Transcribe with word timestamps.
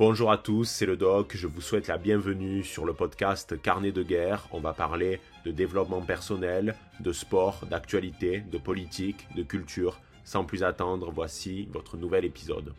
Bonjour 0.00 0.32
à 0.32 0.38
tous, 0.38 0.64
c'est 0.64 0.86
le 0.86 0.96
doc, 0.96 1.36
je 1.36 1.46
vous 1.46 1.60
souhaite 1.60 1.86
la 1.86 1.98
bienvenue 1.98 2.64
sur 2.64 2.86
le 2.86 2.94
podcast 2.94 3.60
Carnet 3.60 3.92
de 3.92 4.02
guerre. 4.02 4.48
On 4.50 4.58
va 4.58 4.72
parler 4.72 5.20
de 5.44 5.50
développement 5.50 6.00
personnel, 6.00 6.74
de 7.00 7.12
sport, 7.12 7.66
d'actualité, 7.70 8.40
de 8.50 8.56
politique, 8.56 9.28
de 9.36 9.42
culture. 9.42 10.00
Sans 10.24 10.46
plus 10.46 10.62
attendre, 10.64 11.10
voici 11.10 11.68
votre 11.70 11.98
nouvel 11.98 12.24
épisode. 12.24 12.72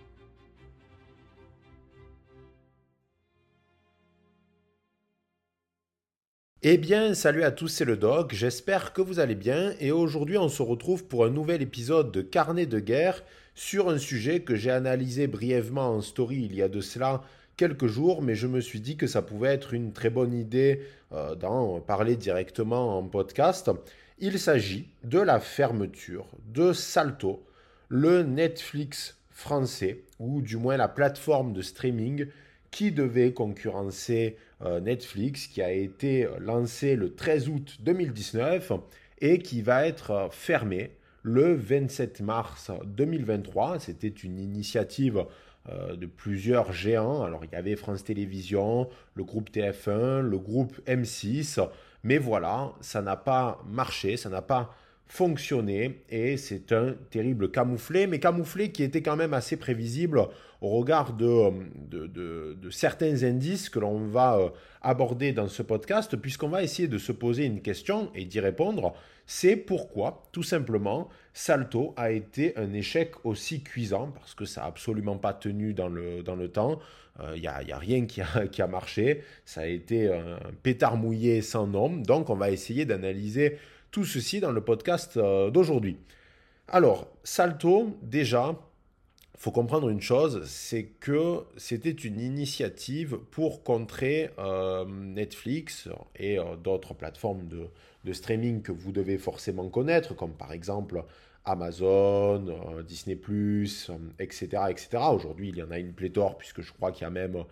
Eh 6.63 6.79
bien, 6.79 7.13
salut 7.13 7.43
à 7.43 7.51
tous, 7.51 7.67
c'est 7.67 7.85
le 7.85 7.97
doc, 7.97 8.33
j'espère 8.33 8.93
que 8.93 9.01
vous 9.01 9.19
allez 9.19 9.35
bien 9.35 9.75
et 9.79 9.91
aujourd'hui 9.91 10.39
on 10.39 10.49
se 10.49 10.63
retrouve 10.63 11.05
pour 11.05 11.25
un 11.25 11.29
nouvel 11.29 11.61
épisode 11.61 12.11
de 12.11 12.21
Carnet 12.21 12.65
de 12.65 12.79
guerre 12.79 13.23
sur 13.61 13.89
un 13.89 13.99
sujet 13.99 14.39
que 14.39 14.55
j'ai 14.55 14.71
analysé 14.71 15.27
brièvement 15.27 15.89
en 15.89 16.01
story 16.01 16.47
il 16.49 16.55
y 16.55 16.63
a 16.63 16.67
de 16.67 16.81
cela 16.81 17.21
quelques 17.57 17.85
jours, 17.85 18.23
mais 18.23 18.33
je 18.33 18.47
me 18.47 18.59
suis 18.59 18.79
dit 18.79 18.97
que 18.97 19.05
ça 19.05 19.21
pouvait 19.21 19.53
être 19.53 19.75
une 19.75 19.93
très 19.93 20.09
bonne 20.09 20.33
idée 20.33 20.81
euh, 21.13 21.35
d'en 21.35 21.79
parler 21.79 22.15
directement 22.15 22.97
en 22.97 23.03
podcast. 23.03 23.69
Il 24.17 24.39
s'agit 24.39 24.89
de 25.03 25.19
la 25.19 25.39
fermeture 25.39 26.25
de 26.47 26.73
Salto, 26.73 27.45
le 27.87 28.23
Netflix 28.23 29.15
français, 29.29 30.05
ou 30.17 30.41
du 30.41 30.57
moins 30.57 30.75
la 30.75 30.87
plateforme 30.87 31.53
de 31.53 31.61
streaming 31.61 32.25
qui 32.71 32.91
devait 32.91 33.31
concurrencer 33.31 34.37
euh, 34.63 34.79
Netflix, 34.79 35.45
qui 35.45 35.61
a 35.61 35.71
été 35.71 36.27
lancé 36.39 36.95
le 36.95 37.13
13 37.13 37.49
août 37.49 37.77
2019 37.81 38.71
et 39.19 39.37
qui 39.37 39.61
va 39.61 39.85
être 39.85 40.29
fermé 40.31 40.95
le 41.23 41.53
27 41.53 42.21
mars 42.21 42.71
2023. 42.85 43.79
C'était 43.79 44.07
une 44.07 44.39
initiative 44.39 45.25
euh, 45.69 45.95
de 45.95 46.05
plusieurs 46.05 46.73
géants. 46.73 47.23
Alors 47.23 47.45
il 47.45 47.51
y 47.51 47.55
avait 47.55 47.75
France 47.75 48.03
Télévisions, 48.03 48.89
le 49.13 49.23
groupe 49.23 49.51
TF1, 49.51 50.21
le 50.21 50.37
groupe 50.39 50.79
M6, 50.87 51.59
mais 52.03 52.17
voilà, 52.17 52.71
ça 52.81 53.01
n'a 53.01 53.15
pas 53.15 53.63
marché, 53.67 54.17
ça 54.17 54.29
n'a 54.29 54.41
pas 54.41 54.75
fonctionné 55.05 56.03
et 56.09 56.37
c'est 56.37 56.71
un 56.71 56.95
terrible 57.09 57.51
camouflé, 57.51 58.07
mais 58.07 58.19
camouflé 58.19 58.71
qui 58.71 58.81
était 58.81 59.01
quand 59.01 59.17
même 59.17 59.33
assez 59.33 59.57
prévisible 59.57 60.25
au 60.61 60.69
regard 60.69 61.13
de, 61.13 61.51
de, 61.89 62.69
certains 62.69 63.23
indices 63.23 63.69
que 63.69 63.79
l'on 63.79 64.05
va 64.05 64.37
euh, 64.37 64.49
aborder 64.81 65.33
dans 65.33 65.49
ce 65.49 65.63
podcast, 65.63 66.15
puisqu'on 66.15 66.47
va 66.47 66.63
essayer 66.63 66.87
de 66.87 66.97
se 66.97 67.11
poser 67.11 67.45
une 67.45 67.61
question 67.61 68.09
et 68.15 68.23
d'y 68.23 68.39
répondre. 68.39 68.93
C'est 69.33 69.55
pourquoi, 69.55 70.23
tout 70.33 70.43
simplement, 70.43 71.07
Salto 71.33 71.93
a 71.95 72.11
été 72.11 72.57
un 72.57 72.73
échec 72.73 73.13
aussi 73.23 73.63
cuisant, 73.63 74.11
parce 74.11 74.35
que 74.35 74.43
ça 74.43 74.59
n'a 74.59 74.67
absolument 74.67 75.17
pas 75.17 75.33
tenu 75.33 75.73
dans 75.73 75.87
le, 75.87 76.21
dans 76.21 76.35
le 76.35 76.49
temps. 76.49 76.79
Il 77.17 77.25
euh, 77.27 77.39
n'y 77.39 77.47
a, 77.47 77.77
rien 77.77 78.05
qui 78.05 78.19
a, 78.19 78.47
qui 78.51 78.61
a, 78.61 78.67
marché. 78.67 79.23
Ça 79.45 79.61
a 79.61 79.67
été 79.67 80.13
un 80.13 80.37
pétard 80.63 80.97
mouillé 80.97 81.41
sans 81.41 81.65
nom. 81.65 81.95
Donc, 81.95 82.29
on 82.29 82.35
va 82.35 82.51
essayer 82.51 82.83
d'analyser 82.83 83.57
tout 83.89 84.03
ceci 84.03 84.41
dans 84.41 84.51
le 84.51 84.59
podcast 84.59 85.15
euh, 85.15 85.49
d'aujourd'hui. 85.49 85.95
Alors, 86.67 87.07
Salto, 87.23 87.97
déjà, 88.01 88.53
faut 89.41 89.51
comprendre 89.51 89.89
une 89.89 90.01
chose, 90.01 90.43
c'est 90.45 90.83
que 90.99 91.45
c'était 91.57 91.89
une 91.89 92.19
initiative 92.19 93.17
pour 93.31 93.63
contrer 93.63 94.29
euh, 94.37 94.85
Netflix 94.85 95.89
et 96.15 96.37
euh, 96.37 96.57
d'autres 96.57 96.93
plateformes 96.93 97.47
de, 97.47 97.69
streaming 98.13 98.61
que 98.61 98.71
vous 98.71 98.91
devez 98.91 99.17
forcément 99.17 99.69
connaître, 99.69 100.15
comme 100.15 100.33
par 100.33 100.51
exemple 100.51 101.03
Amazon, 101.45 102.47
euh, 102.47 102.83
Disney⁇ 102.83 103.15
etc. 104.19 104.63
etc. 104.69 104.89
Aujourd'hui, 105.11 105.49
il 105.49 105.57
y 105.57 105.63
en 105.63 105.71
a 105.71 105.77
une 105.77 105.93
pléthore, 105.93 106.37
puisque 106.37 106.61
je 106.61 106.71
crois 106.73 106.91
qu'il 106.91 107.03
y 107.03 107.05
a 107.05 107.09
même 107.09 107.43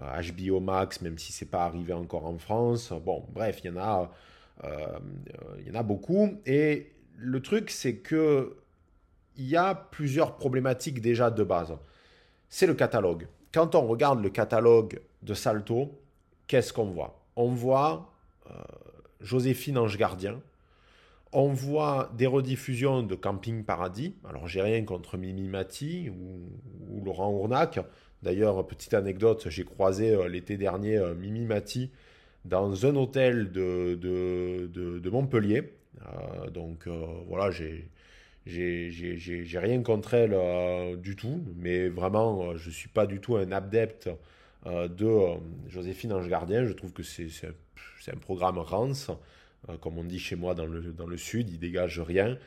HBO 0.00 0.60
Max, 0.60 1.00
même 1.02 1.18
si 1.18 1.32
ce 1.32 1.44
n'est 1.44 1.50
pas 1.50 1.64
arrivé 1.64 1.92
encore 1.92 2.26
en 2.26 2.38
France. 2.38 2.92
Bon, 3.04 3.24
bref, 3.32 3.60
il 3.62 3.68
y 3.68 3.70
en 3.70 3.76
a, 3.76 4.10
il 5.58 5.68
y 5.68 5.70
en 5.70 5.78
a 5.78 5.82
beaucoup. 5.82 6.38
Et 6.46 6.90
le 7.16 7.40
truc, 7.40 7.70
c'est 7.70 7.96
que 7.96 8.56
il 9.36 9.46
y 9.46 9.56
a 9.56 9.74
plusieurs 9.74 10.36
problématiques 10.36 11.00
déjà 11.00 11.30
de 11.30 11.42
base. 11.42 11.74
C'est 12.48 12.66
le 12.66 12.74
catalogue. 12.74 13.26
Quand 13.52 13.74
on 13.74 13.86
regarde 13.86 14.22
le 14.22 14.30
catalogue 14.30 15.00
de 15.22 15.34
Salto, 15.34 16.00
qu'est-ce 16.46 16.72
qu'on 16.72 16.86
voit? 16.86 17.20
On 17.36 17.48
voit 17.48 18.12
euh, 18.50 18.52
Joséphine 19.20 19.78
Ange 19.78 19.96
Gardien, 19.96 20.40
on 21.32 21.48
voit 21.48 22.12
des 22.16 22.26
rediffusions 22.26 23.02
de 23.02 23.14
Camping 23.14 23.64
Paradis. 23.64 24.14
Alors, 24.28 24.46
j'ai 24.46 24.62
rien 24.62 24.84
contre 24.84 25.16
Mimi 25.16 25.48
Mati 25.48 26.10
ou, 26.10 27.04
Laurent 27.04 27.30
Ournac. 27.30 27.80
D'ailleurs, 28.22 28.66
petite 28.66 28.94
anecdote, 28.94 29.46
j'ai 29.50 29.64
croisé 29.64 30.10
euh, 30.10 30.28
l'été 30.28 30.56
dernier 30.56 30.96
euh, 30.96 31.14
Mimi 31.14 31.44
Mati 31.44 31.90
dans 32.44 32.86
un 32.86 32.94
hôtel 32.94 33.50
de, 33.52 33.94
de, 33.94 35.10
Montpellier. 35.10 35.72
donc, 36.52 36.86
voilà, 37.26 37.50
j'ai 37.50 37.88
j'ai 38.46 39.58
rien 39.58 39.82
contre 39.82 40.14
elle 40.14 40.34
euh, 40.34 40.96
du 40.96 41.16
tout, 41.16 41.42
mais 41.56 41.88
vraiment, 41.88 42.50
euh, 42.50 42.56
je 42.56 42.68
ne 42.68 42.74
suis 42.74 42.88
pas 42.88 43.06
du 43.06 43.20
tout 43.20 43.36
un 43.36 43.52
adepte 43.52 44.10
euh, 44.66 44.88
de 44.88 45.08
Joséphine 45.68 46.12
Ange 46.12 46.28
Gardien. 46.28 46.64
Je 46.66 46.72
trouve 46.72 46.92
que 46.92 47.02
c'est 47.02 47.28
un 47.44 47.54
programme 48.20 48.58
rance, 48.58 49.10
comme 49.80 49.98
on 49.98 50.04
dit 50.04 50.18
chez 50.18 50.36
moi 50.36 50.54
dans 50.54 50.66
le, 50.66 50.80
dans 50.92 51.06
le 51.06 51.16
sud, 51.16 51.48
il 51.50 51.58
dégage 51.58 52.00
rien. 52.00 52.38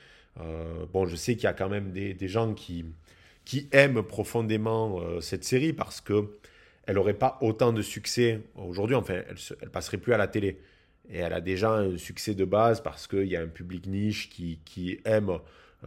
bon, 0.94 1.08
je 1.08 1.16
sais 1.16 1.36
qu'il 1.36 1.46
y 1.46 1.48
a 1.48 1.54
quand 1.54 1.70
même 1.70 1.92
des, 1.92 2.14
des 2.14 2.28
gens 2.28 2.54
qui, 2.54 2.86
qui 3.44 3.68
aiment 3.72 4.04
profondément 4.04 5.02
cette 5.22 5.44
série 5.44 5.74
parce 5.74 6.00
que 6.00 6.38
elle 6.86 6.96
n'aurait 6.96 7.14
pas 7.14 7.38
autant 7.42 7.74
de 7.74 7.82
succès 7.82 8.42
aujourd'hui. 8.56 8.96
Enfin, 8.96 9.16
elle, 9.28 9.36
elle 9.62 9.70
passerait 9.70 9.98
plus 9.98 10.14
à 10.14 10.18
la 10.18 10.28
télé. 10.28 10.60
Et 11.10 11.20
elle 11.20 11.34
a 11.34 11.42
déjà 11.42 11.72
un 11.72 11.98
succès 11.98 12.36
de 12.36 12.46
base 12.46 12.82
parce 12.82 13.08
qu'il 13.08 13.28
y 13.28 13.36
a 13.36 13.42
un 13.42 13.48
public 13.48 13.88
niche 13.88 14.30
qui, 14.30 14.60
qui 14.66 15.00
aime 15.06 15.30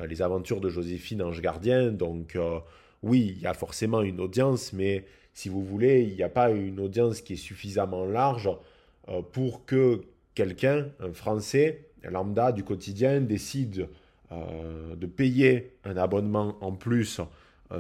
euh, 0.01 0.07
les 0.07 0.23
aventures 0.23 0.61
de 0.61 0.69
Joséphine 0.69 1.23
Ange 1.23 1.41
Gardien. 1.41 1.91
Donc 1.91 2.37
euh, 2.37 2.61
oui, 3.03 3.35
il 3.37 3.43
y 3.43 3.47
a 3.47 3.55
forcément 3.55 4.03
une 4.03 4.21
audience, 4.21 4.73
mais 4.73 5.05
si 5.35 5.49
vous 5.49 5.65
voulez, 5.65 6.03
il 6.03 6.15
n'y 6.15 6.23
a 6.23 6.29
pas 6.29 6.51
une 6.51 6.81
audience 6.81 7.21
qui 7.21 7.35
est 7.35 7.37
suffisamment 7.37 8.05
large 8.07 8.49
euh, 8.49 8.55
pour 9.33 9.65
que 9.65 10.03
quelqu'un, 10.35 10.87
un 11.01 11.13
Français, 11.13 11.89
lambda 12.03 12.53
du 12.53 12.65
quotidien, 12.65 13.21
décide 13.21 13.89
de 14.31 15.07
payer 15.07 15.73
un 15.85 15.97
abonnement 15.97 16.57
en 16.61 16.73
plus 16.73 17.21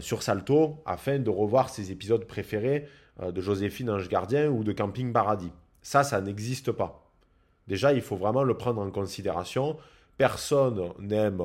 sur 0.01 0.23
Salto 0.23 0.83
afin 0.85 1.19
de 1.19 1.31
revoir 1.31 1.69
ses 1.69 1.93
épisodes 1.93 2.25
préférés 2.25 2.89
de 3.23 3.41
Joséphine 3.41 3.91
Ange 3.91 4.09
Gardien 4.09 4.51
ou 4.51 4.65
de 4.65 4.73
Camping 4.73 5.13
Paradis. 5.13 5.53
Ça, 5.83 6.03
ça 6.03 6.21
n'existe 6.21 6.73
pas. 6.73 7.11
Déjà, 7.69 7.93
il 7.93 8.01
faut 8.01 8.17
vraiment 8.17 8.43
le 8.43 8.55
prendre 8.55 8.83
en 8.83 8.91
considération. 8.91 9.77
Personne 10.19 10.93
n'aime 10.99 11.43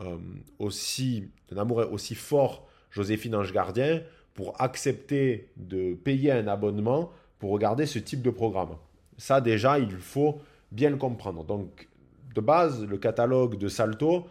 euh, 0.00 0.16
aussi, 0.58 1.28
un 1.52 1.58
amour 1.58 1.84
aussi 1.92 2.14
fort, 2.14 2.66
Joséphine 2.90 3.34
Ange 3.34 3.52
Gardien, 3.52 4.02
pour 4.34 4.60
accepter 4.60 5.48
de 5.56 5.94
payer 5.94 6.32
un 6.32 6.46
abonnement 6.46 7.10
pour 7.38 7.50
regarder 7.50 7.86
ce 7.86 7.98
type 7.98 8.22
de 8.22 8.30
programme. 8.30 8.76
Ça, 9.16 9.40
déjà, 9.40 9.78
il 9.78 9.90
faut 9.90 10.40
bien 10.72 10.90
le 10.90 10.96
comprendre. 10.96 11.44
Donc, 11.44 11.88
de 12.34 12.40
base, 12.40 12.84
le 12.84 12.98
catalogue 12.98 13.56
de 13.56 13.68
Salto 13.68 14.26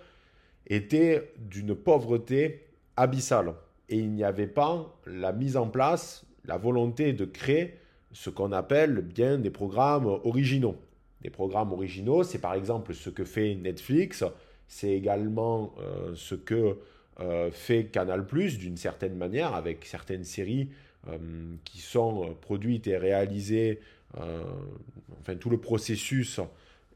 était 0.67 1.31
d'une 1.38 1.75
pauvreté 1.75 2.67
abyssale. 2.95 3.53
Et 3.89 3.97
il 3.97 4.11
n'y 4.11 4.23
avait 4.23 4.47
pas 4.47 4.94
la 5.05 5.33
mise 5.33 5.57
en 5.57 5.67
place, 5.67 6.25
la 6.45 6.57
volonté 6.57 7.13
de 7.13 7.25
créer 7.25 7.79
ce 8.11 8.29
qu'on 8.29 8.51
appelle 8.51 9.01
bien 9.01 9.38
des 9.38 9.49
programmes 9.49 10.05
originaux. 10.05 10.77
Des 11.21 11.29
programmes 11.29 11.71
originaux, 11.71 12.23
c'est 12.23 12.39
par 12.39 12.53
exemple 12.53 12.94
ce 12.94 13.09
que 13.09 13.23
fait 13.23 13.55
Netflix, 13.55 14.23
c'est 14.67 14.91
également 14.91 15.73
euh, 15.79 16.13
ce 16.15 16.35
que 16.35 16.77
euh, 17.19 17.51
fait 17.51 17.85
Canal⁇ 17.85 18.21
d'une 18.57 18.77
certaine 18.77 19.15
manière, 19.15 19.53
avec 19.53 19.85
certaines 19.85 20.23
séries 20.23 20.69
euh, 21.07 21.17
qui 21.63 21.79
sont 21.79 22.35
produites 22.41 22.88
et 22.88 22.97
réalisées, 22.97 23.80
enfin 24.15 25.36
tout 25.39 25.50
le 25.50 25.57
processus 25.57 26.39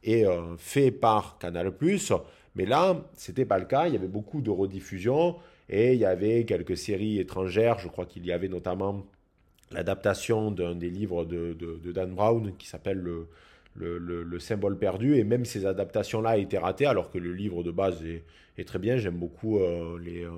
est 0.03 0.25
fait 0.57 0.91
par 0.91 1.37
Canal⁇ 1.39 1.67
mais 2.55 2.65
là, 2.65 3.05
ce 3.15 3.31
n'était 3.31 3.45
pas 3.45 3.59
le 3.59 3.65
cas, 3.65 3.87
il 3.87 3.93
y 3.93 3.97
avait 3.97 4.07
beaucoup 4.07 4.41
de 4.41 4.49
rediffusions 4.49 5.35
et 5.69 5.93
il 5.93 5.99
y 5.99 6.05
avait 6.05 6.43
quelques 6.45 6.75
séries 6.75 7.19
étrangères, 7.19 7.77
je 7.77 7.87
crois 7.87 8.05
qu'il 8.05 8.25
y 8.25 8.31
avait 8.31 8.47
notamment 8.47 9.05
l'adaptation 9.71 10.49
d'un 10.49 10.73
des 10.75 10.89
livres 10.89 11.25
de, 11.25 11.53
de 11.53 11.91
Dan 11.91 12.15
Brown 12.15 12.53
qui 12.57 12.67
s'appelle 12.67 12.97
le, 12.97 13.27
le, 13.77 14.39
symbole 14.39 14.77
perdu. 14.77 15.15
Et 15.17 15.23
même 15.23 15.45
ces 15.45 15.65
adaptations-là 15.65 16.37
étaient 16.37 16.57
ratées, 16.57 16.85
alors 16.85 17.09
que 17.09 17.17
le 17.17 17.33
livre 17.33 17.63
de 17.63 17.71
base 17.71 18.03
est, 18.05 18.23
très 18.65 18.79
bien. 18.79 18.97
J'aime 18.97 19.17
beaucoup 19.17 19.59
euh, 19.59 19.99
euh, 20.07 20.29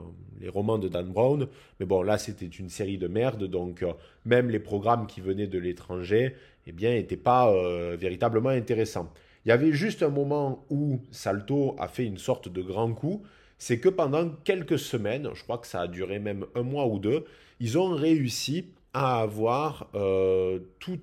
les, 0.42 0.50
romans 0.50 0.78
de 0.78 0.88
Dan 0.88 1.08
Brown. 1.08 1.48
Mais 1.80 1.86
bon, 1.86 2.02
là, 2.02 2.18
c'était 2.18 2.46
une 2.46 2.70
série 2.70 2.98
de 2.98 3.08
merde. 3.08 3.46
Donc, 3.46 3.84
euh, 3.84 3.94
même 4.26 4.50
les 4.50 4.60
programmes 4.60 5.08
qui 5.08 5.22
venaient 5.22 5.48
de 5.48 5.60
l'étranger, 5.60 6.36
eh 6.68 6.72
bien, 6.72 6.92
n'étaient 6.92 7.18
pas 7.18 7.52
véritablement 7.96 8.50
intéressants. 8.50 9.12
Il 9.46 9.50
y 9.50 9.52
avait 9.52 9.72
juste 9.72 10.04
un 10.04 10.10
moment 10.10 10.66
où 10.70 11.00
Salto 11.12 11.76
a 11.80 11.88
fait 11.88 12.06
une 12.06 12.18
sorte 12.18 12.50
de 12.50 12.62
grand 12.62 12.94
coup. 12.94 13.24
C'est 13.58 13.80
que 13.80 13.90
pendant 13.90 14.30
quelques 14.44 14.80
semaines, 14.80 15.30
je 15.34 15.44
crois 15.44 15.58
que 15.58 15.68
ça 15.68 15.82
a 15.82 15.88
duré 15.88 16.20
même 16.20 16.46
un 16.56 16.64
mois 16.64 16.88
ou 16.88 17.00
deux, 17.00 17.26
ils 17.60 17.78
ont 17.78 17.90
réussi 17.90 18.66
à 18.94 19.22
avoir 19.22 19.88
tout, 20.80 21.00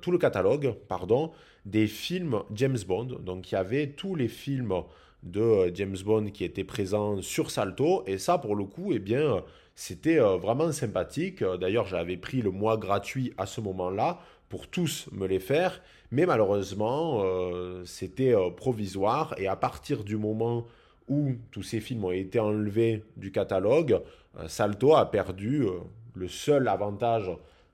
tout 0.00 0.10
le 0.10 0.18
catalogue 0.18 0.74
pardon, 0.88 1.30
des 1.64 1.86
films 1.86 2.42
James 2.54 2.78
Bond. 2.86 3.18
Donc 3.20 3.50
il 3.50 3.54
y 3.54 3.58
avait 3.58 3.88
tous 3.88 4.14
les 4.14 4.28
films 4.28 4.74
de 5.22 5.70
James 5.74 5.96
Bond 6.04 6.26
qui 6.26 6.44
étaient 6.44 6.64
présents 6.64 7.22
sur 7.22 7.50
Salto. 7.50 8.02
Et 8.06 8.18
ça, 8.18 8.38
pour 8.38 8.56
le 8.56 8.64
coup, 8.64 8.92
eh 8.92 8.98
bien, 8.98 9.44
c'était 9.74 10.18
vraiment 10.18 10.72
sympathique. 10.72 11.44
D'ailleurs, 11.44 11.86
j'avais 11.86 12.16
pris 12.16 12.42
le 12.42 12.50
mois 12.50 12.76
gratuit 12.76 13.32
à 13.38 13.46
ce 13.46 13.60
moment-là 13.60 14.18
pour 14.48 14.66
tous 14.66 15.08
me 15.12 15.26
les 15.26 15.38
faire. 15.38 15.80
Mais 16.10 16.26
malheureusement, 16.26 17.22
c'était 17.84 18.34
provisoire. 18.56 19.34
Et 19.38 19.46
à 19.46 19.56
partir 19.56 20.02
du 20.02 20.16
moment 20.16 20.66
où 21.08 21.32
tous 21.50 21.62
ces 21.62 21.80
films 21.80 22.04
ont 22.04 22.12
été 22.12 22.38
enlevés 22.38 23.04
du 23.16 23.32
catalogue, 23.32 24.00
euh, 24.38 24.48
Salto 24.48 24.94
a 24.94 25.10
perdu 25.10 25.62
euh, 25.62 25.78
le 26.14 26.28
seul 26.28 26.68
avantage 26.68 27.30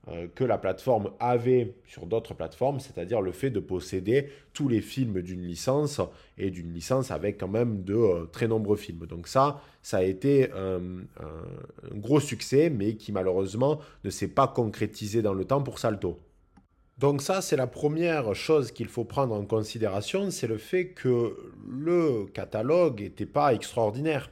euh, 0.09 0.27
que 0.35 0.45
la 0.45 0.59
plateforme 0.59 1.11
avait 1.21 1.75
sur 1.87 2.07
d'autres 2.07 2.35
plateformes, 2.35 2.81
c'est-à-dire 2.81 3.21
le 3.21 3.33
fait 3.33 3.51
de 3.51 3.61
posséder 3.61 4.29
tous 4.53 4.69
les 4.69 4.81
films 4.81 5.21
d'une 5.23 5.43
licence 5.43 6.01
et 6.39 6.51
d'une 6.51 6.73
licence 6.73 7.11
avec 7.11 7.39
quand 7.39 7.49
même 7.49 7.83
de 7.85 8.27
très 8.33 8.49
nombreux 8.49 8.77
films. 8.77 9.07
Donc 9.07 9.29
ça, 9.29 9.61
ça 9.83 9.99
a 9.99 10.03
été 10.03 10.51
un, 10.53 10.81
un 11.21 11.97
gros 11.97 12.21
succès, 12.21 12.71
mais 12.71 12.95
qui 12.95 13.13
malheureusement 13.13 13.81
ne 14.05 14.11
s'est 14.11 14.29
pas 14.29 14.49
concrétisé 14.49 15.21
dans 15.21 15.35
le 15.35 15.45
temps 15.45 15.63
pour 15.63 15.79
Salto. 15.79 16.19
Donc 16.99 17.23
ça, 17.23 17.43
c'est 17.43 17.57
la 17.57 17.69
première 17.69 18.35
chose 18.35 18.73
qu'il 18.73 18.89
faut 18.89 19.05
prendre 19.05 19.33
en 19.35 19.45
considération, 19.45 20.31
c'est 20.33 20.49
le 20.49 20.59
fait 20.59 20.89
que 20.89 21.37
le 21.69 22.27
catalogue 22.27 23.03
n'était 23.03 23.25
pas 23.25 23.55
extraordinaire. 23.55 24.31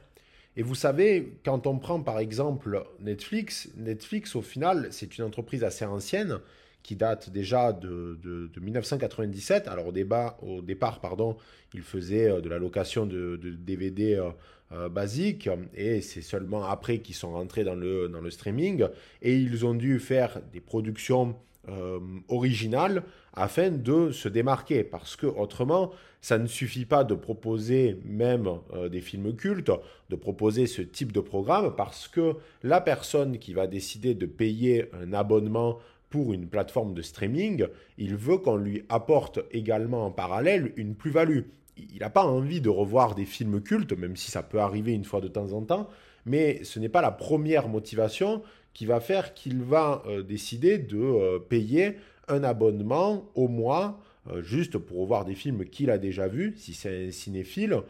Et 0.57 0.63
vous 0.63 0.73
savez, 0.73 1.37
quand 1.45 1.67
on 1.67 1.77
prend 1.77 2.01
par 2.01 2.17
exemple 2.17 2.83
Netflix, 2.99 3.69
Netflix 3.77 4.35
au 4.35 4.41
final, 4.41 4.87
c'est 4.89 5.19
une 5.19 5.23
entreprise 5.23 5.63
assez 5.63 5.85
ancienne 5.85 6.39
qui 6.81 6.95
date 6.95 7.29
déjà 7.29 7.73
de, 7.73 8.49
1997. 8.59 9.67
Alors 9.67 9.87
au, 9.87 9.91
débat, 9.91 10.35
au 10.41 10.63
départ, 10.63 10.99
pardon, 10.99 11.37
il 11.75 11.83
faisait 11.83 12.31
euh, 12.31 12.41
de 12.41 12.49
la 12.49 12.57
location 12.57 13.05
de, 13.05 13.37
DVD 13.37 14.15
euh, 14.15 14.29
euh, 14.71 14.89
basique 14.89 15.47
et 15.75 16.01
c'est 16.01 16.23
seulement 16.23 16.65
après 16.65 16.99
qu'ils 16.99 17.15
sont 17.15 17.33
rentrés 17.33 17.63
dans 17.63 17.75
le, 17.75 18.09
dans 18.09 18.21
le 18.21 18.31
streaming 18.31 18.87
et 19.21 19.35
ils 19.35 19.63
ont 19.63 19.75
dû 19.75 19.99
faire 19.99 20.41
des 20.51 20.59
productions 20.59 21.35
euh, 21.69 21.99
original 22.29 23.03
afin 23.33 23.71
de 23.71 24.11
se 24.11 24.29
démarquer. 24.29 24.83
Parce 24.83 25.15
que 25.15 25.27
autrement, 25.27 25.91
ça 26.21 26.37
ne 26.37 26.47
suffit 26.47 26.85
pas 26.85 27.03
de 27.03 27.13
proposer 27.13 27.99
même 28.05 28.49
euh, 28.73 28.89
des 28.89 29.01
films 29.01 29.35
cultes, 29.35 29.71
de 30.09 30.15
proposer 30.15 30.67
ce 30.67 30.81
type 30.81 31.11
de 31.11 31.19
programme, 31.19 31.75
parce 31.75 32.07
que 32.07 32.35
la 32.63 32.81
personne 32.81 33.37
qui 33.37 33.53
va 33.53 33.67
décider 33.67 34.13
de 34.13 34.25
payer 34.25 34.89
un 34.93 35.13
abonnement 35.13 35.77
pour 36.09 36.33
une 36.33 36.47
plateforme 36.47 36.93
de 36.93 37.01
streaming, 37.01 37.67
il 37.97 38.15
veut 38.15 38.37
qu'on 38.37 38.55
lui 38.55 38.83
apporte 38.89 39.39
également 39.51 40.05
en 40.05 40.11
parallèle 40.11 40.73
une 40.77 40.95
plus-value. 40.95 41.41
Il 41.77 41.99
n'a 41.99 42.09
pas 42.09 42.25
envie 42.25 42.61
de 42.61 42.69
revoir 42.69 43.13
des 43.13 43.25
films 43.25 43.61
cultes, 43.61 43.93
même 43.93 44.15
si 44.15 44.31
ça 44.31 44.41
peut 44.41 44.59
arriver 44.59 44.93
une 44.93 45.05
fois 45.05 45.21
de 45.21 45.27
temps 45.27 45.51
en 45.51 45.61
temps, 45.61 45.89
mais 46.25 46.63
ce 46.63 46.79
n'est 46.79 46.89
pas 46.89 47.01
la 47.01 47.11
première 47.11 47.67
motivation 47.69 48.41
qui 48.77 48.85
va 48.85 48.99
faire 48.99 49.33
qu'il 49.33 49.63
va 49.63 50.03
euh, 50.05 50.21
décider 50.21 50.77
de 50.77 50.99
euh, 50.99 51.39
payer 51.39 51.97
un 52.27 52.43
abonnement 52.43 53.27
au 53.33 53.47
mois 53.47 53.99
euh, 54.29 54.43
juste 54.43 54.77
pour 54.77 55.03
voir 55.07 55.25
des 55.25 55.33
films 55.33 55.65
qu'il 55.65 55.89
a 55.89 55.97
déjà 55.97 56.27
vus, 56.27 56.53
si 56.57 56.75
c'est 56.75 57.07
un 57.07 57.11
cinéphile, 57.11 57.81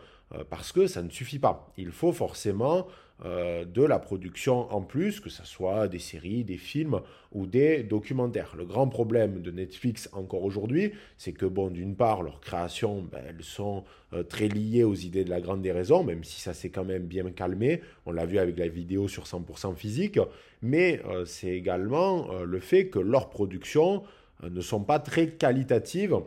parce 0.49 0.73
que 0.73 0.87
ça 0.87 1.01
ne 1.03 1.09
suffit 1.09 1.39
pas. 1.39 1.71
Il 1.77 1.91
faut 1.91 2.11
forcément 2.11 2.87
euh, 3.25 3.65
de 3.65 3.83
la 3.83 3.97
production 3.97 4.71
en 4.71 4.81
plus, 4.81 5.19
que 5.19 5.29
ce 5.29 5.43
soit 5.43 5.87
des 5.87 5.97
séries, 5.97 6.43
des 6.43 6.57
films 6.57 7.01
ou 7.31 7.47
des 7.47 7.81
documentaires. 7.81 8.53
Le 8.55 8.63
grand 8.63 8.87
problème 8.87 9.41
de 9.41 9.49
Netflix 9.49 10.07
encore 10.13 10.43
aujourd'hui, 10.43 10.91
c'est 11.17 11.31
que, 11.31 11.47
bon, 11.47 11.71
d'une 11.71 11.95
part, 11.95 12.21
leurs 12.21 12.39
créations, 12.39 13.01
ben, 13.01 13.21
elles 13.27 13.43
sont 13.43 13.85
euh, 14.13 14.21
très 14.21 14.47
liées 14.47 14.83
aux 14.83 14.93
idées 14.93 15.23
de 15.23 15.31
la 15.31 15.41
grande 15.41 15.63
déraison, 15.63 16.03
même 16.03 16.23
si 16.23 16.41
ça 16.41 16.53
s'est 16.53 16.69
quand 16.69 16.85
même 16.85 17.07
bien 17.07 17.31
calmé. 17.31 17.81
On 18.05 18.11
l'a 18.11 18.27
vu 18.27 18.37
avec 18.37 18.59
la 18.59 18.67
vidéo 18.67 19.07
sur 19.07 19.23
100% 19.23 19.75
physique. 19.75 20.19
Mais 20.61 21.01
euh, 21.07 21.25
c'est 21.25 21.49
également 21.51 22.31
le 22.43 22.59
fait 22.59 22.87
que 22.87 22.99
leurs 22.99 23.29
productions 23.29 24.03
ne 24.43 24.61
sont 24.61 24.83
pas 24.83 24.99
très 24.99 25.29
qualitatives 25.29 26.17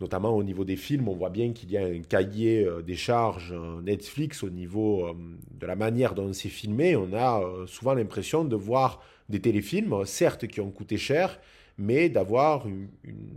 notamment 0.00 0.36
au 0.36 0.44
niveau 0.44 0.64
des 0.64 0.76
films, 0.76 1.08
on 1.08 1.14
voit 1.14 1.30
bien 1.30 1.52
qu'il 1.52 1.70
y 1.70 1.76
a 1.76 1.84
un 1.84 2.02
cahier 2.02 2.64
euh, 2.64 2.82
des 2.82 2.94
charges 2.94 3.52
euh, 3.52 3.82
Netflix 3.82 4.42
au 4.42 4.50
niveau 4.50 5.06
euh, 5.06 5.14
de 5.58 5.66
la 5.66 5.76
manière 5.76 6.14
dont 6.14 6.32
c'est 6.32 6.48
filmé. 6.48 6.94
On 6.94 7.12
a 7.14 7.42
souvent 7.66 7.94
l'impression 7.94 8.44
de 8.44 8.56
voir 8.56 9.02
des 9.28 9.40
téléfilms, 9.40 10.04
certes 10.04 10.46
qui 10.46 10.60
ont 10.60 10.70
coûté 10.70 10.96
cher, 10.96 11.40
mais 11.78 12.08
d'avoir 12.08 12.66
une, 12.66 12.88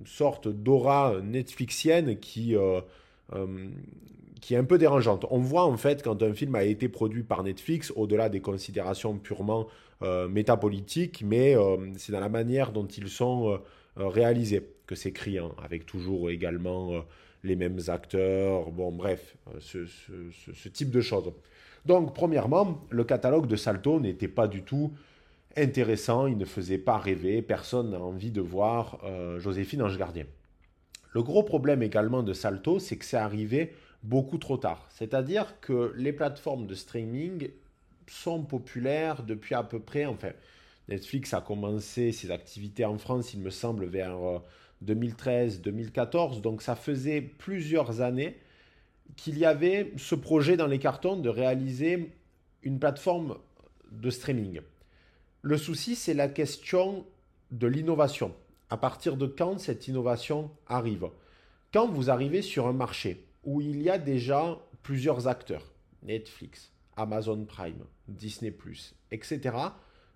sorte 0.06 0.48
d'aura 0.48 1.16
netflixienne 1.22 2.18
qui, 2.18 2.56
qui 4.42 4.54
est 4.54 4.58
un 4.58 4.64
peu 4.64 4.78
dérangeante. 4.78 5.26
On 5.30 5.40
voit 5.40 5.66
en 5.66 5.78
fait 5.78 6.02
quand 6.02 6.24
un 6.24 6.34
film 6.34 6.56
a 6.56 6.64
été 6.64 6.90
produit 6.90 7.24
par 7.24 7.44
Netflix, 7.44 7.94
au-delà 7.96 8.30
des 8.30 8.40
considérations 8.40 9.18
purement 9.18 9.68
métapolitiques, 10.30 11.24
mais 11.26 11.56
c'est 11.98 12.12
dans 12.12 12.20
la 12.20 12.30
manière 12.30 12.72
dont 12.72 12.88
ils 12.88 13.10
sont 13.10 13.60
réalisés 13.96 14.62
que 14.92 14.96
c'est 14.98 15.14
criant, 15.14 15.56
avec 15.64 15.86
toujours 15.86 16.30
également 16.30 16.92
euh, 16.92 17.00
les 17.46 17.56
mêmes 17.56 17.80
acteurs, 17.88 18.72
bon 18.72 18.92
bref, 18.92 19.38
euh, 19.56 19.86
ce, 19.86 20.68
type 20.68 20.92
de 20.92 21.00
choses. 21.00 21.32
Donc 21.86 22.14
premièrement, 22.14 22.86
le 22.90 23.06
catalogue 23.06 23.48
de 23.48 23.56
Salto 23.56 24.02
n'était 24.02 24.28
pas 24.28 24.50
du 24.50 24.64
tout 24.64 24.92
intéressant, 25.56 26.28
il 26.28 26.38
ne 26.38 26.44
faisait 26.44 26.78
pas 26.78 26.98
rêver, 26.98 27.42
personne 27.42 27.92
n'a 27.92 28.02
envie 28.02 28.32
de 28.32 28.42
voir 28.42 29.00
euh, 29.06 29.40
Joséphine 29.40 29.82
Ange 29.82 29.98
Gardien. 29.98 30.26
Le 31.14 31.24
gros 31.24 31.44
problème 31.44 31.82
également 31.82 32.22
de 32.22 32.34
Salto, 32.34 32.78
c'est 32.80 32.98
que 32.98 33.06
c'est 33.06 33.16
arrivé 33.16 33.74
beaucoup 34.04 34.40
trop 34.40 34.58
tard. 34.58 34.88
C'est-à-dire 34.90 35.60
que 35.62 35.94
les 35.96 36.12
plateformes 36.12 36.68
de 36.68 36.76
streaming 36.76 37.50
sont 38.08 38.44
populaires 38.44 39.24
depuis 39.24 39.56
à 39.56 39.64
peu 39.64 39.80
près, 39.80 40.06
enfin, 40.06 40.32
Netflix 40.90 41.34
a 41.34 41.40
commencé 41.40 42.12
ses 42.12 42.30
activités 42.30 42.84
en 42.84 42.98
France, 42.98 43.34
il 43.34 43.40
me 43.40 43.52
semble, 43.52 43.86
vers 43.86 44.18
2013-2014. 44.86 46.42
Donc 46.42 46.62
ça 46.62 46.76
faisait 46.76 47.22
plusieurs 47.22 48.02
années 48.02 48.38
qu'il 49.16 49.38
y 49.38 49.46
avait 49.46 49.92
ce 49.98 50.16
projet 50.16 50.58
dans 50.58 50.68
les 50.68 50.80
cartons 50.80 51.18
de 51.18 51.30
réaliser 51.30 52.12
une 52.64 52.80
plateforme 52.80 53.38
de 53.92 54.10
streaming. 54.10 54.62
Le 55.42 55.58
souci, 55.58 55.96
c'est 55.96 56.14
la 56.14 56.28
question 56.28 57.06
de 57.52 57.68
l'innovation. 57.68 58.34
À 58.70 58.78
partir 58.78 59.18
de 59.18 59.28
quand 59.28 59.60
cette 59.60 59.88
innovation 59.88 60.52
arrive? 60.68 61.10
Quand 61.74 61.88
vous 61.88 62.10
arrivez 62.10 62.42
sur 62.42 62.68
un 62.68 62.74
marché 62.74 63.26
où 63.44 63.60
il 63.60 63.82
y 63.82 63.90
a 63.90 63.98
déjà 63.98 64.60
plusieurs 64.84 65.28
acteurs, 65.28 65.72
Netflix, 66.04 66.72
Amazon 66.96 67.46
Prime, 67.46 67.86
Disney⁇ 68.08 68.52
etc., 69.12 69.56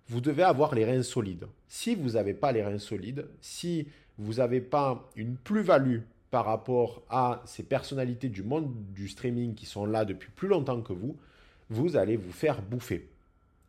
vous 0.08 0.20
devez 0.20 0.42
avoir 0.42 0.74
les 0.74 0.84
reins 0.84 1.02
solides. 1.02 1.46
Si 1.68 1.94
vous 1.94 2.10
n'avez 2.10 2.34
pas 2.34 2.52
les 2.52 2.62
reins 2.62 2.78
solides, 2.78 3.26
si 3.40 3.88
vous 4.18 4.34
n'avez 4.34 4.60
pas 4.60 5.10
une 5.16 5.36
plus-value 5.36 6.00
par 6.30 6.44
rapport 6.44 7.02
à 7.08 7.42
ces 7.46 7.62
personnalités 7.62 8.28
du 8.28 8.42
monde 8.42 8.72
du 8.94 9.08
streaming 9.08 9.54
qui 9.54 9.66
sont 9.66 9.86
là 9.86 10.04
depuis 10.04 10.30
plus 10.34 10.48
longtemps 10.48 10.80
que 10.80 10.92
vous, 10.92 11.16
vous 11.70 11.96
allez 11.96 12.16
vous 12.16 12.32
faire 12.32 12.62
bouffer. 12.62 13.08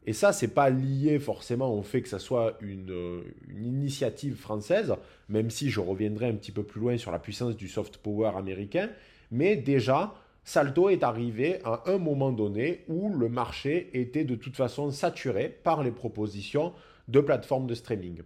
Et 0.06 0.13
ça, 0.13 0.32
c'est 0.32 0.48
pas 0.48 0.70
lié 0.70 1.20
forcément 1.20 1.74
au 1.74 1.82
fait 1.82 2.01
que 2.01 2.08
ça 2.08 2.20
soit 2.20 2.58
une, 2.62 3.24
une, 3.50 3.65
initiative 3.65 4.36
française, 4.36 4.94
même 5.27 5.50
si 5.50 5.70
je 5.70 5.82
reviendrai 5.82 6.29
un 6.29 6.36
petit 6.36 6.53
peu 6.53 6.63
plus 6.63 6.79
loin 6.79 6.98
sur 6.98 7.12
la 7.12 7.20
puissance 7.20 7.58
du 7.58 7.67
soft 7.67 7.98
power 7.98 8.32
américain. 8.38 8.89
Mais 9.32 9.58
déjà, 9.58 10.13
Salto 10.48 10.88
est 10.88 11.04
arrivé 11.04 11.60
à 11.66 11.84
un 11.88 11.98
moment 11.98 12.32
donné 12.32 12.86
où 12.88 13.10
le 13.10 13.27
marché 13.27 13.89
était 13.92 14.24
de 14.24 14.36
toute 14.36 14.56
façon 14.56 14.92
saturé 14.92 15.50
par 15.50 15.84
les 15.84 15.92
propositions 15.92 16.72
de 17.10 17.20
plateformes 17.20 17.68
de 17.68 17.75
streaming. 17.75 18.22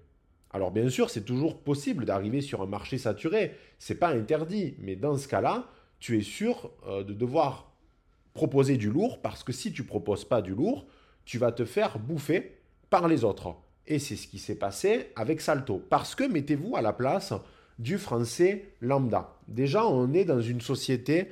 Alors 0.52 0.70
bien 0.70 0.88
sûr, 0.88 1.10
c'est 1.10 1.26
toujours 1.26 1.58
possible 1.58 2.06
d'arriver 2.06 2.42
sur 2.42 2.62
un 2.62 2.68
marché 2.68 3.00
saturé, 3.00 3.56
c'est 3.80 3.96
pas 3.96 4.10
interdit, 4.10 4.76
mais 4.78 4.96
dans 4.96 5.18
ce 5.18 5.28
cas-là, 5.28 5.66
tu 6.00 6.16
es 6.16 6.22
sûr 6.22 6.70
euh, 6.86 7.04
de 7.04 7.16
devoir 7.16 7.74
proposer 8.36 8.78
du 8.78 8.92
lourd 8.92 9.20
parce 9.20 9.44
que 9.44 9.52
si 9.52 9.74
tu 9.74 9.84
proposes 9.84 10.24
pas 10.24 10.44
du 10.44 10.54
lourd, 10.54 10.86
tu 11.26 11.40
vas 11.40 11.52
te 11.52 11.66
faire 11.66 11.98
bouffer 11.98 12.56
par 12.92 13.08
les 13.08 13.24
autres. 13.24 13.56
Et 13.88 13.98
c'est 13.98 14.16
ce 14.16 14.28
qui 14.28 14.38
s'est 14.38 14.60
passé 14.60 15.08
avec 15.16 15.42
Salto. 15.42 15.84
Parce 15.90 16.14
que 16.14 16.26
mettez-vous 16.26 16.76
à 16.76 16.84
la 16.84 16.94
place 16.94 17.34
du 17.80 17.98
français 17.98 18.76
lambda. 18.80 19.40
Déjà, 19.48 19.88
on 19.88 20.14
est 20.14 20.26
dans 20.26 20.40
une 20.40 20.62
société 20.62 21.30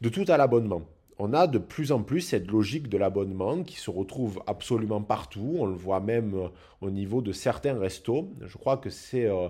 de 0.00 0.08
tout 0.08 0.24
à 0.28 0.36
l'abonnement 0.36 0.82
on 1.18 1.32
a 1.32 1.46
de 1.46 1.58
plus 1.58 1.92
en 1.92 2.02
plus 2.02 2.20
cette 2.20 2.50
logique 2.50 2.88
de 2.88 2.96
l'abonnement 2.96 3.62
qui 3.62 3.76
se 3.76 3.90
retrouve 3.90 4.40
absolument 4.46 5.02
partout. 5.02 5.56
On 5.58 5.66
le 5.66 5.74
voit 5.74 6.00
même 6.00 6.34
euh, 6.34 6.48
au 6.80 6.90
niveau 6.90 7.20
de 7.22 7.32
certains 7.32 7.78
restos. 7.78 8.30
Je 8.46 8.56
crois 8.56 8.76
que 8.76 8.88
c'est 8.88 9.26
euh, 9.26 9.48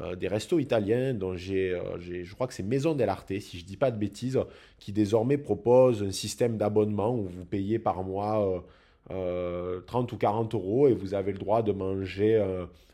euh, 0.00 0.16
des 0.16 0.28
restos 0.28 0.58
italiens 0.58 1.12
dont 1.12 1.36
j'ai, 1.36 1.78
je 2.00 2.34
crois 2.34 2.46
que 2.46 2.54
c'est 2.54 2.62
Maison 2.62 2.94
dell'Arte, 2.94 3.38
si 3.38 3.58
je 3.58 3.64
ne 3.64 3.68
dis 3.68 3.76
pas 3.76 3.90
de 3.90 3.98
bêtises, 3.98 4.40
qui 4.78 4.92
désormais 4.92 5.36
propose 5.36 6.02
un 6.02 6.12
système 6.12 6.56
d'abonnement 6.56 7.14
où 7.14 7.24
vous 7.24 7.44
payez 7.44 7.78
par 7.78 8.02
mois 8.02 8.64
30 9.08 10.12
ou 10.12 10.16
40 10.16 10.54
euros 10.54 10.88
et 10.88 10.94
vous 10.94 11.14
avez 11.14 11.32
le 11.32 11.38
droit 11.38 11.62
de 11.62 11.72
manger 11.72 12.40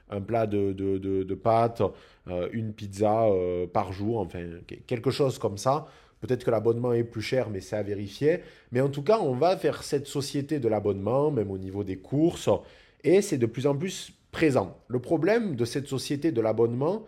un 0.08 0.20
plat 0.22 0.46
de, 0.46 0.72
de 0.72 1.34
pâtes, 1.34 1.82
une 2.52 2.72
pizza 2.72 3.28
par 3.74 3.92
jour, 3.92 4.18
enfin 4.18 4.42
quelque 4.86 5.10
chose 5.10 5.38
comme 5.38 5.58
ça. 5.58 5.86
Peut-être 6.20 6.44
que 6.44 6.50
l'abonnement 6.50 6.92
est 6.92 7.04
plus 7.04 7.22
cher, 7.22 7.50
mais 7.50 7.60
c'est 7.60 7.76
à 7.76 7.82
vérifier. 7.82 8.40
Mais 8.72 8.80
en 8.80 8.88
tout 8.88 9.02
cas, 9.02 9.18
on 9.20 9.34
va 9.34 9.54
vers 9.54 9.82
cette 9.82 10.06
société 10.06 10.58
de 10.58 10.68
l'abonnement, 10.68 11.30
même 11.30 11.50
au 11.50 11.58
niveau 11.58 11.84
des 11.84 11.98
courses, 11.98 12.48
et 13.04 13.22
c'est 13.22 13.38
de 13.38 13.46
plus 13.46 13.66
en 13.66 13.76
plus 13.76 14.12
présent. 14.32 14.76
Le 14.88 14.98
problème 14.98 15.56
de 15.56 15.64
cette 15.64 15.86
société 15.86 16.32
de 16.32 16.40
l'abonnement, 16.40 17.06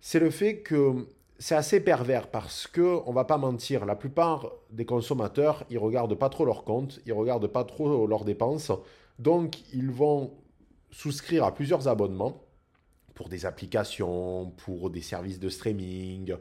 c'est 0.00 0.18
le 0.18 0.30
fait 0.30 0.58
que 0.58 1.06
c'est 1.38 1.54
assez 1.56 1.80
pervers 1.80 2.28
parce 2.28 2.68
que 2.68 3.00
on 3.06 3.12
va 3.12 3.24
pas 3.24 3.38
mentir, 3.38 3.84
la 3.84 3.96
plupart 3.96 4.52
des 4.70 4.84
consommateurs, 4.84 5.64
ils 5.70 5.78
regardent 5.78 6.14
pas 6.14 6.28
trop 6.28 6.44
leurs 6.44 6.62
comptes, 6.62 7.00
ils 7.06 7.12
regardent 7.12 7.48
pas 7.48 7.64
trop 7.64 8.06
leurs 8.06 8.24
dépenses, 8.24 8.70
donc 9.18 9.58
ils 9.72 9.90
vont 9.90 10.34
souscrire 10.92 11.44
à 11.44 11.52
plusieurs 11.52 11.88
abonnements 11.88 12.44
pour 13.14 13.28
des 13.28 13.44
applications, 13.44 14.52
pour 14.58 14.90
des 14.90 15.00
services 15.00 15.40
de 15.40 15.48
streaming, 15.48 16.36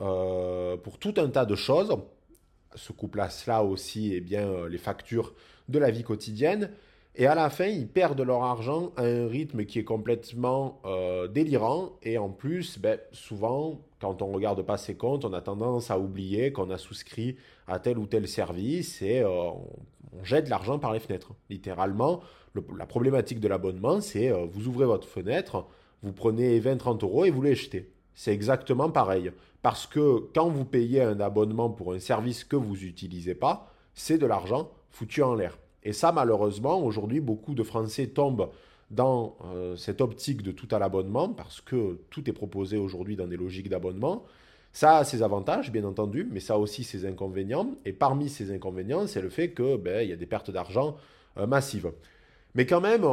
euh, 0.00 0.76
pour 0.78 0.98
tout 0.98 1.14
un 1.18 1.28
tas 1.28 1.44
de 1.44 1.54
choses. 1.54 1.94
Ce 2.74 2.92
couple 2.92 3.20
à 3.20 3.28
cela 3.28 3.62
aussi, 3.62 4.14
eh 4.14 4.20
bien, 4.20 4.48
euh, 4.48 4.68
les 4.68 4.78
factures 4.78 5.34
de 5.68 5.78
la 5.78 5.90
vie 5.90 6.04
quotidienne. 6.04 6.70
Et 7.16 7.26
à 7.26 7.34
la 7.34 7.50
fin, 7.50 7.66
ils 7.66 7.88
perdent 7.88 8.20
leur 8.20 8.44
argent 8.44 8.92
à 8.96 9.02
un 9.02 9.26
rythme 9.26 9.64
qui 9.64 9.78
est 9.78 9.84
complètement 9.84 10.80
euh, 10.84 11.26
délirant. 11.28 11.98
Et 12.02 12.16
en 12.16 12.30
plus, 12.30 12.78
ben, 12.78 12.98
souvent, 13.12 13.80
quand 14.00 14.22
on 14.22 14.28
ne 14.28 14.34
regarde 14.34 14.62
pas 14.62 14.78
ses 14.78 14.94
comptes, 14.94 15.24
on 15.24 15.32
a 15.32 15.40
tendance 15.42 15.90
à 15.90 15.98
oublier 15.98 16.52
qu'on 16.52 16.70
a 16.70 16.78
souscrit 16.78 17.36
à 17.66 17.78
tel 17.78 17.98
ou 17.98 18.06
tel 18.06 18.28
service 18.28 19.02
et 19.02 19.24
on, 19.24 19.68
jette 20.22 20.48
l'argent 20.48 20.78
par 20.78 20.92
les 20.92 21.00
fenêtres. 21.00 21.32
Littéralement, 21.50 22.20
la 22.76 22.86
problématique 22.86 23.40
de 23.40 23.48
l'abonnement, 23.48 24.00
c'est 24.00 24.30
vous 24.30 24.66
ouvrez 24.66 24.84
votre 24.84 25.06
fenêtre, 25.06 25.66
vous 26.02 26.12
prenez 26.12 26.58
20-30 26.58 27.04
euros 27.04 27.24
et 27.24 27.30
vous 27.30 27.42
les 27.42 27.54
jetez. 27.54 27.92
C'est 28.14 28.32
exactement 28.32 28.90
pareil. 28.90 29.30
Parce 29.62 29.86
que 29.86 30.28
quand 30.34 30.48
vous 30.48 30.64
payez 30.64 31.02
un 31.02 31.20
abonnement 31.20 31.70
pour 31.70 31.92
un 31.92 31.98
service 31.98 32.44
que 32.44 32.56
vous 32.56 32.76
n'utilisez 32.76 33.34
pas, 33.34 33.72
c'est 33.94 34.18
de 34.18 34.26
l'argent 34.26 34.70
foutu 34.90 35.22
en 35.22 35.34
l'air. 35.34 35.58
Et 35.82 35.92
ça, 35.92 36.12
malheureusement, 36.12 36.82
aujourd'hui, 36.82 37.20
beaucoup 37.20 37.54
de 37.54 37.62
Français 37.62 38.08
tombent 38.08 38.50
dans 38.90 39.36
euh, 39.44 39.76
cette 39.76 40.00
optique 40.00 40.42
de 40.42 40.50
tout 40.50 40.68
à 40.70 40.78
l'abonnement 40.78 41.28
parce 41.28 41.60
que 41.60 42.00
tout 42.10 42.28
est 42.28 42.32
proposé 42.32 42.76
aujourd'hui 42.76 43.16
dans 43.16 43.26
des 43.26 43.36
logiques 43.36 43.68
d'abonnement. 43.68 44.24
Ça 44.72 44.98
a 44.98 45.04
ses 45.04 45.22
avantages, 45.22 45.72
bien 45.72 45.84
entendu, 45.84 46.28
mais 46.30 46.40
ça 46.40 46.54
a 46.54 46.56
aussi 46.56 46.84
ses 46.84 47.06
inconvénients. 47.06 47.70
Et 47.84 47.92
parmi 47.92 48.28
ces 48.28 48.52
inconvénients, 48.52 49.06
c'est 49.06 49.22
le 49.22 49.30
fait 49.30 49.52
qu'il 49.52 49.78
ben, 49.78 50.06
y 50.06 50.12
a 50.12 50.16
des 50.16 50.26
pertes 50.26 50.50
d'argent 50.50 50.96
euh, 51.38 51.46
massives. 51.46 51.92
Mais 52.54 52.66
quand 52.66 52.80
même, 52.80 53.06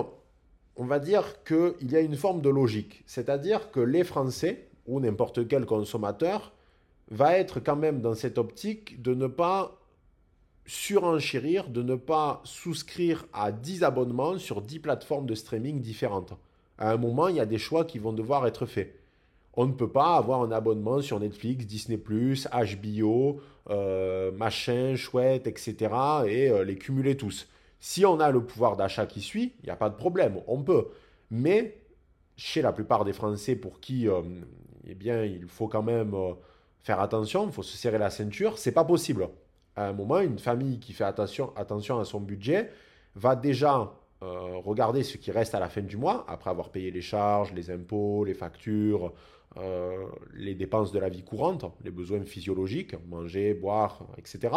on 0.75 0.85
va 0.85 0.99
dire 0.99 1.43
qu'il 1.43 1.91
y 1.91 1.95
a 1.95 1.99
une 1.99 2.15
forme 2.15 2.41
de 2.41 2.49
logique. 2.49 3.03
C'est-à-dire 3.05 3.71
que 3.71 3.79
les 3.79 4.03
Français, 4.03 4.66
ou 4.87 4.99
n'importe 4.99 5.47
quel 5.47 5.65
consommateur 5.65 6.53
va 7.11 7.37
être 7.37 7.59
quand 7.59 7.75
même 7.75 8.01
dans 8.01 8.15
cette 8.15 8.37
optique 8.37 9.01
de 9.01 9.13
ne 9.13 9.27
pas 9.27 9.79
surenchérir, 10.65 11.69
de 11.69 11.81
ne 11.81 11.95
pas 11.95 12.41
souscrire 12.43 13.25
à 13.33 13.51
10 13.51 13.83
abonnements 13.83 14.37
sur 14.37 14.61
10 14.61 14.79
plateformes 14.79 15.25
de 15.25 15.35
streaming 15.35 15.81
différentes. 15.81 16.33
À 16.77 16.91
un 16.91 16.97
moment, 16.97 17.29
il 17.29 17.37
y 17.37 17.39
a 17.39 17.45
des 17.45 17.57
choix 17.57 17.85
qui 17.85 17.99
vont 17.99 18.13
devoir 18.13 18.45
être 18.45 18.65
faits. 18.65 18.93
On 19.53 19.65
ne 19.65 19.71
peut 19.71 19.89
pas 19.89 20.17
avoir 20.17 20.41
un 20.43 20.51
abonnement 20.51 21.01
sur 21.01 21.19
Netflix, 21.19 21.65
Disney⁇ 21.65 21.97
HBO, 22.77 23.41
euh, 23.69 24.31
machin, 24.33 24.95
chouette, 24.95 25.47
etc. 25.47 25.75
et 26.27 26.49
euh, 26.49 26.63
les 26.63 26.77
cumuler 26.77 27.17
tous. 27.17 27.47
Si 27.79 28.05
on 28.05 28.19
a 28.19 28.29
le 28.29 28.43
pouvoir 28.43 28.75
d'achat 28.75 29.07
qui 29.07 29.21
suit, 29.21 29.53
il 29.63 29.65
n'y 29.65 29.71
a 29.71 29.75
pas 29.75 29.89
de 29.89 29.95
problème, 29.95 30.41
on 30.47 30.61
peut. 30.61 30.87
Mais 31.31 31.77
chez 32.35 32.61
la 32.61 32.71
plupart 32.71 33.03
des 33.03 33.13
Français 33.13 33.55
pour 33.55 33.79
qui 33.79 34.07
euh, 34.07 34.21
eh 34.87 34.95
bien, 34.95 35.23
il 35.23 35.47
faut 35.47 35.67
quand 35.67 35.83
même 35.83 36.13
euh, 36.13 36.33
faire 36.79 36.99
attention, 36.99 37.45
il 37.45 37.51
faut 37.51 37.63
se 37.63 37.77
serrer 37.77 37.97
la 37.97 38.09
ceinture. 38.09 38.57
C'est 38.57 38.71
pas 38.71 38.85
possible. 38.85 39.29
À 39.75 39.87
un 39.87 39.93
moment, 39.93 40.19
une 40.19 40.39
famille 40.39 40.79
qui 40.79 40.93
fait 40.93 41.03
attention, 41.03 41.53
attention 41.55 41.99
à 41.99 42.05
son 42.05 42.19
budget 42.19 42.71
va 43.15 43.35
déjà 43.35 43.93
euh, 44.23 44.57
regarder 44.63 45.03
ce 45.03 45.17
qui 45.17 45.31
reste 45.31 45.53
à 45.53 45.59
la 45.59 45.69
fin 45.69 45.81
du 45.81 45.97
mois, 45.97 46.25
après 46.27 46.49
avoir 46.49 46.69
payé 46.69 46.89
les 46.89 47.01
charges, 47.01 47.53
les 47.53 47.69
impôts, 47.69 48.23
les 48.23 48.33
factures, 48.33 49.13
euh, 49.57 50.05
les 50.33 50.55
dépenses 50.55 50.91
de 50.91 50.99
la 50.99 51.09
vie 51.09 51.23
courante, 51.23 51.65
les 51.83 51.91
besoins 51.91 52.23
physiologiques, 52.23 52.95
manger, 53.07 53.53
boire, 53.53 54.07
etc. 54.17 54.55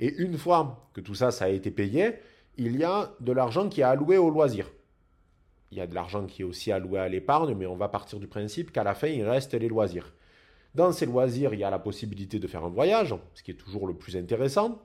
Et 0.00 0.14
une 0.18 0.36
fois 0.36 0.88
que 0.94 1.00
tout 1.00 1.14
ça, 1.14 1.30
ça 1.30 1.46
a 1.46 1.48
été 1.48 1.70
payé, 1.70 2.12
il 2.58 2.76
y 2.76 2.84
a 2.84 3.12
de 3.20 3.32
l'argent 3.32 3.68
qui 3.68 3.80
est 3.80 3.84
alloué 3.84 4.18
au 4.18 4.30
loisir 4.30 4.70
il 5.72 5.78
y 5.78 5.80
a 5.80 5.86
de 5.86 5.94
l'argent 5.94 6.26
qui 6.26 6.42
est 6.42 6.44
aussi 6.44 6.70
alloué 6.70 7.00
à 7.00 7.08
l'épargne, 7.08 7.54
mais 7.54 7.64
on 7.64 7.76
va 7.76 7.88
partir 7.88 8.20
du 8.20 8.26
principe 8.26 8.72
qu'à 8.72 8.84
la 8.84 8.94
fin, 8.94 9.08
il 9.08 9.24
reste 9.24 9.54
les 9.54 9.68
loisirs. 9.68 10.12
Dans 10.74 10.92
ces 10.92 11.06
loisirs, 11.06 11.54
il 11.54 11.60
y 11.60 11.64
a 11.64 11.70
la 11.70 11.78
possibilité 11.78 12.38
de 12.38 12.46
faire 12.46 12.62
un 12.62 12.68
voyage, 12.68 13.14
ce 13.32 13.42
qui 13.42 13.52
est 13.52 13.54
toujours 13.54 13.86
le 13.86 13.94
plus 13.94 14.14
intéressant, 14.14 14.82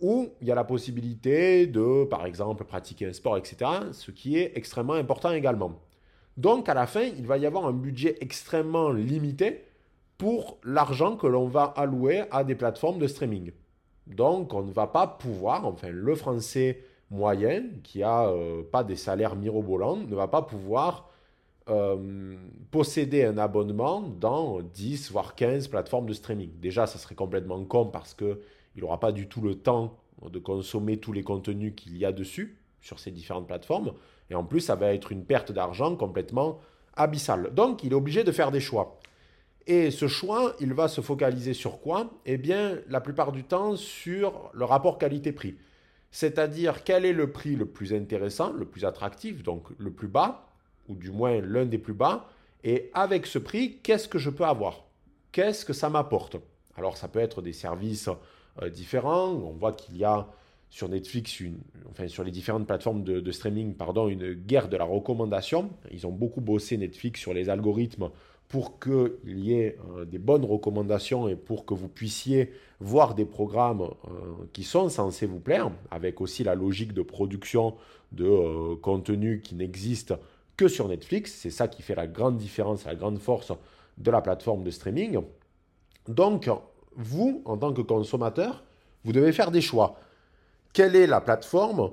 ou 0.00 0.28
il 0.40 0.46
y 0.46 0.52
a 0.52 0.54
la 0.54 0.62
possibilité 0.62 1.66
de, 1.66 2.04
par 2.04 2.26
exemple, 2.26 2.64
pratiquer 2.64 3.06
un 3.06 3.12
sport, 3.12 3.36
etc., 3.36 3.70
ce 3.90 4.12
qui 4.12 4.38
est 4.38 4.52
extrêmement 4.54 4.94
important 4.94 5.32
également. 5.32 5.80
Donc, 6.36 6.68
à 6.68 6.74
la 6.74 6.86
fin, 6.86 7.02
il 7.02 7.26
va 7.26 7.36
y 7.36 7.46
avoir 7.46 7.66
un 7.66 7.72
budget 7.72 8.16
extrêmement 8.20 8.90
limité 8.90 9.64
pour 10.16 10.58
l'argent 10.62 11.16
que 11.16 11.26
l'on 11.26 11.48
va 11.48 11.64
allouer 11.76 12.22
à 12.30 12.44
des 12.44 12.54
plateformes 12.54 13.00
de 13.00 13.08
streaming. 13.08 13.50
Donc, 14.06 14.54
on 14.54 14.62
ne 14.62 14.72
va 14.72 14.86
pas 14.86 15.08
pouvoir, 15.08 15.66
enfin, 15.66 15.88
le 15.90 16.14
français 16.14 16.84
moyen, 17.10 17.64
qui 17.82 18.02
a 18.02 18.28
euh, 18.28 18.62
pas 18.62 18.84
des 18.84 18.96
salaires 18.96 19.36
mirobolants, 19.36 19.96
ne 19.96 20.14
va 20.14 20.28
pas 20.28 20.42
pouvoir 20.42 21.10
euh, 21.70 22.36
posséder 22.70 23.24
un 23.24 23.38
abonnement 23.38 24.02
dans 24.20 24.60
10 24.60 25.12
voire 25.12 25.34
15 25.34 25.68
plateformes 25.68 26.06
de 26.06 26.12
streaming. 26.12 26.50
Déjà, 26.60 26.86
ça 26.86 26.98
serait 26.98 27.14
complètement 27.14 27.62
con 27.64 27.86
parce 27.86 28.14
qu'il 28.14 28.36
n'aura 28.76 29.00
pas 29.00 29.12
du 29.12 29.28
tout 29.28 29.40
le 29.40 29.54
temps 29.54 29.96
de 30.22 30.38
consommer 30.38 30.98
tous 30.98 31.12
les 31.12 31.22
contenus 31.22 31.72
qu'il 31.76 31.96
y 31.96 32.04
a 32.04 32.12
dessus 32.12 32.58
sur 32.80 32.98
ces 32.98 33.10
différentes 33.10 33.46
plateformes. 33.46 33.92
Et 34.30 34.34
en 34.34 34.44
plus, 34.44 34.60
ça 34.60 34.74
va 34.74 34.92
être 34.92 35.12
une 35.12 35.24
perte 35.24 35.52
d'argent 35.52 35.96
complètement 35.96 36.58
abyssale. 36.96 37.52
Donc, 37.54 37.82
il 37.82 37.92
est 37.92 37.96
obligé 37.96 38.24
de 38.24 38.32
faire 38.32 38.50
des 38.50 38.60
choix. 38.60 38.98
Et 39.66 39.90
ce 39.90 40.08
choix, 40.08 40.54
il 40.60 40.74
va 40.74 40.88
se 40.88 41.00
focaliser 41.00 41.54
sur 41.54 41.80
quoi? 41.80 42.10
Eh 42.26 42.36
bien, 42.36 42.78
la 42.88 43.00
plupart 43.00 43.32
du 43.32 43.44
temps, 43.44 43.76
sur 43.76 44.50
le 44.52 44.64
rapport 44.64 44.98
qualité-prix 44.98 45.56
c'est-à-dire 46.14 46.84
quel 46.84 47.04
est 47.04 47.12
le 47.12 47.32
prix 47.32 47.56
le 47.56 47.66
plus 47.66 47.92
intéressant, 47.92 48.52
le 48.52 48.66
plus 48.66 48.84
attractif, 48.84 49.42
donc 49.42 49.64
le 49.78 49.90
plus 49.90 50.06
bas, 50.06 50.46
ou 50.88 50.94
du 50.94 51.10
moins 51.10 51.40
l'un 51.40 51.64
des 51.64 51.76
plus 51.76 51.92
bas, 51.92 52.28
et 52.62 52.88
avec 52.94 53.26
ce 53.26 53.40
prix, 53.40 53.78
qu'est-ce 53.82 54.06
que 54.06 54.20
je 54.20 54.30
peux 54.30 54.44
avoir? 54.44 54.84
Qu'est-ce 55.32 55.64
que 55.64 55.72
ça 55.72 55.90
m'apporte? 55.90 56.36
Alors 56.76 56.96
ça 56.96 57.08
peut 57.08 57.18
être 57.18 57.42
des 57.42 57.52
services 57.52 58.08
euh, 58.62 58.70
différents, 58.70 59.30
on 59.30 59.54
voit 59.54 59.72
qu'il 59.72 59.96
y 59.96 60.04
a 60.04 60.28
sur 60.70 60.88
Netflix, 60.88 61.42
enfin 61.90 62.06
sur 62.06 62.22
les 62.22 62.30
différentes 62.30 62.68
plateformes 62.68 63.02
de, 63.02 63.18
de, 63.18 63.32
streaming, 63.32 63.74
pardon, 63.74 64.06
une 64.06 64.34
guerre 64.34 64.68
de 64.68 64.76
la 64.76 64.84
recommandation. 64.84 65.70
Ils 65.90 66.06
ont 66.06 66.12
beaucoup 66.12 66.40
bossé 66.40 66.76
Netflix 66.76 67.20
sur 67.20 67.34
les 67.34 67.48
algorithmes 67.48 68.10
pour 68.48 68.78
qu'il 68.78 69.40
y 69.40 69.54
ait 69.54 69.76
euh, 69.96 70.04
des 70.04 70.18
bonnes 70.18 70.44
recommandations 70.44 71.28
et 71.28 71.36
pour 71.36 71.64
que 71.64 71.74
vous 71.74 71.88
puissiez 71.88 72.52
voir 72.80 73.14
des 73.14 73.24
programmes 73.24 73.82
euh, 73.82 73.88
qui 74.52 74.62
sont 74.64 74.88
censés 74.88 75.26
vous 75.26 75.40
plaire, 75.40 75.70
avec 75.90 76.20
aussi 76.20 76.44
la 76.44 76.54
logique 76.54 76.92
de 76.92 77.02
production 77.02 77.74
de 78.12 78.26
euh, 78.26 78.76
contenu 78.76 79.40
qui 79.40 79.54
n'existe 79.54 80.14
que 80.56 80.68
sur 80.68 80.88
Netflix. 80.88 81.32
C'est 81.32 81.50
ça 81.50 81.68
qui 81.68 81.82
fait 81.82 81.94
la 81.94 82.06
grande 82.06 82.36
différence, 82.36 82.84
la 82.84 82.94
grande 82.94 83.18
force 83.18 83.52
de 83.98 84.10
la 84.10 84.20
plateforme 84.20 84.62
de 84.62 84.70
streaming. 84.70 85.20
Donc, 86.08 86.50
vous, 86.96 87.42
en 87.46 87.56
tant 87.56 87.72
que 87.72 87.82
consommateur, 87.82 88.62
vous 89.04 89.12
devez 89.12 89.32
faire 89.32 89.50
des 89.50 89.60
choix. 89.60 89.98
Quelle 90.72 90.94
est 90.94 91.06
la 91.06 91.20
plateforme? 91.20 91.90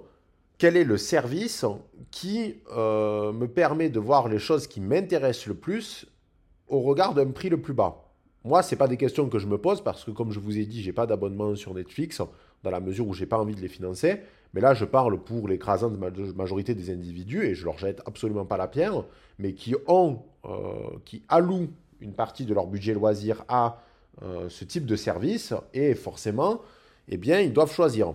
Quel 0.58 0.77
est 0.77 0.84
le 0.84 0.98
service 0.98 1.65
qui 2.12 2.58
me 2.70 3.46
permet 3.48 3.89
de 3.89 4.00
voir 4.00 4.27
les 4.27 4.38
choses 4.38 4.67
qui 4.67 4.79
m'intéressent 4.79 5.48
le 5.48 5.55
plus 5.55 6.11
au 6.71 6.79
regard 6.79 7.13
d'un 7.13 7.27
prix 7.27 7.49
le 7.49 7.61
plus 7.61 7.73
bas 7.73 8.03
Moi, 8.43 8.63
ce 8.63 8.73
n'est 8.73 8.79
pas 8.79 8.87
des 8.87 8.97
questions 8.97 9.29
que 9.29 9.37
je 9.37 9.45
me 9.45 9.57
pose 9.57 9.81
parce 9.81 10.03
que, 10.03 10.11
comme 10.11 10.31
je 10.31 10.39
vous 10.39 10.57
ai 10.57 10.65
dit, 10.65 10.81
je 10.81 10.87
n'ai 10.87 10.93
pas 10.93 11.05
d'abonnement 11.05 11.55
sur 11.55 11.73
Netflix 11.73 12.21
dans 12.63 12.71
la 12.71 12.79
mesure 12.79 13.07
où 13.07 13.13
je 13.13 13.21
n'ai 13.21 13.27
pas 13.27 13.37
envie 13.37 13.55
de 13.55 13.61
les 13.61 13.67
financer. 13.67 14.21
Mais 14.53 14.61
là, 14.61 14.73
je 14.73 14.85
parle 14.85 15.21
pour 15.21 15.47
l'écrasante 15.47 15.93
majorité 16.35 16.73
des 16.73 16.89
individus 16.89 17.45
et 17.45 17.55
je 17.55 17.65
leur 17.65 17.77
jette 17.77 18.01
absolument 18.05 18.45
pas 18.45 18.57
la 18.57 18.67
pierre, 18.67 19.03
mais 19.37 19.53
qui 19.53 19.75
ont, 19.87 20.19
euh, 20.45 20.49
qui 21.05 21.23
allouent 21.29 21.69
une 21.99 22.13
partie 22.13 22.45
de 22.45 22.53
leur 22.53 22.67
budget 22.67 22.93
loisir 22.93 23.43
à 23.47 23.81
euh, 24.23 24.49
ce 24.49 24.65
type 24.65 24.85
de 24.85 24.95
service 24.95 25.53
et 25.73 25.93
forcément, 25.93 26.61
eh 27.07 27.17
bien, 27.17 27.39
ils 27.39 27.53
doivent 27.53 27.73
choisir 27.73 28.13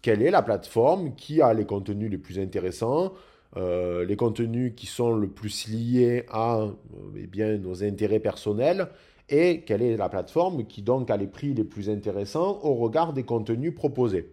quelle 0.00 0.22
est 0.22 0.30
la 0.30 0.42
plateforme 0.42 1.14
qui 1.14 1.42
a 1.42 1.52
les 1.54 1.64
contenus 1.64 2.10
les 2.10 2.18
plus 2.18 2.38
intéressants, 2.38 3.12
euh, 3.56 4.04
les 4.04 4.16
contenus 4.16 4.72
qui 4.76 4.86
sont 4.86 5.14
le 5.14 5.28
plus 5.28 5.68
liés 5.68 6.24
à 6.28 6.62
euh, 6.62 6.70
eh 7.16 7.58
nos 7.58 7.84
intérêts 7.84 8.18
personnels 8.18 8.88
et 9.28 9.60
quelle 9.60 9.82
est 9.82 9.96
la 9.96 10.08
plateforme 10.08 10.64
qui 10.66 10.82
donc 10.82 11.10
a 11.10 11.16
les 11.16 11.28
prix 11.28 11.54
les 11.54 11.64
plus 11.64 11.88
intéressants 11.88 12.60
au 12.62 12.74
regard 12.74 13.12
des 13.12 13.22
contenus 13.22 13.74
proposés. 13.74 14.32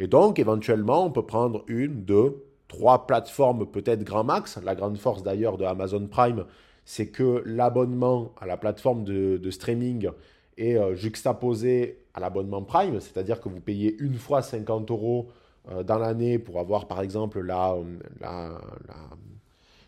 Et 0.00 0.06
donc, 0.06 0.38
éventuellement, 0.38 1.04
on 1.06 1.10
peut 1.10 1.26
prendre 1.26 1.64
une, 1.68 2.04
deux, 2.04 2.42
trois 2.66 3.06
plateformes, 3.06 3.66
peut-être 3.66 4.02
grand 4.02 4.24
max. 4.24 4.58
La 4.64 4.74
grande 4.74 4.98
force 4.98 5.22
d'ailleurs 5.22 5.56
de 5.56 5.64
Amazon 5.64 6.06
Prime, 6.06 6.44
c'est 6.84 7.08
que 7.08 7.42
l'abonnement 7.46 8.32
à 8.40 8.46
la 8.46 8.56
plateforme 8.56 9.04
de, 9.04 9.50
streaming 9.50 10.08
est 10.56 10.76
euh, 10.76 10.94
juxtaposé 10.94 11.98
à 12.14 12.20
l'abonnement 12.20 12.62
Prime, 12.62 13.00
c'est-à-dire 13.00 13.40
que 13.40 13.48
vous 13.48 13.60
payez 13.60 13.96
une 14.00 14.14
fois 14.14 14.42
50 14.42 14.90
euros 14.90 15.28
dans 15.84 15.98
l'année 15.98 16.38
pour 16.38 16.60
avoir 16.60 16.86
par 16.86 17.00
exemple 17.00 17.40
la, 17.40 17.76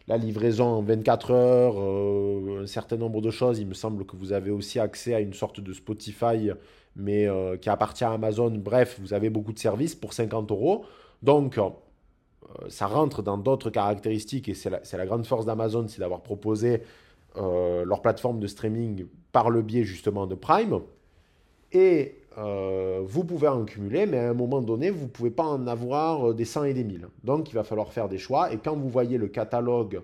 la, 0.08 0.16
livraison 0.16 0.66
en 0.66 0.82
24 0.82 1.30
heures, 1.32 1.74
euh, 1.78 2.62
un 2.62 2.66
certain 2.66 2.96
nombre 2.96 3.20
de 3.20 3.30
choses. 3.30 3.58
Il 3.58 3.66
me 3.66 3.74
semble 3.74 4.06
que 4.06 4.16
vous 4.16 4.32
avez 4.32 4.50
aussi 4.50 4.80
accès 4.80 5.14
à 5.14 5.20
une 5.20 5.34
sorte 5.34 5.60
de 5.60 5.72
Spotify, 5.72 6.50
mais 6.94 7.28
qui 7.60 7.68
appartient 7.68 8.04
à 8.04 8.12
Amazon. 8.12 8.50
Bref, 8.50 8.98
vous 9.00 9.12
avez 9.12 9.30
beaucoup 9.30 9.52
de 9.52 9.58
services 9.58 9.94
pour 9.94 10.12
50 10.12 10.50
euros. 10.50 10.84
Donc, 11.22 11.58
euh, 12.46 12.68
ça 12.68 12.86
rentre 12.86 13.22
dans 13.22 13.38
d'autres 13.38 13.70
caractéristiques 13.70 14.48
et 14.48 14.54
c'est 14.54 14.70
la, 14.70 15.06
grande 15.06 15.26
force 15.26 15.46
d'Amazon, 15.46 15.86
c'est 15.88 16.00
d'avoir 16.00 16.22
proposé 16.22 16.82
euh, 17.36 17.84
leur 17.84 18.02
plateforme 18.02 18.40
de 18.40 18.46
streaming 18.46 19.06
par 19.32 19.50
le 19.50 19.62
biais 19.62 19.84
justement 19.84 20.26
de 20.26 20.34
Prime. 20.34 20.80
Et 21.72 22.14
euh, 22.38 23.00
vous 23.04 23.24
pouvez 23.24 23.48
en 23.48 23.64
cumuler, 23.64 24.06
mais 24.06 24.18
à 24.18 24.30
un 24.30 24.34
moment 24.34 24.60
donné, 24.60 24.90
vous 24.90 25.04
ne 25.04 25.10
pouvez 25.10 25.30
pas 25.30 25.44
en 25.44 25.66
avoir 25.66 26.34
des 26.34 26.44
100 26.44 26.64
et 26.64 26.74
des 26.74 26.84
1000. 26.84 27.08
Donc 27.24 27.50
il 27.50 27.54
va 27.54 27.64
falloir 27.64 27.92
faire 27.92 28.08
des 28.08 28.18
choix. 28.18 28.52
Et 28.52 28.58
quand 28.58 28.76
vous 28.76 28.88
voyez 28.88 29.18
le 29.18 29.28
catalogue 29.28 30.02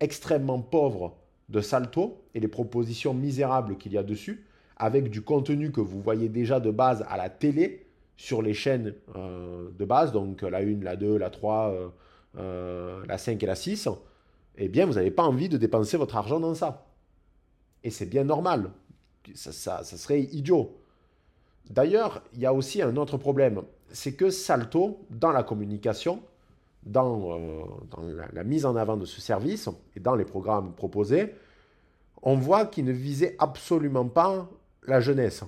extrêmement 0.00 0.60
pauvre 0.60 1.16
de 1.48 1.60
Salto 1.60 2.22
et 2.34 2.40
les 2.40 2.48
propositions 2.48 3.14
misérables 3.14 3.76
qu'il 3.76 3.92
y 3.92 3.98
a 3.98 4.02
dessus, 4.02 4.44
avec 4.76 5.10
du 5.10 5.22
contenu 5.22 5.72
que 5.72 5.80
vous 5.80 6.00
voyez 6.00 6.28
déjà 6.28 6.60
de 6.60 6.70
base 6.70 7.04
à 7.08 7.16
la 7.16 7.28
télé, 7.28 7.88
sur 8.18 8.42
les 8.42 8.52
chaînes 8.52 8.94
euh, 9.16 9.70
de 9.78 9.84
base, 9.84 10.12
donc 10.12 10.42
la 10.42 10.58
1, 10.58 10.80
la 10.82 10.96
2, 10.96 11.16
la 11.16 11.30
3, 11.30 11.70
euh, 11.70 11.88
euh, 12.36 13.06
la 13.06 13.16
5 13.16 13.42
et 13.42 13.46
la 13.46 13.54
6, 13.54 13.88
eh 14.56 14.68
bien, 14.68 14.84
vous 14.86 14.94
n'avez 14.94 15.12
pas 15.12 15.22
envie 15.22 15.48
de 15.48 15.56
dépenser 15.56 15.96
votre 15.96 16.16
argent 16.16 16.40
dans 16.40 16.54
ça. 16.54 16.88
Et 17.84 17.90
c'est 17.90 18.06
bien 18.06 18.24
normal. 18.24 18.72
Ça, 19.34 19.84
serait 19.84 20.20
idiot. 20.20 20.77
D'ailleurs, 21.70 22.22
il 22.34 22.40
y 22.40 22.46
a 22.46 22.52
aussi 22.52 22.82
un 22.82 22.96
autre 22.96 23.16
problème. 23.16 23.62
C'est 23.90 24.14
que 24.14 24.30
Salto, 24.30 25.06
dans 25.10 25.32
la 25.32 25.42
communication, 25.42 26.22
dans, 26.84 27.38
la, 28.02 28.28
la, 28.32 28.44
mise 28.44 28.64
en 28.64 28.76
avant 28.76 28.96
de 28.96 29.04
ce 29.04 29.20
service 29.20 29.68
et 29.96 30.00
dans 30.00 30.14
les 30.14 30.24
programmes 30.24 30.72
proposés, 30.74 31.34
on 32.22 32.36
voit 32.36 32.66
qu'il 32.66 32.84
ne 32.84 32.92
visait 32.92 33.36
absolument 33.38 34.06
pas 34.06 34.48
la 34.86 35.00
jeunesse 35.00 35.44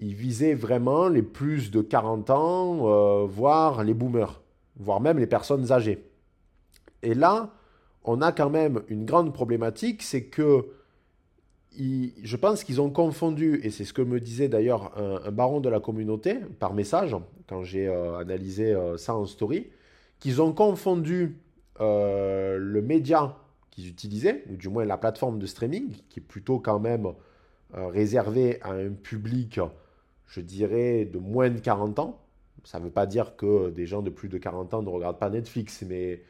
il 0.00 0.14
visait 0.14 0.54
vraiment 0.54 1.08
les 1.08 1.22
plus 1.22 1.70
de 1.70 1.80
40 1.80 2.30
ans, 2.30 2.88
euh, 2.88 3.26
voire 3.26 3.84
les 3.84 3.94
boomers, 3.94 4.42
voire 4.76 5.00
même 5.00 5.18
les 5.18 5.26
personnes 5.26 5.72
âgées. 5.72 6.04
Et 7.02 7.14
là, 7.14 7.50
on 8.04 8.20
a 8.20 8.32
quand 8.32 8.50
même 8.50 8.82
une 8.88 9.04
grande 9.06 9.32
problématique, 9.32 10.02
c'est 10.02 10.24
que 10.24 10.66
je 11.76 12.36
pense 12.36 12.64
qu'ils 12.64 12.80
ont 12.80 12.90
confondu, 12.90 13.60
et 13.62 13.70
c'est 13.70 13.84
ce 13.84 13.92
que 13.92 14.02
me 14.02 14.20
disait 14.20 14.48
d'ailleurs 14.48 14.96
un, 14.98 15.30
baron 15.30 15.60
de 15.60 15.68
la 15.68 15.80
communauté 15.80 16.36
par 16.58 16.74
message, 16.74 17.16
quand 17.48 17.62
j'ai 17.62 17.88
euh, 17.88 18.18
analysé 18.18 18.72
euh, 18.72 18.96
ça 18.96 19.14
en 19.14 19.26
story, 19.26 19.68
qu'ils 20.20 20.40
ont 20.40 20.52
confondu 20.52 21.38
le 21.80 22.80
média 22.80 23.36
qu'ils 23.70 23.88
utilisaient, 23.88 24.44
ou 24.48 24.56
du 24.56 24.68
moins 24.68 24.84
la 24.84 24.96
plateforme 24.96 25.40
de 25.40 25.46
streaming, 25.46 25.90
qui 26.08 26.20
est 26.20 26.22
plutôt 26.22 26.60
quand 26.60 26.78
même 26.78 27.08
réservée 27.72 28.60
à 28.62 28.70
un 28.70 28.90
public 28.90 29.58
je 30.34 30.40
dirais, 30.40 31.04
de 31.04 31.18
moins 31.18 31.50
de 31.50 31.58
40 31.58 31.98
ans. 31.98 32.20
Ça 32.64 32.78
ne 32.78 32.84
veut 32.84 32.90
pas 32.90 33.06
dire 33.06 33.36
que 33.36 33.70
des 33.70 33.86
gens 33.86 34.02
de 34.02 34.10
plus 34.10 34.28
de 34.28 34.38
40 34.38 34.74
ans 34.74 34.82
ne 34.82 34.88
regardent 34.88 35.18
pas 35.18 35.30
Netflix, 35.30 35.84
mais 35.86 36.22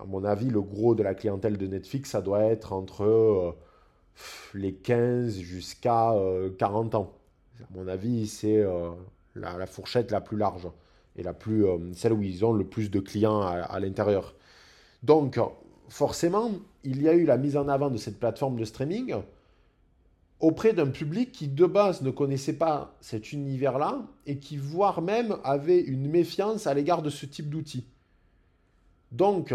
à 0.00 0.04
mon 0.04 0.24
avis, 0.24 0.48
le 0.48 0.62
gros 0.62 0.94
de 0.94 1.02
la 1.02 1.14
clientèle 1.14 1.58
de 1.58 1.66
Netflix, 1.66 2.10
ça 2.10 2.22
doit 2.22 2.44
être 2.44 2.72
entre 2.72 3.02
euh, 3.02 3.52
les 4.54 4.74
15 4.74 5.38
jusqu'à 5.38 6.14
40 6.58 6.94
euh, 6.94 6.98
ans. 6.98 7.12
À 7.60 7.66
mon 7.74 7.88
avis, 7.88 8.26
c'est 8.26 8.58
euh, 8.58 8.90
la, 9.34 9.66
fourchette 9.66 10.10
la 10.10 10.20
plus 10.20 10.36
large 10.36 10.68
et 11.16 11.22
la 11.22 11.32
plus, 11.32 11.64
celle 11.94 12.12
où 12.12 12.22
ils 12.22 12.44
ont 12.44 12.52
le 12.52 12.64
plus 12.64 12.90
de 12.90 13.00
clients 13.00 13.40
à 13.40 13.80
l'intérieur. 13.80 14.34
Donc, 15.02 15.40
forcément, 15.88 16.50
il 16.84 17.00
y 17.00 17.08
a 17.08 17.14
eu 17.14 17.24
la 17.24 17.38
mise 17.38 17.56
en 17.56 17.68
avant 17.68 17.88
de 17.88 17.96
cette 17.96 18.18
plateforme 18.18 18.58
de 18.58 18.64
streaming 18.64 19.14
auprès 20.40 20.72
d'un 20.72 20.88
public 20.90 21.32
qui 21.32 21.48
de 21.48 21.66
base 21.66 22.02
ne 22.02 22.10
connaissait 22.10 22.52
pas 22.52 22.94
cet 23.00 23.32
univers-là 23.32 24.02
et 24.26 24.38
qui 24.38 24.56
voire 24.56 25.00
même 25.00 25.36
avait 25.44 25.80
une 25.80 26.08
méfiance 26.08 26.66
à 26.66 26.74
l'égard 26.74 27.02
de 27.02 27.10
ce 27.10 27.26
type 27.26 27.48
d'outils. 27.48 27.86
Donc, 29.12 29.54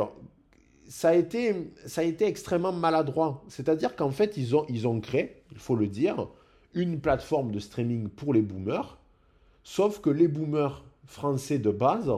ça 0.92 1.10
a, 1.10 1.14
été, 1.14 1.72
ça 1.86 2.02
a 2.02 2.04
été 2.04 2.26
extrêmement 2.26 2.74
maladroit. 2.74 3.46
C'est-à-dire 3.48 3.96
qu'en 3.96 4.12
fait, 4.12 4.36
ils 4.36 4.58
ont, 4.58 4.66
ils 4.68 4.90
ont 4.90 5.00
créé, 5.00 5.42
il 5.54 5.58
faut 5.58 5.78
le 5.78 5.88
dire, 5.88 6.28
une 6.74 7.00
plateforme 7.00 7.54
de 7.54 7.60
streaming 7.60 8.10
pour 8.10 8.34
les 8.34 8.42
boomers, 8.42 9.00
sauf 9.64 10.02
que 10.02 10.10
les 10.10 10.28
boomers 10.28 10.84
français 11.06 11.60
de 11.60 11.72
base 11.72 12.12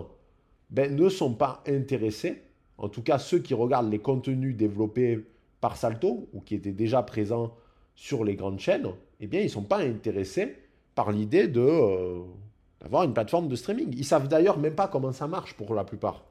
ben, 0.72 0.96
ne 0.96 1.08
sont 1.08 1.36
pas 1.36 1.62
intéressés, 1.68 2.42
en 2.80 2.90
tout 2.90 3.04
cas 3.04 3.20
ceux 3.20 3.38
qui 3.38 3.54
regardent 3.54 3.92
les 3.92 4.00
contenus 4.00 4.58
développés 4.58 5.24
par 5.62 5.78
Salto 5.78 6.28
ou 6.34 6.42
qui 6.42 6.56
étaient 6.56 6.72
déjà 6.72 7.04
présents 7.04 7.54
sur 7.94 8.24
les 8.24 8.36
grandes 8.36 8.60
chaînes, 8.60 8.88
eh 9.20 9.28
bien, 9.28 9.42
ils 9.42 9.46
ne 9.46 9.50
sont 9.50 9.62
pas 9.62 9.82
intéressés 9.82 10.58
par 10.96 11.12
l'idée 11.12 11.48
de, 11.48 11.62
euh, 11.62 12.24
d'avoir 12.82 13.04
une 13.04 13.14
plateforme 13.14 13.50
de 13.50 13.56
streaming. 13.56 13.94
Ils 13.96 14.04
savent 14.04 14.28
d'ailleurs 14.28 14.58
même 14.58 14.74
pas 14.74 14.88
comment 14.88 15.12
ça 15.12 15.28
marche 15.28 15.54
pour 15.54 15.76
la 15.76 15.84
plupart. 15.84 16.26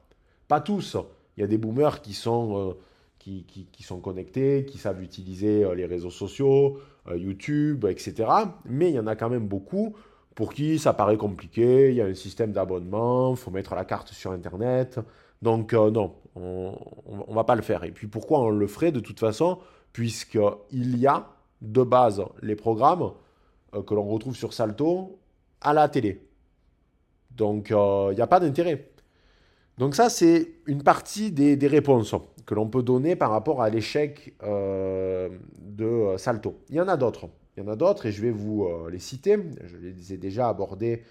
Pas 0.49 0.59
tous. 0.59 0.97
Il 1.35 1.41
y 1.41 1.43
a 1.43 1.47
des 1.47 1.57
boomers 1.57 2.01
qui 2.01 2.13
sont, 2.13 2.69
euh, 2.69 2.73
qui, 3.19 3.65
sont 3.81 3.99
connectés, 3.99 4.65
qui 4.65 4.77
savent 4.77 5.01
utiliser 5.01 5.63
euh, 5.63 5.75
les 5.75 5.85
réseaux 5.85 6.09
sociaux, 6.09 6.79
YouTube, 7.13 7.85
etc. 7.89 8.29
Mais 8.65 8.89
il 8.89 8.95
y 8.95 8.99
en 8.99 9.07
a 9.07 9.15
quand 9.15 9.29
même 9.29 9.47
beaucoup 9.47 9.93
pour 10.35 10.53
qui 10.53 10.79
ça 10.79 10.93
paraît 10.93 11.17
compliqué. 11.17 11.89
Il 11.89 11.95
y 11.95 12.01
a 12.01 12.05
un 12.05 12.13
système 12.13 12.53
d'abonnement, 12.53 13.31
il 13.31 13.37
faut 13.37 13.51
mettre 13.51 13.75
la 13.75 13.83
carte 13.83 14.09
sur 14.13 14.31
Internet. 14.31 14.99
Donc 15.41 15.73
non, 15.73 16.15
on 16.35 16.77
ne 17.27 17.33
va 17.33 17.43
pas 17.43 17.55
le 17.55 17.61
faire. 17.61 17.83
Et 17.83 17.91
puis 17.91 18.07
pourquoi 18.07 18.39
on 18.39 18.49
le 18.49 18.67
ferait 18.67 18.93
de 18.93 19.01
toute 19.01 19.19
façon? 19.19 19.59
Puisqu'il 19.91 20.97
y 20.97 21.07
a 21.07 21.27
de 21.63 21.83
base 21.83 22.23
les 22.41 22.55
programmes 22.55 23.11
euh, 23.73 23.81
que 23.81 23.93
l'on 23.93 24.03
retrouve 24.03 24.35
sur 24.35 24.53
Salto 24.53 25.19
à 25.61 25.73
la 25.73 25.89
télé. 25.89 26.27
Donc, 27.31 27.69
il 27.69 27.75
euh, 27.75 28.13
n'y 28.13 28.21
a 28.21 28.27
pas 28.27 28.39
d'intérêt. 28.39 28.91
Donc 29.77 29.95
ça, 29.95 30.09
c'est 30.09 30.51
une 30.67 30.83
partie 30.83 31.31
des, 31.31 31.55
réponses 31.67 32.13
que 32.45 32.53
l'on 32.53 32.67
peut 32.67 32.83
donner 32.83 33.15
par 33.15 33.31
rapport 33.31 33.61
à 33.61 33.69
l'échec 33.69 34.35
euh, 34.43 35.29
de 35.59 36.15
Salto. 36.17 36.59
Il 36.69 36.75
y 36.75 36.81
en 36.81 36.87
a 36.87 36.97
d'autres. 36.97 37.29
Il 37.55 37.63
y 37.63 37.67
en 37.67 37.71
a 37.71 37.75
d'autres 37.75 38.05
et 38.05 38.11
je 38.11 38.21
vais 38.21 38.31
vous 38.31 38.67
les 38.89 38.99
citer. 38.99 39.37
Je 39.63 39.77
les 39.77 40.13
ai 40.13 40.17
déjà 40.17 40.49
abordés 40.49 41.03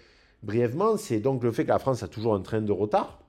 brièvement. 0.43 0.97
C'est 0.97 1.19
donc 1.19 1.43
le 1.43 1.51
fait 1.51 1.63
que 1.63 1.69
la 1.69 1.79
France 1.79 2.03
a 2.03 2.07
toujours 2.07 2.35
un 2.35 2.41
train 2.41 2.61
de 2.61 2.71
retard. 2.71 3.21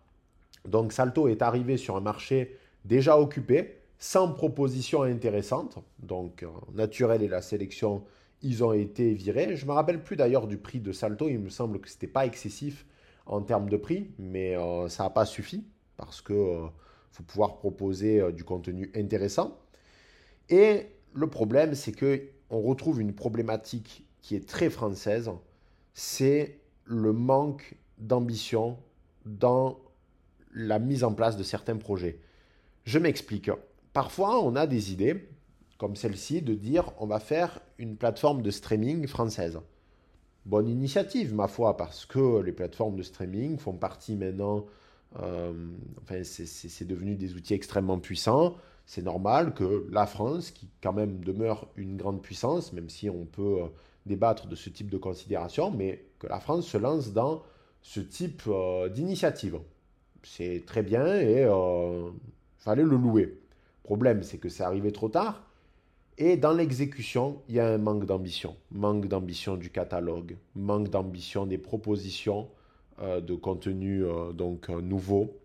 Donc 0.66 0.92
Salto 0.92 1.29
est 1.29 1.42
arrivé 1.42 1.77
sur 1.77 1.97
un 1.97 2.01
marché 2.01 2.57
déjà 2.85 3.18
occupé 3.18 3.77
sans 3.99 4.29
proposition 4.29 5.03
intéressante. 5.03 5.79
Donc, 5.99 6.44
Naturel 6.75 7.23
et 7.23 7.29
la 7.29 7.40
sélection, 7.40 8.05
ils 8.42 8.62
ont 8.62 8.73
été 8.73 9.14
virés. 9.14 9.57
Je 9.57 9.64
ne 9.64 9.70
me 9.70 9.75
rappelle 9.75 10.03
plus 10.03 10.16
d'ailleurs 10.16 10.47
du 10.47 10.59
prix 10.59 10.81
de 10.81 10.92
Salto. 10.92 11.29
Il 11.29 11.38
me 11.38 11.49
semble 11.49 11.81
que 11.81 11.88
ce 11.88 11.94
n'était 11.94 12.07
pas 12.07 12.27
excessif 12.27 12.85
en 13.26 13.42
termes 13.42 13.68
de 13.68 13.76
prix, 13.76 14.10
mais 14.18 14.56
euh, 14.56 14.88
ça 14.88 15.04
n'a 15.04 15.10
pas 15.10 15.24
suffi 15.24 15.64
parce 15.96 16.20
que 16.20 16.32
euh, 16.32 16.66
faut 17.10 17.22
pouvoir 17.22 17.58
proposer 17.58 18.20
euh, 18.20 18.32
du 18.32 18.44
contenu 18.44 18.90
intéressant. 18.94 19.58
Et 20.50 20.87
le 21.14 21.28
problème, 21.28 21.74
c'est 21.74 21.92
que 21.92 22.28
on 22.50 22.60
retrouve 22.60 23.00
une 23.00 23.14
problématique 23.14 24.06
qui 24.20 24.34
est 24.37 24.46
très 24.46 24.70
française, 24.70 25.30
c'est 25.94 26.58
le 26.84 27.12
manque 27.12 27.76
d'ambition 27.98 28.78
dans 29.24 29.78
la 30.52 30.78
mise 30.78 31.04
en 31.04 31.14
place 31.14 31.37
de 31.37 31.42
certains 31.42 31.76
projets. 31.76 32.20
Je 32.84 32.98
m'explique 32.98 33.50
parfois, 33.92 34.44
on 34.44 34.56
a 34.56 34.66
des 34.66 34.92
idées, 34.92 35.28
comme 35.78 35.96
celle-ci, 35.96 36.42
de 36.42 36.54
dire 36.54 36.92
on 36.98 37.06
va 37.06 37.20
faire 37.20 37.60
une 37.78 37.96
plateforme 37.96 38.42
de 38.42 38.50
streaming 38.50 39.06
française. 39.06 39.58
Bonne 40.46 40.68
initiative, 40.68 41.35
ma 41.35 41.48
foi, 41.48 41.76
parce 41.76 42.04
que 42.04 42.40
les 42.42 42.52
plateformes 42.52 42.96
de 42.96 43.02
streaming 43.02 43.59
font 43.59 43.74
partie 43.74 44.14
maintenant, 44.14 44.66
euh, 45.22 45.52
enfin, 46.02 46.22
c'est 46.24 46.87
devenu 46.87 47.16
des 47.16 47.35
outils 47.35 47.54
extrêmement 47.54 47.98
puissants. 47.98 48.57
C'est 48.87 49.02
normal 49.02 49.54
que 49.54 49.87
la 49.90 50.07
France, 50.07 50.50
qui 50.50 50.68
quand 50.83 50.92
même 50.92 51.24
demeure 51.24 51.68
une 51.76 51.96
grande 51.96 52.20
puissance, 52.22 52.72
même 52.74 52.90
si 52.90 53.09
on 53.09 53.24
peut 53.24 53.62
euh, 53.62 53.66
débattre 54.04 54.46
de 54.46 54.54
ce 54.54 54.68
type 54.68 54.90
de 54.90 54.98
considération, 54.98 55.70
mais 55.70 56.04
que 56.18 56.26
la 56.26 56.40
France 56.40 56.66
se 56.66 56.76
lance 56.76 57.12
dans 57.12 57.42
ce 57.80 58.00
type 58.00 58.42
euh, 58.48 58.88
d'initiative. 58.90 59.59
C'est 60.22 60.64
très 60.66 60.83
bien 60.83 61.07
et 61.20 61.42
il 61.42 62.12
fallait 62.59 62.83
le 62.83 62.96
louer 62.96 63.38
problème, 63.85 64.22
c'est 64.24 64.38
que 64.38 64.48
c'est 64.48 64.64
arrivé 64.64 64.90
trop 64.90 65.09
tard. 65.09 65.46
Et 66.16 66.37
dans 66.37 66.53
l'exécution, 66.53 67.42
il 67.48 67.57
y 67.57 67.61
a 67.61 67.66
un 67.68 67.79
manque 67.79 68.07
d'ambition. 68.07 68.57
Manque 68.70 69.09
d'ambition 69.09 69.57
du 69.57 69.70
catalogue, 69.70 70.37
manque 70.55 70.88
d'ambition 70.88 71.46
des 71.46 71.59
propositions 71.59 72.48
de 73.00 73.35
contenu 73.35 74.05
donc 74.35 74.68
nouveau. 74.68 75.37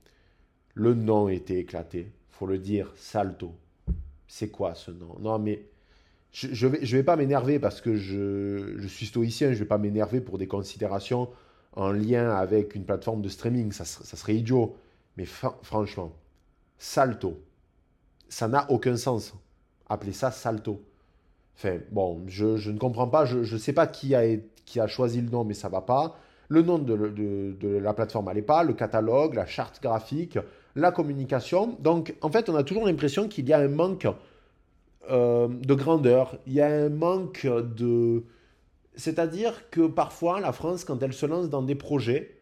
Le 0.75 0.93
nom 0.93 1.27
était 1.27 1.58
éclaté, 1.58 2.12
faut 2.29 2.45
le 2.45 2.60
dire, 2.60 2.91
Salto. 2.95 3.55
C'est 4.27 4.49
quoi 4.49 4.75
ce 4.75 4.91
nom? 4.91 5.17
Non 5.19 5.39
mais 5.39 5.65
je 6.32 6.67
ne 6.67 6.71
vais, 6.71 6.86
je 6.86 6.95
vais 6.95 7.03
pas 7.03 7.15
m'énerver 7.15 7.58
parce 7.58 7.82
que 7.82 7.95
je, 7.95 8.75
je, 8.77 8.88
suis 8.88 9.08
stoïcien, 9.08 9.47
je 9.47 9.53
ne 9.53 9.60
vais 9.60 9.65
pas 9.65 9.79
m'énerver 9.79 10.21
pour 10.21 10.38
des 10.38 10.47
considérations 10.47 11.29
en 11.73 11.91
lien 11.91 12.29
avec 12.29 12.75
une 12.75 12.86
plateforme 12.86 13.21
de 13.21 13.29
streaming, 13.29 13.71
ça 13.71 13.86
serait 13.86 14.36
idiot. 14.36 14.75
Mais 15.17 15.25
franchement, 15.25 16.13
Salto, 16.77 17.41
ça 18.29 18.47
n'a 18.47 18.69
aucun 18.69 18.95
sens. 18.95 19.34
Appeler 19.89 20.13
ça 20.13 20.32
Salto. 20.32 20.82
Enfin, 21.58 21.80
bon, 21.91 22.21
je, 22.28 22.69
ne 22.69 22.78
comprends 22.78 23.08
pas, 23.08 23.25
je 23.25 23.39
ne 23.39 23.60
sais 23.60 23.73
pas 23.73 23.86
qui 23.88 24.15
a, 24.15 24.88
choisi 24.88 25.19
le 25.19 25.30
nom, 25.30 25.43
mais 25.43 25.54
ça 25.54 25.67
va 25.67 25.82
pas. 25.82 26.15
Le 26.47 26.62
nom 26.62 26.80
de, 26.80 27.58
la 27.80 27.93
plateforme 27.93 28.25
n'allait 28.25 28.41
pas, 28.41 28.63
le 28.63 28.73
catalogue, 28.73 29.34
la 29.34 29.45
charte 29.45 29.82
graphique, 29.82 30.39
la 30.75 30.91
communication. 30.91 31.75
Donc, 31.80 32.15
en 32.21 32.30
fait, 32.30 32.49
on 32.49 32.56
a 32.56 32.63
toujours 32.63 32.86
l'impression 32.86 33.28
qu'il 33.28 33.47
y 33.49 33.54
a 33.54 33.60
un 33.60 33.67
manque 33.67 34.08
euh, 35.12 35.47
de 35.49 35.73
grandeur, 35.73 36.38
il 36.47 36.54
y 36.54 36.62
a 36.62 36.67
un 36.67 36.89
manque 36.89 37.45
de... 37.45 38.23
C'est-à-dire 38.95 39.69
que 39.69 39.88
parfois, 39.88 40.39
la 40.39 40.52
France, 40.52 40.86
quand 40.86 41.02
elle 41.04 41.13
se 41.13 41.25
lance 41.25 41.49
dans 41.49 41.62
des 41.62 41.75
projets, 41.75 42.39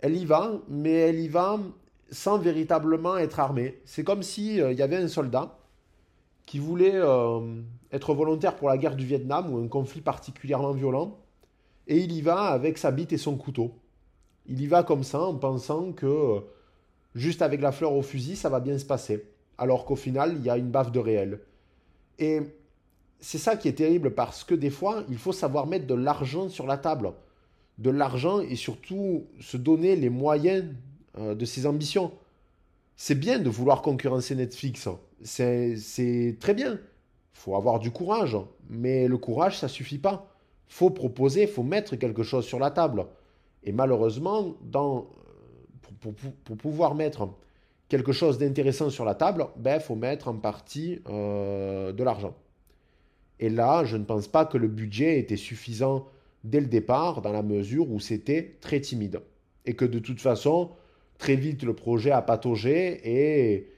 elle 0.00 0.16
y 0.16 0.24
va, 0.24 0.60
mais 0.68 0.92
elle 0.92 1.20
y 1.20 1.28
va 1.28 1.58
sans 2.10 2.38
véritablement 2.38 3.16
être 3.16 3.40
armée. 3.40 3.80
C'est 3.86 4.04
comme 4.04 4.22
s'il 4.22 4.60
euh, 4.60 4.72
il 4.72 4.78
y 4.78 4.82
avait 4.82 4.96
un 4.96 5.08
soldat 5.08 5.58
qui 6.46 6.58
voulait 6.58 6.94
euh, 6.94 7.40
être 7.92 8.14
volontaire 8.14 8.56
pour 8.56 8.68
la 8.68 8.78
guerre 8.78 8.96
du 8.96 9.06
Vietnam 9.06 9.52
ou 9.52 9.58
un 9.58 9.68
conflit 9.68 10.00
particulièrement 10.00 10.72
violent, 10.72 11.18
et 11.86 11.98
il 11.98 12.12
y 12.12 12.22
va 12.22 12.44
avec 12.44 12.78
sa 12.78 12.90
bite 12.90 13.12
et 13.12 13.18
son 13.18 13.36
couteau. 13.36 13.72
Il 14.46 14.60
y 14.60 14.66
va 14.66 14.82
comme 14.82 15.04
ça 15.04 15.20
en 15.20 15.34
pensant 15.34 15.92
que 15.92 16.42
juste 17.14 17.42
avec 17.42 17.60
la 17.60 17.72
fleur 17.72 17.92
au 17.92 18.02
fusil, 18.02 18.36
ça 18.36 18.48
va 18.48 18.60
bien 18.60 18.78
se 18.78 18.84
passer. 18.84 19.24
Alors 19.58 19.84
qu'au 19.84 19.96
final, 19.96 20.34
il 20.36 20.44
y 20.44 20.50
a 20.50 20.56
une 20.56 20.70
baffe 20.70 20.92
de 20.92 20.98
réel. 20.98 21.40
Et 22.18 22.40
c'est 23.20 23.38
ça 23.38 23.56
qui 23.56 23.68
est 23.68 23.74
terrible 23.74 24.14
parce 24.14 24.44
que 24.44 24.54
des 24.54 24.70
fois, 24.70 25.04
il 25.08 25.18
faut 25.18 25.32
savoir 25.32 25.66
mettre 25.66 25.86
de 25.86 25.94
l'argent 25.94 26.48
sur 26.48 26.66
la 26.66 26.76
table. 26.76 27.12
De 27.78 27.90
l'argent 27.90 28.40
et 28.40 28.56
surtout 28.56 29.24
se 29.40 29.56
donner 29.56 29.96
les 29.96 30.10
moyens 30.10 30.64
euh, 31.18 31.34
de 31.34 31.44
ses 31.44 31.66
ambitions. 31.66 32.12
C'est 32.96 33.14
bien 33.14 33.38
de 33.38 33.48
vouloir 33.48 33.82
concurrencer 33.82 34.34
Netflix. 34.34 34.88
C'est 35.24 36.36
très 36.40 36.54
bien. 36.54 36.78
Faut 37.32 37.56
avoir 37.56 37.78
du 37.78 37.90
courage. 37.90 38.36
Mais 38.68 39.08
le 39.08 39.18
courage, 39.18 39.58
ça 39.58 39.68
suffit 39.68 39.98
pas. 39.98 40.28
faut 40.66 40.90
proposer, 40.90 41.46
faut 41.46 41.62
mettre 41.62 41.96
quelque 41.96 42.22
chose 42.22 42.44
sur 42.44 42.58
la 42.58 42.70
table. 42.70 43.06
Et 43.64 43.72
malheureusement, 43.72 44.54
dans, 44.62 45.08
pour, 46.00 46.14
pour 46.14 46.56
pouvoir 46.56 46.94
mettre 46.94 47.28
quelque 47.88 48.12
chose 48.12 48.38
d'intéressant 48.38 48.88
sur 48.88 49.04
la 49.04 49.14
table, 49.14 49.46
il 49.56 49.62
ben, 49.62 49.78
faut 49.78 49.94
mettre 49.94 50.28
en 50.28 50.36
partie 50.36 51.00
euh, 51.10 51.92
de 51.92 52.02
l'argent. 52.02 52.34
Et 53.38 53.50
là, 53.50 53.84
je 53.84 53.98
ne 53.98 54.04
pense 54.04 54.28
pas 54.28 54.46
que 54.46 54.56
le 54.56 54.68
budget 54.68 55.18
était 55.18 55.36
suffisant 55.36 56.06
dès 56.42 56.60
le 56.60 56.68
départ, 56.68 57.22
dans 57.22 57.32
la 57.32 57.42
mesure 57.42 57.90
où 57.90 58.00
c'était 58.00 58.56
très 58.60 58.80
timide. 58.80 59.20
Et 59.66 59.74
que 59.74 59.84
de 59.84 59.98
toute 59.98 60.20
façon, 60.20 60.70
très 61.18 61.36
vite, 61.36 61.64
le 61.64 61.74
projet 61.74 62.10
a 62.10 62.22
pataugé 62.22 63.00
et 63.04 63.68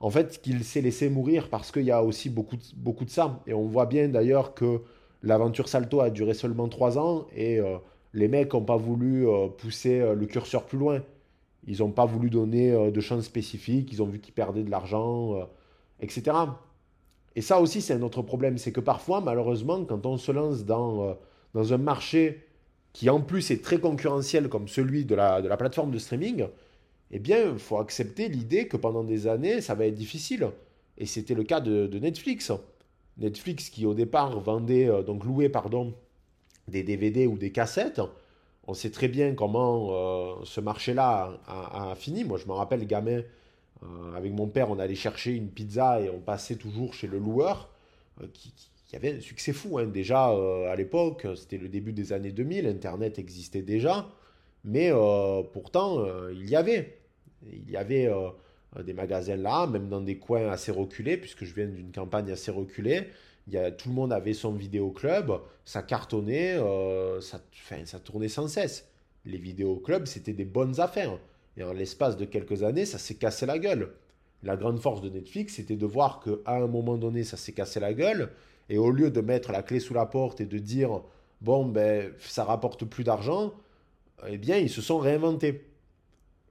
en 0.00 0.10
fait, 0.10 0.40
qu'il 0.42 0.64
s'est 0.64 0.80
laissé 0.80 1.08
mourir 1.08 1.48
parce 1.50 1.72
qu'il 1.72 1.84
y 1.84 1.90
a 1.90 2.02
aussi 2.02 2.30
beaucoup, 2.30 2.56
beaucoup 2.76 3.04
de 3.04 3.10
ça. 3.10 3.40
Et 3.46 3.54
on 3.54 3.66
voit 3.66 3.86
bien 3.86 4.08
d'ailleurs 4.08 4.54
que 4.54 4.82
l'aventure 5.22 5.68
Salto 5.68 6.00
a 6.00 6.10
duré 6.10 6.34
seulement 6.34 6.68
trois 6.68 6.98
ans 6.98 7.26
et 7.34 7.58
euh, 7.58 7.78
les 8.12 8.28
mecs 8.28 8.52
n'ont 8.52 8.64
pas 8.64 8.76
voulu 8.76 9.26
euh, 9.26 9.48
pousser 9.48 10.14
le 10.14 10.26
curseur 10.26 10.64
plus 10.66 10.78
loin. 10.78 11.00
Ils 11.66 11.78
n'ont 11.78 11.90
pas 11.90 12.04
voulu 12.04 12.30
donner 12.30 12.72
euh, 12.72 12.90
de 12.90 13.00
chance 13.00 13.24
spécifiques, 13.24 13.92
ils 13.92 14.02
ont 14.02 14.06
vu 14.06 14.18
qu'ils 14.18 14.34
perdaient 14.34 14.62
de 14.62 14.70
l'argent, 14.70 15.34
euh, 15.36 15.44
etc. 16.00 16.36
Et 17.36 17.40
ça 17.40 17.60
aussi, 17.60 17.80
c'est 17.80 17.94
un 17.94 18.02
autre 18.02 18.22
problème. 18.22 18.58
C'est 18.58 18.72
que 18.72 18.80
parfois, 18.80 19.20
malheureusement, 19.20 19.84
quand 19.84 20.06
on 20.06 20.16
se 20.16 20.32
lance 20.32 20.64
dans, 20.64 21.08
euh, 21.08 21.14
dans 21.54 21.72
un 21.72 21.78
marché 21.78 22.44
qui 22.92 23.10
en 23.10 23.20
plus 23.20 23.50
est 23.50 23.62
très 23.62 23.80
concurrentiel 23.80 24.48
comme 24.48 24.68
celui 24.68 25.04
de 25.04 25.14
la, 25.14 25.42
de 25.42 25.48
la 25.48 25.56
plateforme 25.56 25.90
de 25.90 25.98
streaming, 25.98 26.46
eh 27.10 27.18
bien, 27.18 27.52
il 27.52 27.58
faut 27.58 27.78
accepter 27.78 28.28
l'idée 28.28 28.68
que 28.68 28.76
pendant 28.76 29.04
des 29.04 29.26
années, 29.26 29.60
ça 29.60 29.74
va 29.74 29.86
être 29.86 29.94
difficile. 29.94 30.48
Et 30.98 31.06
c'était 31.06 31.34
le 31.34 31.44
cas 31.44 31.60
de, 31.60 31.98
Netflix. 31.98 32.52
Netflix 33.18 33.70
qui 33.70 33.86
au 33.86 33.94
départ 33.94 34.40
vendait, 34.40 34.88
donc 35.04 35.24
louait, 35.24 35.48
pardon, 35.48 35.94
des 36.68 36.82
DVD 36.82 37.26
ou 37.26 37.36
des 37.36 37.52
cassettes, 37.52 38.00
on 38.66 38.74
sait 38.74 38.90
très 38.90 39.08
bien 39.08 39.34
comment 39.34 39.88
euh, 39.90 40.34
ce 40.44 40.60
marché-là 40.60 41.38
a, 41.46 41.94
fini. 41.96 42.24
Moi, 42.24 42.38
je 42.38 42.46
me 42.46 42.52
rappelle, 42.52 42.86
gamin, 42.86 43.22
euh, 43.82 44.14
avec 44.16 44.32
mon 44.32 44.46
père, 44.46 44.70
on 44.70 44.78
allait 44.78 44.94
chercher 44.94 45.32
une 45.32 45.48
pizza 45.48 46.00
et 46.00 46.08
on 46.08 46.20
passait 46.20 46.56
toujours 46.56 46.94
chez 46.94 47.06
le 47.06 47.18
loueur, 47.18 47.68
euh, 48.22 48.26
qui, 48.32 48.52
avait 48.94 49.16
un 49.16 49.20
succès 49.20 49.52
fou. 49.52 49.78
Hein. 49.78 49.86
Déjà, 49.86 50.28
à 50.28 50.76
l'époque, 50.76 51.26
c'était 51.34 51.58
le 51.58 51.68
début 51.68 51.92
des 51.92 52.12
années 52.12 52.30
2000, 52.30 52.68
Internet 52.68 53.18
existait 53.18 53.62
déjà, 53.62 54.08
mais 54.64 54.90
pourtant, 55.52 56.04
il 56.30 56.48
y 56.48 56.56
avait. 56.56 56.98
Il 57.46 57.70
y 57.70 57.76
avait 57.76 58.10
des 58.84 58.94
magasins 58.94 59.36
là, 59.36 59.66
même 59.66 59.88
dans 59.88 60.00
des 60.00 60.18
coins 60.18 60.48
assez 60.48 60.72
reculés, 60.72 61.16
puisque 61.16 61.44
je 61.44 61.54
viens 61.54 61.66
d'une 61.66 61.92
campagne 61.92 62.30
assez 62.30 62.50
reculée 62.50 63.08
tout 63.76 63.88
le 63.88 63.94
monde 63.94 64.12
avait 64.12 64.32
son 64.32 64.52
vidéoclub, 64.52 65.32
ça 65.64 65.82
cartonnait, 65.82 66.56
euh, 66.56 67.20
ça, 67.20 67.40
ça 67.84 67.98
tournait 67.98 68.28
sans 68.28 68.48
cesse. 68.48 68.88
Les 69.24 69.38
vidéoclubs, 69.38 70.06
c'était 70.06 70.32
des 70.32 70.44
bonnes 70.44 70.80
affaires. 70.80 71.18
Et 71.56 71.62
en 71.62 71.72
l'espace 71.72 72.16
de 72.16 72.24
quelques 72.24 72.62
années, 72.62 72.84
ça 72.84 72.98
s'est 72.98 73.14
cassé 73.14 73.46
la 73.46 73.58
gueule. 73.58 73.92
La 74.42 74.56
grande 74.56 74.80
force 74.80 75.00
de 75.00 75.08
Netflix, 75.08 75.54
c'était 75.54 75.76
de 75.76 75.86
voir 75.86 76.20
qu'à 76.20 76.52
un 76.54 76.66
moment 76.66 76.96
donné, 76.96 77.24
ça 77.24 77.36
s'est 77.36 77.52
cassé 77.52 77.80
la 77.80 77.94
gueule. 77.94 78.30
Et 78.68 78.78
au 78.78 78.90
lieu 78.90 79.10
de 79.10 79.20
mettre 79.20 79.52
la 79.52 79.62
clé 79.62 79.80
sous 79.80 79.94
la 79.94 80.06
porte 80.06 80.40
et 80.40 80.46
de 80.46 80.58
dire, 80.58 81.02
bon, 81.40 81.66
ben, 81.66 82.12
ça 82.18 82.44
rapporte 82.44 82.84
plus 82.84 83.04
d'argent, 83.04 83.54
eh 84.28 84.38
bien, 84.38 84.58
ils 84.58 84.70
se 84.70 84.82
sont 84.82 84.98
réinventés. 84.98 85.66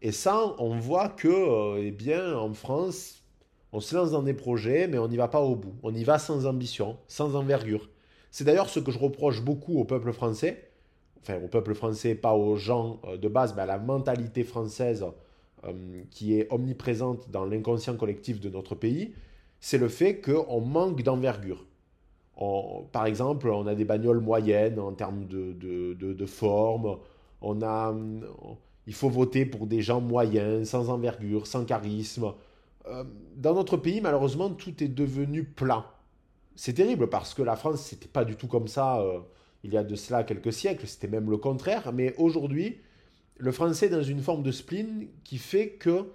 Et 0.01 0.11
ça, 0.11 0.55
on 0.59 0.77
voit 0.77 1.09
que, 1.09 1.27
euh, 1.27 1.81
eh 1.81 1.91
bien, 1.91 2.37
en 2.37 2.53
France, 2.53 3.23
on 3.71 3.79
se 3.79 3.95
lance 3.95 4.11
dans 4.11 4.21
des 4.21 4.33
projets, 4.33 4.87
mais 4.87 4.97
on 4.97 5.07
n'y 5.07 5.17
va 5.17 5.27
pas 5.27 5.41
au 5.41 5.55
bout. 5.55 5.75
On 5.81 5.93
y 5.93 6.03
va 6.03 6.19
sans 6.19 6.45
ambition, 6.45 6.97
sans 7.07 7.35
envergure. 7.35 7.89
C'est 8.29 8.43
d'ailleurs 8.43 8.69
ce 8.69 8.79
que 8.79 8.91
je 8.91 8.99
reproche 8.99 9.41
beaucoup 9.41 9.79
au 9.79 9.85
peuple 9.85 10.11
français, 10.11 10.71
enfin 11.21 11.39
au 11.43 11.47
peuple 11.47 11.73
français, 11.73 12.15
pas 12.15 12.33
aux 12.33 12.55
gens 12.55 12.99
euh, 13.05 13.17
de 13.17 13.27
base, 13.27 13.53
mais 13.55 13.61
à 13.61 13.65
la 13.65 13.77
mentalité 13.77 14.43
française 14.43 15.05
euh, 15.65 15.71
qui 16.11 16.37
est 16.37 16.51
omniprésente 16.51 17.29
dans 17.31 17.45
l'inconscient 17.45 17.95
collectif 17.95 18.41
de 18.41 18.49
notre 18.49 18.75
pays, 18.75 19.13
c'est 19.59 19.77
le 19.77 19.87
fait 19.87 20.19
qu'on 20.19 20.59
manque 20.61 21.03
d'envergure. 21.03 21.65
par 22.91 23.05
exemple, 23.05 23.47
on 23.49 23.65
a 23.67 23.75
des 23.75 23.85
bagnoles 23.85 24.19
moyennes 24.19 24.79
en 24.79 24.91
termes 24.93 25.25
de, 25.25 25.53
de, 25.93 26.25
forme, 26.25 26.97
on 27.43 27.61
a, 27.61 27.93
il 28.87 28.93
faut 28.93 29.09
voter 29.09 29.45
pour 29.45 29.67
des 29.67 29.81
gens 29.81 30.01
moyens, 30.01 30.69
sans 30.69 30.89
envergure, 30.89 31.45
sans 31.45 31.65
charisme. 31.65 32.33
Euh, 32.87 33.03
dans 33.35 33.53
notre 33.53 33.77
pays, 33.77 34.01
malheureusement, 34.01 34.49
tout 34.49 34.83
est 34.83 34.87
devenu 34.87 35.43
plat. 35.43 35.85
C'est 36.55 36.73
terrible 36.73 37.09
parce 37.09 37.33
que 37.33 37.41
la 37.41 37.55
France, 37.55 37.81
c'était 37.81 38.07
pas 38.07 38.25
du 38.25 38.35
tout 38.35 38.47
comme 38.47 38.67
ça 38.67 39.01
euh, 39.01 39.19
il 39.63 39.73
y 39.73 39.77
a 39.77 39.83
de 39.83 39.95
cela 39.95 40.23
quelques 40.23 40.53
siècles, 40.53 40.87
c'était 40.87 41.07
même 41.07 41.29
le 41.29 41.37
contraire. 41.37 41.91
Mais 41.93 42.15
aujourd'hui, 42.17 42.79
le 43.37 43.51
français 43.51 43.87
est 43.87 43.89
dans 43.89 44.03
une 44.03 44.21
forme 44.21 44.43
de 44.43 44.51
spleen 44.51 45.07
qui 45.23 45.37
fait 45.37 45.69
que 45.69 46.09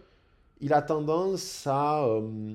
il 0.61 0.73
a 0.73 0.83
tendance 0.83 1.67
à, 1.67 2.05
euh, 2.05 2.55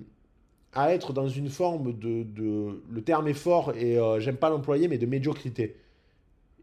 à 0.74 0.94
être 0.94 1.14
dans 1.14 1.28
une 1.28 1.50
forme 1.50 1.94
de, 1.94 2.24
de, 2.24 2.82
Le 2.90 3.02
terme 3.02 3.28
est 3.28 3.34
fort 3.34 3.74
et 3.76 3.98
j'aime 4.20 4.38
pas 4.38 4.50
l'employer, 4.50 4.88
mais 4.88 4.98
de 4.98 5.06
médiocrité. 5.06 5.78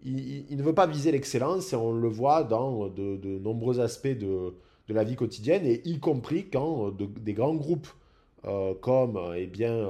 Il, 0.02 0.56
ne 0.56 0.62
veut 0.62 0.74
pas 0.74 0.86
viser 0.86 1.12
l'excellence 1.12 1.72
et 1.72 1.76
on 1.76 1.92
le 1.92 2.08
voit 2.08 2.42
dans 2.42 2.88
de, 2.88 3.38
nombreux 3.38 3.80
aspects 3.80 4.08
de, 4.08 4.54
la 4.88 5.04
vie 5.04 5.14
quotidienne, 5.14 5.64
et 5.66 5.82
y 5.84 6.00
compris 6.00 6.48
quand 6.50 6.88
euh, 6.88 7.06
des 7.20 7.32
grands 7.32 7.54
groupes 7.54 7.86
euh, 8.44 8.74
comme 8.74 9.16
euh, 9.16 9.34
eh 9.36 9.46
bien, 9.46 9.88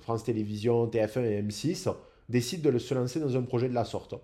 France 0.00 0.24
Télévisions, 0.24 0.86
TF1 0.86 1.24
et 1.24 1.42
M6 1.42 1.92
décident 2.30 2.70
de 2.70 2.78
se 2.78 2.94
lancer 2.94 3.20
dans 3.20 3.36
un 3.36 3.42
projet 3.42 3.68
de 3.68 3.74
la 3.74 3.84
sorte. 3.84 4.14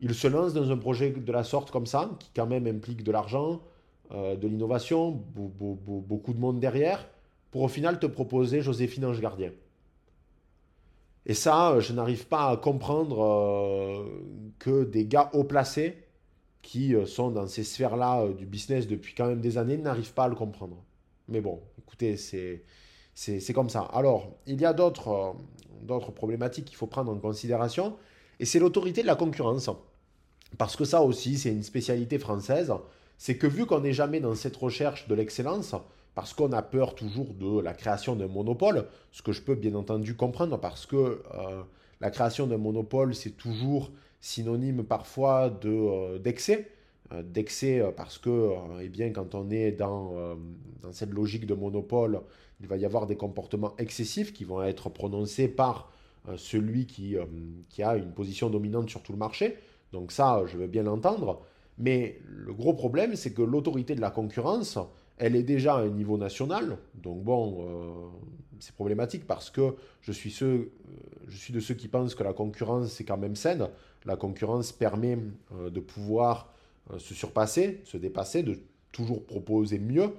Ils 0.00 0.14
se 0.14 0.26
lancent 0.26 0.54
dans 0.54 0.70
un 0.70 0.78
projet 0.78 1.10
de 1.10 1.32
la 1.32 1.44
sorte 1.44 1.70
comme 1.70 1.86
ça, 1.86 2.10
qui 2.18 2.30
quand 2.34 2.46
même 2.46 2.66
implique 2.66 3.02
de 3.04 3.12
l'argent, 3.12 3.60
de 4.10 4.48
l'innovation, 4.48 5.10
beaucoup 5.10 6.32
de 6.32 6.38
monde 6.38 6.58
derrière, 6.58 7.06
pour 7.50 7.62
au 7.62 7.68
final 7.68 7.98
te 7.98 8.06
proposer 8.06 8.62
Joséphine 8.62 9.04
Ange 9.04 9.20
Gardien. 9.20 9.50
Et 11.26 11.34
ça, 11.34 11.78
je 11.80 11.92
n'arrive 11.92 12.26
pas 12.26 12.48
à 12.50 12.56
comprendre 12.56 14.06
que 14.58 14.84
des 14.84 15.06
gars 15.06 15.30
haut 15.32 15.44
placés 15.44 15.96
qui 16.62 16.94
euh, 16.94 17.06
sont 17.06 17.30
dans 17.30 17.46
ces 17.46 17.64
sphères-là 17.64 18.22
euh, 18.22 18.32
du 18.32 18.46
business 18.46 18.86
depuis 18.86 19.14
quand 19.14 19.26
même 19.26 19.40
des 19.40 19.58
années 19.58 19.76
n'arrivent 19.76 20.12
pas 20.12 20.24
à 20.24 20.28
le 20.28 20.34
comprendre. 20.34 20.76
Mais 21.28 21.40
bon, 21.40 21.60
écoutez, 21.78 22.16
c'est, 22.16 23.52
comme 23.52 23.70
ça. 23.70 23.82
Alors, 23.92 24.36
il 24.46 24.60
y 24.60 24.64
a 24.64 24.72
d'autres, 24.72 25.08
euh, 25.08 25.32
d'autres 25.82 26.12
problématiques 26.12 26.66
qu'il 26.66 26.76
faut 26.76 26.86
prendre 26.86 27.12
en 27.12 27.18
considération, 27.18 27.96
et 28.38 28.44
c'est 28.44 28.58
l'autorité 28.58 29.02
de 29.02 29.06
la 29.06 29.16
concurrence. 29.16 29.70
parce 30.58 30.76
que 30.76 30.84
ça 30.84 31.02
aussi, 31.02 31.38
c'est 31.38 31.50
une 31.50 31.62
spécialité 31.62 32.18
française, 32.18 32.72
c'est 33.18 33.36
que 33.36 33.46
vu 33.46 33.66
qu'on 33.66 33.80
n'est 33.80 33.92
jamais 33.92 34.20
dans 34.20 34.34
cette 34.34 34.56
recherche 34.56 35.08
de 35.08 35.14
l'excellence, 35.14 35.74
parce 36.14 36.34
qu'on 36.34 36.52
a 36.52 36.62
peur 36.62 36.94
toujours 36.94 37.32
de 37.34 37.60
la 37.60 37.72
création 37.72 38.16
d'un 38.16 38.26
monopole, 38.26 38.86
ce 39.12 39.22
que 39.22 39.32
je 39.32 39.42
peux 39.42 39.54
bien 39.54 39.74
entendu 39.74 40.16
comprendre, 40.16 40.58
parce 40.58 40.86
que 40.86 40.96
euh, 40.96 41.62
la 42.00 42.10
création 42.10 42.46
d'un 42.46 42.58
monopole, 42.58 43.14
c'est 43.14 43.36
toujours 43.36 43.90
synonyme 44.20 44.82
parfois 44.84 45.52
euh, 45.64 46.18
d'excès. 46.18 46.70
Euh, 47.12 47.22
d'excès 47.22 47.82
parce 47.96 48.18
que, 48.18 48.50
eh 48.80 48.88
bien, 48.88 49.10
quand 49.10 49.34
on 49.34 49.50
est 49.50 49.72
dans, 49.72 50.36
dans 50.82 50.92
cette 50.92 51.10
logique 51.10 51.46
de 51.46 51.54
monopole, 51.54 52.20
il 52.60 52.66
va 52.66 52.76
y 52.76 52.84
avoir 52.84 53.06
des 53.06 53.16
comportements 53.16 53.74
excessifs 53.78 54.32
qui 54.32 54.44
vont 54.44 54.62
être 54.62 54.90
prononcés 54.90 55.48
par 55.48 55.90
celui 56.36 56.86
qui, 56.86 57.16
qui 57.70 57.82
a 57.82 57.96
une 57.96 58.12
position 58.12 58.50
dominante 58.50 58.90
sur 58.90 59.02
tout 59.02 59.12
le 59.12 59.18
marché. 59.18 59.56
Donc 59.92 60.12
ça, 60.12 60.42
je 60.46 60.58
veux 60.58 60.66
bien 60.66 60.82
l'entendre. 60.82 61.40
Mais 61.78 62.20
le 62.26 62.52
gros 62.52 62.74
problème, 62.74 63.16
c'est 63.16 63.32
que 63.32 63.42
l'autorité 63.42 63.94
de 63.94 64.02
la 64.02 64.10
concurrence, 64.10 64.78
elle 65.20 65.36
est 65.36 65.42
déjà 65.42 65.74
à 65.74 65.80
un 65.80 65.88
niveau 65.88 66.16
national. 66.16 66.78
Donc 66.94 67.22
bon, 67.22 67.58
euh, 67.60 68.08
c'est 68.58 68.74
problématique 68.74 69.26
parce 69.26 69.50
que 69.50 69.76
je 70.00 70.12
suis, 70.12 70.30
ceux, 70.30 70.46
euh, 70.46 70.70
je 71.28 71.36
suis 71.36 71.52
de 71.52 71.60
ceux 71.60 71.74
qui 71.74 71.88
pensent 71.88 72.14
que 72.14 72.24
la 72.24 72.32
concurrence, 72.32 72.88
c'est 72.88 73.04
quand 73.04 73.18
même 73.18 73.36
saine. 73.36 73.68
La 74.06 74.16
concurrence 74.16 74.72
permet 74.72 75.18
euh, 75.54 75.70
de 75.70 75.78
pouvoir 75.78 76.52
se 76.98 77.14
surpasser, 77.14 77.82
se 77.84 77.96
dépasser, 77.98 78.42
de 78.42 78.58
toujours 78.90 79.24
proposer 79.24 79.78
mieux 79.78 80.10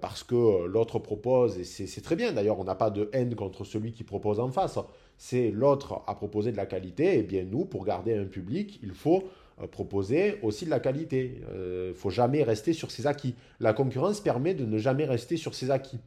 parce 0.00 0.22
que 0.22 0.64
l'autre 0.64 0.98
propose, 0.98 1.58
et 1.58 1.64
c'est 1.64 2.00
très 2.00 2.14
bien 2.14 2.32
d'ailleurs, 2.32 2.58
on 2.58 2.64
n'a 2.64 2.76
pas 2.76 2.88
de 2.88 3.10
haine 3.12 3.34
contre 3.34 3.64
celui 3.64 3.92
qui 3.92 4.04
propose 4.04 4.38
en 4.38 4.48
face. 4.48 4.78
C'est 5.18 5.50
l'autre 5.50 6.02
à 6.06 6.14
proposer 6.14 6.52
de 6.52 6.56
la 6.56 6.66
qualité, 6.66 7.18
et 7.18 7.22
bien 7.22 7.44
nous, 7.44 7.64
pour 7.64 7.84
garder 7.84 8.16
un 8.16 8.26
public, 8.26 8.78
il 8.82 8.92
faut 8.92 9.24
proposer 9.70 10.38
aussi 10.42 10.64
de 10.64 10.70
la 10.70 10.80
qualité. 10.80 11.38
Il 11.38 11.44
euh, 11.52 11.88
ne 11.88 11.94
faut 11.94 12.10
jamais 12.10 12.42
rester 12.42 12.72
sur 12.72 12.90
ses 12.90 13.06
acquis. 13.06 13.34
La 13.60 13.72
concurrence 13.72 14.20
permet 14.20 14.54
de 14.54 14.64
ne 14.64 14.78
jamais 14.78 15.04
rester 15.04 15.36
sur 15.36 15.54
ses 15.54 15.70
acquis. 15.70 15.98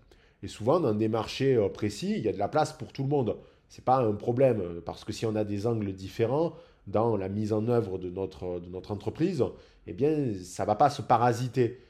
Et 0.44 0.48
souvent, 0.48 0.80
dans 0.80 0.94
des 0.94 1.08
marchés 1.08 1.56
euh, 1.56 1.70
précis, 1.70 2.14
il 2.18 2.24
y 2.24 2.30
a 2.30 2.34
de 2.34 2.38
la 2.38 2.48
place 2.48 2.74
pour 2.74 2.92
tout 2.92 3.04
le 3.04 3.10
monde. 3.10 3.38
Ce 3.70 3.80
n'est 3.80 3.86
pas 3.86 3.98
un 3.98 4.14
problème, 4.14 4.82
parce 4.86 5.04
que 5.04 5.12
si 5.12 5.26
on 5.26 5.36
a 5.36 5.44
des 5.44 5.68
angles 5.68 5.92
différents 5.94 6.54
dans 6.88 7.18
la 7.18 7.28
mise 7.28 7.52
en 7.52 7.68
œuvre 7.68 7.98
de 7.98 8.10
notre, 8.10 8.60
de 8.60 8.70
notre 8.70 8.92
entreprise, 8.92 9.44
eh 9.88 9.94
bien, 9.94 10.34
ça 10.42 10.64
ne 10.64 10.68
va 10.68 10.76
pas 10.76 10.90
se 10.90 11.02
parasiter. 11.02 11.82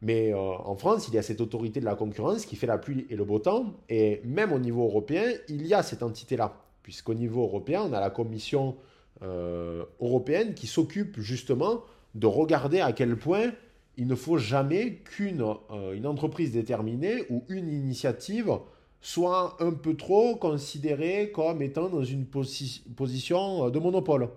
Mais 0.00 0.32
en 0.34 0.76
France, 0.76 1.08
il 1.08 1.14
y 1.14 1.18
a 1.18 1.22
cette 1.22 1.40
autorité 1.40 1.80
de 1.80 1.84
la 1.86 1.96
concurrence 1.96 2.46
qui 2.46 2.54
fait 2.54 2.66
la 2.66 2.78
pluie 2.78 3.06
et 3.10 3.16
le 3.16 3.24
beau 3.24 3.38
temps. 3.38 3.74
Et 3.88 4.20
même 4.24 4.52
au 4.52 4.58
niveau 4.58 4.84
européen, 4.84 5.24
il 5.48 5.66
y 5.66 5.74
a 5.74 5.82
cette 5.82 6.02
entité-là. 6.02 6.56
Puisqu'au 6.82 7.14
niveau 7.14 7.42
européen, 7.42 7.82
on 7.88 7.92
a 7.94 8.00
la 8.00 8.10
commission 8.10 8.76
euh, 9.22 9.84
européenne 10.00 10.54
qui 10.54 10.66
s'occupe 10.66 11.20
justement 11.20 11.84
de 12.14 12.26
regarder 12.26 12.80
à 12.80 12.92
quel 12.92 13.16
point 13.16 13.52
il 13.96 14.06
ne 14.06 14.14
faut 14.14 14.38
jamais 14.38 14.96
qu'une 15.04 15.42
euh, 15.70 15.92
une 15.92 16.06
entreprise 16.06 16.52
déterminée 16.52 17.24
ou 17.30 17.44
une 17.48 17.68
initiative 17.68 18.58
soit 19.00 19.56
un 19.60 19.72
peu 19.72 19.96
trop 19.96 20.34
considérée 20.36 21.30
comme 21.30 21.62
étant 21.62 21.88
dans 21.88 22.02
une 22.02 22.26
position 22.26 23.66
euh, 23.66 23.70
de 23.70 23.78
monopole. 23.78 24.30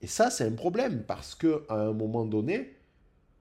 Et 0.00 0.06
ça, 0.06 0.30
c'est 0.30 0.44
un 0.44 0.52
problème 0.52 1.02
parce 1.06 1.34
qu'à 1.34 1.58
un 1.68 1.92
moment 1.92 2.24
donné, 2.24 2.76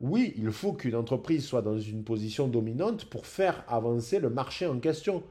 oui, 0.01 0.33
il 0.37 0.51
faut 0.51 0.73
qu'une 0.73 0.95
entreprise 0.95 1.45
soit 1.45 1.61
dans 1.61 1.77
une 1.77 2.03
position 2.03 2.47
dominante 2.47 3.05
pour 3.05 3.25
faire 3.25 3.63
avancer 3.67 4.19
le 4.19 4.29
marché 4.29 4.65
en 4.65 4.79
question. 4.79 5.23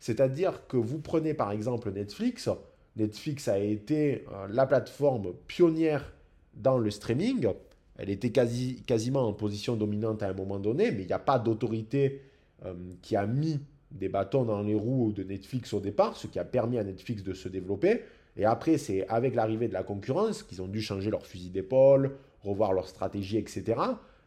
C'est-à-dire 0.00 0.66
que 0.66 0.76
vous 0.76 0.98
prenez 0.98 1.34
par 1.34 1.50
exemple 1.50 1.90
Netflix, 1.90 2.48
Netflix 2.96 3.48
a 3.48 3.58
été 3.58 4.24
euh, 4.32 4.46
la 4.50 4.66
plateforme 4.66 5.32
pionnière 5.46 6.12
dans 6.54 6.78
le 6.78 6.90
streaming. 6.90 7.48
Elle 7.96 8.10
était 8.10 8.30
quasi, 8.30 8.82
quasiment 8.86 9.26
en 9.26 9.32
position 9.32 9.76
dominante 9.76 10.22
à 10.22 10.28
un 10.28 10.34
moment 10.34 10.58
donné, 10.58 10.90
mais 10.90 11.02
il 11.02 11.06
n'y 11.06 11.12
a 11.12 11.18
pas 11.18 11.38
d'autorité 11.38 12.22
euh, 12.64 12.74
qui 13.00 13.16
a 13.16 13.26
mis 13.26 13.60
des 13.90 14.08
bâtons 14.08 14.44
dans 14.44 14.62
les 14.62 14.74
roues 14.74 15.12
de 15.12 15.22
Netflix 15.22 15.72
au 15.72 15.80
départ, 15.80 16.16
ce 16.16 16.26
qui 16.26 16.38
a 16.38 16.44
permis 16.44 16.78
à 16.78 16.84
Netflix 16.84 17.22
de 17.22 17.34
se 17.34 17.48
développer. 17.48 18.02
Et 18.36 18.44
après, 18.44 18.78
c'est 18.78 19.06
avec 19.08 19.34
l'arrivée 19.34 19.68
de 19.68 19.74
la 19.74 19.82
concurrence 19.82 20.42
qu'ils 20.42 20.62
ont 20.62 20.68
dû 20.68 20.80
changer 20.80 21.10
leur 21.10 21.26
fusil 21.26 21.50
d'épaule, 21.50 22.16
revoir 22.40 22.72
leur 22.72 22.88
stratégie, 22.88 23.36
etc. 23.36 23.78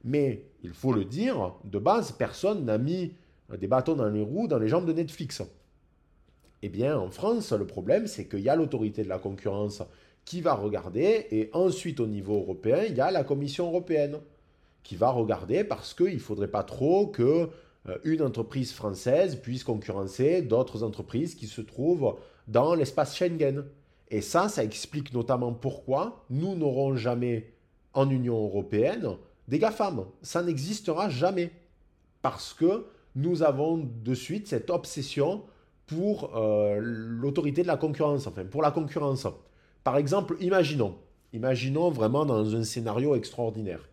Mais 0.04 0.44
il 0.64 0.74
faut 0.74 0.94
le 0.94 1.06
dire, 1.06 1.56
de 1.64 1.80
base, 1.80 2.12
personne 2.12 2.66
n'a 2.66 2.78
mis 2.78 3.14
des 3.58 3.68
bâtons 3.68 3.96
dans 3.96 4.10
les 4.10 4.22
roues 4.22 4.48
dans 4.48 4.60
les 4.60 4.68
jambes 4.68 4.86
de 4.86 4.94
Netflix. 4.94 5.42
Eh 6.66 6.70
bien, 6.70 6.98
en 6.98 7.12
France, 7.12 7.52
le 7.52 7.68
problème, 7.68 8.08
c'est 8.08 8.26
qu'il 8.26 8.40
y 8.40 8.50
a 8.50 8.56
l'autorité 8.56 9.04
de 9.04 9.08
la 9.08 9.20
concurrence 9.20 9.84
qui 10.26 10.42
va 10.42 10.56
regarder, 10.56 11.28
et 11.30 11.52
ensuite 11.54 12.00
au 12.00 12.08
niveau 12.08 12.40
européen, 12.40 12.82
il 12.90 12.96
y 12.96 13.02
a 13.02 13.12
la 13.12 13.24
Commission 13.24 13.68
européenne 13.68 14.18
qui 14.82 14.96
va 14.96 15.12
regarder 15.12 15.64
parce 15.64 15.94
qu'il 15.94 16.16
ne 16.16 16.20
faudrait 16.20 16.48
pas 16.48 16.64
trop 16.64 17.06
que 17.06 17.50
euh, 17.88 17.98
une 18.04 18.24
entreprise 18.24 18.74
française 18.74 19.36
puisse 19.36 19.64
concurrencer 19.64 20.42
d'autres 20.42 20.82
entreprises 20.82 21.36
qui 21.36 21.46
se 21.46 21.62
trouvent 21.62 22.16
dans 22.48 22.74
l'espace 22.74 23.16
Schengen. 23.16 23.66
Et 24.10 24.22
ça, 24.22 24.50
ça 24.50 24.64
explique 24.64 25.14
notamment 25.14 25.54
pourquoi 25.54 26.26
nous 26.32 26.56
n'aurons 26.56 26.96
jamais 26.96 27.54
en 27.94 28.10
Union 28.10 28.44
européenne 28.44 29.18
des 29.48 29.60
GAFAM. 29.60 30.06
Ça 30.24 30.42
n'existera 30.42 31.10
jamais. 31.10 31.52
Parce 32.24 32.56
que 32.56 32.88
nous 33.16 33.44
avons 33.44 33.88
de 34.04 34.16
suite 34.16 34.48
cette 34.48 34.72
obsession 34.72 35.44
pour 35.88 36.36
euh, 36.36 36.80
l'autorité 36.82 37.62
de 37.62 37.68
la 37.68 37.78
concurrence, 37.78 38.28
enfin 38.28 38.46
pour 38.46 38.62
la 38.62 38.72
concurrence. 38.72 39.28
Par 39.84 39.98
exemple, 39.98 40.36
imaginons, 40.40 40.96
imaginons 41.34 41.90
vraiment 41.90 42.26
dans 42.26 42.56
un 42.56 42.64
scénario 42.64 43.16
extraordinaire. 43.16 43.88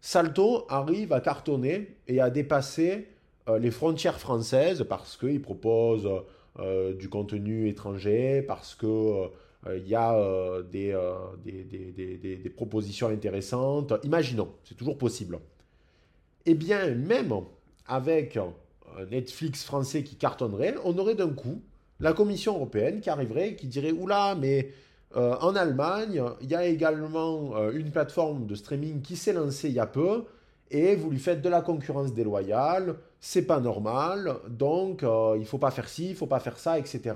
Salto 0.00 0.66
arrive 0.68 1.12
à 1.12 1.20
cartonner 1.20 1.96
et 2.08 2.20
à 2.20 2.30
dépasser 2.30 3.08
euh, 3.48 3.58
les 3.58 3.70
frontières 3.70 4.20
françaises 4.20 4.84
parce 4.88 5.16
qu'il 5.16 5.40
propose 5.40 6.08
euh, 6.58 6.94
du 6.94 7.08
contenu 7.08 7.68
étranger, 7.68 8.42
parce 8.42 8.74
qu'il 8.74 9.28
il 9.76 9.88
y 9.88 9.94
a 9.94 10.60
des, 10.72 10.92
propositions 12.56 13.08
intéressantes. 13.08 13.94
Imaginons, 14.02 14.48
c'est 14.64 14.74
toujours 14.76 14.98
possible. 14.98 15.38
Eh 16.46 16.54
bien, 16.54 16.94
même 16.94 17.32
avec 17.86 18.36
Netflix 19.10 19.64
français 19.64 20.02
qui 20.02 20.16
cartonnerait, 20.16 20.74
on 20.84 20.96
aurait 20.98 21.14
d'un 21.14 21.30
coup 21.30 21.62
la 22.00 22.12
Commission 22.12 22.56
européenne 22.56 23.00
qui 23.00 23.10
arriverait 23.10 23.50
et 23.50 23.56
qui 23.56 23.68
dirait 23.68 23.92
Oula, 23.92 24.34
mais 24.34 24.70
euh, 25.16 25.36
en 25.40 25.54
Allemagne, 25.54 26.22
il 26.40 26.50
y 26.50 26.54
a 26.54 26.66
également 26.66 27.56
euh, 27.56 27.70
une 27.72 27.90
plateforme 27.90 28.46
de 28.46 28.54
streaming 28.54 29.02
qui 29.02 29.16
s'est 29.16 29.32
lancée 29.32 29.68
il 29.68 29.74
y 29.74 29.80
a 29.80 29.86
peu 29.86 30.24
et 30.70 30.96
vous 30.96 31.10
lui 31.10 31.18
faites 31.18 31.42
de 31.42 31.48
la 31.48 31.60
concurrence 31.60 32.14
déloyale, 32.14 32.96
c'est 33.20 33.46
pas 33.46 33.60
normal, 33.60 34.36
donc 34.48 35.02
euh, 35.02 35.36
il 35.38 35.44
faut 35.44 35.58
pas 35.58 35.70
faire 35.70 35.88
ci, 35.88 36.10
il 36.10 36.16
faut 36.16 36.26
pas 36.26 36.40
faire 36.40 36.58
ça, 36.58 36.78
etc. 36.78 37.14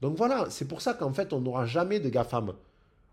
Donc 0.00 0.16
voilà, 0.16 0.46
c'est 0.50 0.68
pour 0.68 0.80
ça 0.80 0.94
qu'en 0.94 1.12
fait 1.12 1.32
on 1.32 1.40
n'aura 1.40 1.66
jamais 1.66 1.98
de 1.98 2.08
GAFAM. 2.08 2.52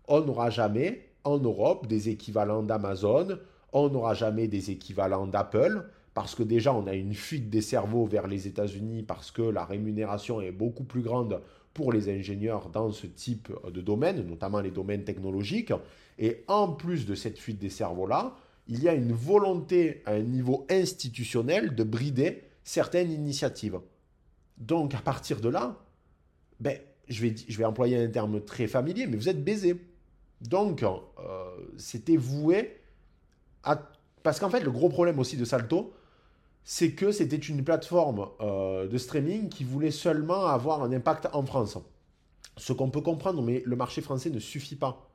On 0.08 0.20
n'aura 0.20 0.48
jamais 0.50 1.08
en 1.24 1.38
Europe 1.38 1.86
des 1.86 2.08
équivalents 2.08 2.62
d'Amazon, 2.62 3.38
on 3.72 3.88
n'aura 3.88 4.14
jamais 4.14 4.46
des 4.46 4.70
équivalents 4.70 5.26
d'Apple, 5.26 5.84
parce 6.14 6.34
que 6.34 6.42
déjà 6.42 6.74
on 6.74 6.86
a 6.86 6.94
une 6.94 7.14
fuite 7.14 7.48
des 7.48 7.62
cerveaux 7.62 8.06
vers 8.06 8.26
les 8.26 8.46
États-Unis 8.46 9.02
parce 9.02 9.30
que 9.30 9.42
la 9.42 9.64
rémunération 9.64 10.40
est 10.40 10.52
beaucoup 10.52 10.84
plus 10.84 11.02
grande 11.02 11.40
pour 11.72 11.92
les 11.92 12.10
ingénieurs 12.10 12.68
dans 12.68 12.90
ce 12.90 13.06
type 13.06 13.50
de 13.72 13.80
domaine, 13.80 14.26
notamment 14.26 14.60
les 14.60 14.70
domaines 14.70 15.04
technologiques. 15.04 15.72
Et 16.18 16.44
en 16.48 16.68
plus 16.68 17.06
de 17.06 17.14
cette 17.14 17.38
fuite 17.38 17.58
des 17.58 17.70
cerveaux-là, 17.70 18.36
il 18.68 18.82
y 18.82 18.88
a 18.88 18.94
une 18.94 19.12
volonté 19.12 20.02
à 20.04 20.12
un 20.12 20.22
niveau 20.22 20.66
institutionnel 20.70 21.74
de 21.74 21.82
brider 21.82 22.42
certaines 22.62 23.10
initiatives. 23.10 23.80
Donc 24.58 24.94
à 24.94 25.00
partir 25.00 25.40
de 25.40 25.48
là, 25.48 25.78
ben, 26.60 26.78
je, 27.08 27.22
vais, 27.22 27.34
je 27.48 27.58
vais 27.58 27.64
employer 27.64 27.96
un 27.96 28.08
terme 28.08 28.40
très 28.42 28.66
familier, 28.66 29.06
mais 29.06 29.16
vous 29.16 29.28
êtes 29.28 29.42
baisé. 29.42 29.80
Donc 30.42 30.82
euh, 30.82 30.92
c'était 31.76 32.16
voué 32.16 32.76
à... 33.64 33.90
Parce 34.22 34.38
qu'en 34.38 34.50
fait, 34.50 34.60
le 34.60 34.70
gros 34.70 34.88
problème 34.88 35.18
aussi 35.18 35.36
de 35.36 35.44
Salto, 35.44 35.92
c'est 36.64 36.92
que 36.92 37.10
c'était 37.10 37.36
une 37.36 37.64
plateforme 37.64 38.28
euh, 38.40 38.86
de 38.86 38.98
streaming 38.98 39.48
qui 39.48 39.64
voulait 39.64 39.90
seulement 39.90 40.46
avoir 40.46 40.82
un 40.82 40.92
impact 40.92 41.28
en 41.32 41.44
France. 41.44 41.78
Ce 42.56 42.72
qu'on 42.72 42.90
peut 42.90 43.00
comprendre, 43.00 43.42
mais 43.42 43.62
le 43.64 43.76
marché 43.76 44.00
français 44.00 44.30
ne 44.30 44.38
suffit 44.38 44.76
pas. 44.76 45.08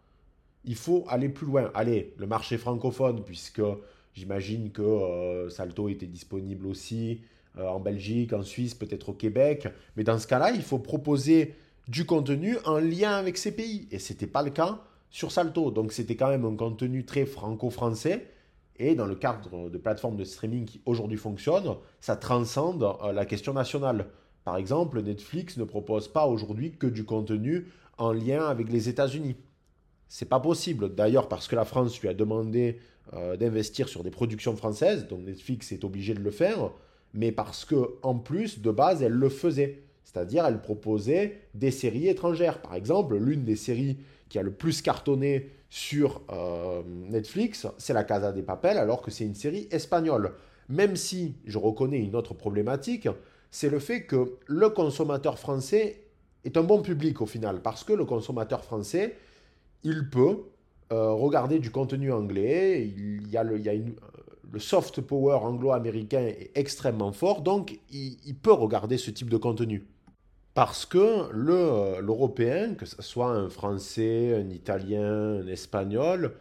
Il 0.65 0.75
faut 0.75 1.05
aller 1.07 1.29
plus 1.29 1.45
loin. 1.45 1.71
Allez, 1.73 2.13
le 2.17 2.27
marché 2.27 2.57
francophone, 2.57 3.23
puisque 3.23 3.61
j'imagine 4.13 4.71
que 4.71 4.81
euh, 4.81 5.49
Salto 5.49 5.87
était 5.87 6.07
disponible 6.07 6.67
aussi 6.67 7.21
euh, 7.57 7.67
en 7.67 7.79
Belgique, 7.79 8.33
en 8.33 8.43
Suisse, 8.43 8.73
peut-être 8.73 9.09
au 9.09 9.13
Québec. 9.13 9.67
Mais 9.95 10.03
dans 10.03 10.19
ce 10.19 10.27
cas-là, 10.27 10.51
il 10.51 10.63
faut 10.63 10.79
proposer 10.79 11.55
du 11.87 12.05
contenu 12.05 12.57
en 12.65 12.79
lien 12.79 13.11
avec 13.11 13.37
ces 13.37 13.55
pays. 13.55 13.87
Et 13.91 13.99
ce 13.99 14.11
n'était 14.11 14.27
pas 14.27 14.43
le 14.43 14.49
cas 14.49 14.81
sur 15.09 15.31
Salto. 15.31 15.71
Donc 15.71 15.93
c'était 15.93 16.15
quand 16.17 16.29
même 16.29 16.43
un 16.43 16.55
contenu 16.55 17.05
très 17.05 17.25
franco-français 17.25 18.27
et 18.79 18.95
dans 18.95 19.05
le 19.05 19.15
cadre 19.15 19.69
de 19.69 19.77
plateformes 19.77 20.17
de 20.17 20.23
streaming 20.23 20.65
qui 20.65 20.81
aujourd'hui 20.85 21.17
fonctionnent, 21.17 21.75
ça 21.99 22.15
transcende 22.15 22.83
euh, 22.83 23.11
la 23.11 23.25
question 23.25 23.53
nationale. 23.53 24.07
Par 24.43 24.57
exemple, 24.57 25.01
Netflix 25.01 25.57
ne 25.57 25.63
propose 25.63 26.07
pas 26.07 26.25
aujourd'hui 26.25 26.71
que 26.77 26.87
du 26.87 27.03
contenu 27.03 27.67
en 27.97 28.13
lien 28.13 28.45
avec 28.45 28.71
les 28.71 28.89
États-Unis. 28.89 29.35
C'est 30.07 30.29
pas 30.29 30.39
possible. 30.39 30.95
D'ailleurs, 30.95 31.27
parce 31.27 31.47
que 31.47 31.55
la 31.55 31.65
France 31.65 31.99
lui 31.99 32.07
a 32.07 32.13
demandé 32.13 32.79
euh, 33.13 33.35
d'investir 33.35 33.89
sur 33.89 34.03
des 34.03 34.11
productions 34.11 34.55
françaises, 34.55 35.07
donc 35.07 35.21
Netflix 35.21 35.71
est 35.71 35.83
obligé 35.83 36.13
de 36.13 36.21
le 36.21 36.31
faire, 36.31 36.71
mais 37.13 37.31
parce 37.31 37.65
que 37.65 37.95
en 38.03 38.15
plus, 38.15 38.61
de 38.61 38.71
base, 38.71 39.01
elle 39.01 39.13
le 39.13 39.29
faisait. 39.29 39.83
C'est-à-dire, 40.03 40.45
elle 40.45 40.61
proposait 40.61 41.41
des 41.53 41.71
séries 41.71 42.07
étrangères. 42.07 42.61
Par 42.61 42.75
exemple, 42.75 43.17
l'une 43.17 43.43
des 43.43 43.55
séries 43.55 43.97
qui 44.29 44.39
a 44.39 44.43
le 44.43 44.51
plus 44.51 44.81
cartonné 44.81 45.49
sur 45.69 46.21
euh, 46.31 46.81
Netflix, 46.85 47.67
c'est 47.77 47.93
La 47.93 48.03
Casa 48.03 48.31
des 48.31 48.43
Papel, 48.43 48.77
alors 48.77 49.01
que 49.01 49.11
c'est 49.11 49.25
une 49.25 49.35
série 49.35 49.67
espagnole. 49.71 50.33
Même 50.69 50.95
si 50.95 51.35
je 51.45 51.57
reconnais 51.57 51.99
une 51.99 52.15
autre 52.15 52.33
problématique, 52.33 53.07
c'est 53.51 53.69
le 53.69 53.79
fait 53.79 54.03
que 54.03 54.37
le 54.45 54.69
consommateur 54.69 55.39
français 55.39 56.03
est 56.43 56.57
un 56.57 56.63
bon 56.63 56.81
public 56.81 57.21
au 57.21 57.25
final, 57.25 57.61
parce 57.61 57.83
que 57.83 57.93
le 57.93 58.05
consommateur 58.05 58.63
français, 58.63 59.15
il 59.83 60.09
peut 60.09 60.43
euh, 60.91 61.11
regarder 61.11 61.59
du 61.59 61.71
contenu 61.71 62.11
anglais, 62.11 62.87
il 62.87 63.29
y 63.29 63.37
a 63.37 63.43
le, 63.43 63.57
le 64.51 64.59
soft 64.59 65.01
power 65.01 65.35
anglo-américain 65.35 66.21
est 66.21 66.51
extrêmement 66.55 67.11
fort, 67.11 67.41
donc 67.41 67.79
il, 67.91 68.35
peut 68.35 68.53
regarder 68.53 68.97
ce 68.97 69.11
type 69.11 69.29
de 69.29 69.37
contenu. 69.37 69.85
Parce 70.57 70.87
que 70.87 71.31
l'Européen, 71.33 72.73
que 72.73 72.87
ce 72.87 72.99
soit 73.03 73.29
un 73.29 73.47
Français, 73.47 74.33
un 74.33 74.49
Italien, 74.49 75.41
un 75.43 75.47
Espagnol, 75.47 76.33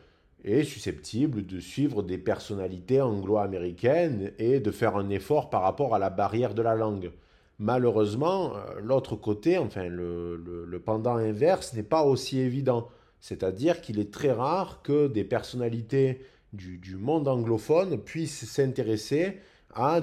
est 0.43 0.65
susceptible 0.65 1.45
de 1.45 1.61
suivre 1.61 2.03
des 2.03 2.17
personnalités 2.17 3.03
anglo-américaines 3.03 4.33
et 4.39 4.59
de 4.59 4.71
faire 4.71 4.97
un 4.97 5.11
effort 5.11 5.51
par 5.51 5.61
rapport 5.61 5.95
à 5.95 5.99
la 5.99 6.09
barrière 6.09 6.55
de 6.55 6.63
la 6.63 6.75
langue. 6.75 7.13
Malheureusement, 7.59 8.57
euh, 8.57 8.81
l'autre 8.83 9.17
côté, 9.17 9.59
enfin 9.59 9.87
le, 9.87 10.83
pendant 10.83 11.17
inverse, 11.17 11.75
n'est 11.75 11.83
pas 11.83 12.03
aussi 12.03 12.39
évident. 12.39 12.89
C'est-à-dire 13.21 13.83
qu'il 13.83 13.99
est 13.99 14.11
très 14.11 14.33
rare 14.33 14.81
que 14.83 15.09
des 15.09 15.25
personnalités 15.25 16.23
du, 16.55 16.97
monde 16.97 17.29
anglophone 17.29 17.99
puissent 17.99 18.47
s'intéresser 18.47 19.41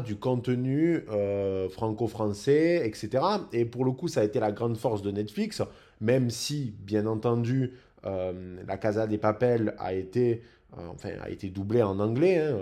du 0.06 0.16
contenu 0.18 1.04
euh, 1.10 1.68
franco-français, 1.70 2.86
etc. 2.86 3.24
Et 3.52 3.66
pour 3.66 3.86
le 3.86 3.92
coup, 3.92 4.08
ça 4.08 4.22
a 4.22 4.24
été 4.24 4.40
la 4.40 4.52
grande 4.52 4.78
force 4.78 5.02
de 5.02 5.12
Netflix, 5.12 5.62
même 6.00 6.30
si, 6.30 6.74
bien 6.80 7.06
entendu, 7.08 7.74
euh, 8.06 8.58
la 8.68 8.78
Casa 8.78 9.08
des 9.08 9.18
Papels 9.18 9.74
a 9.80 9.94
été, 9.94 10.44
euh, 10.78 10.88
enfin, 10.94 11.10
a 11.22 11.30
été 11.30 11.50
doublée 11.50 11.82
en 11.82 12.00
anglais. 12.00 12.38
Hein, 12.38 12.58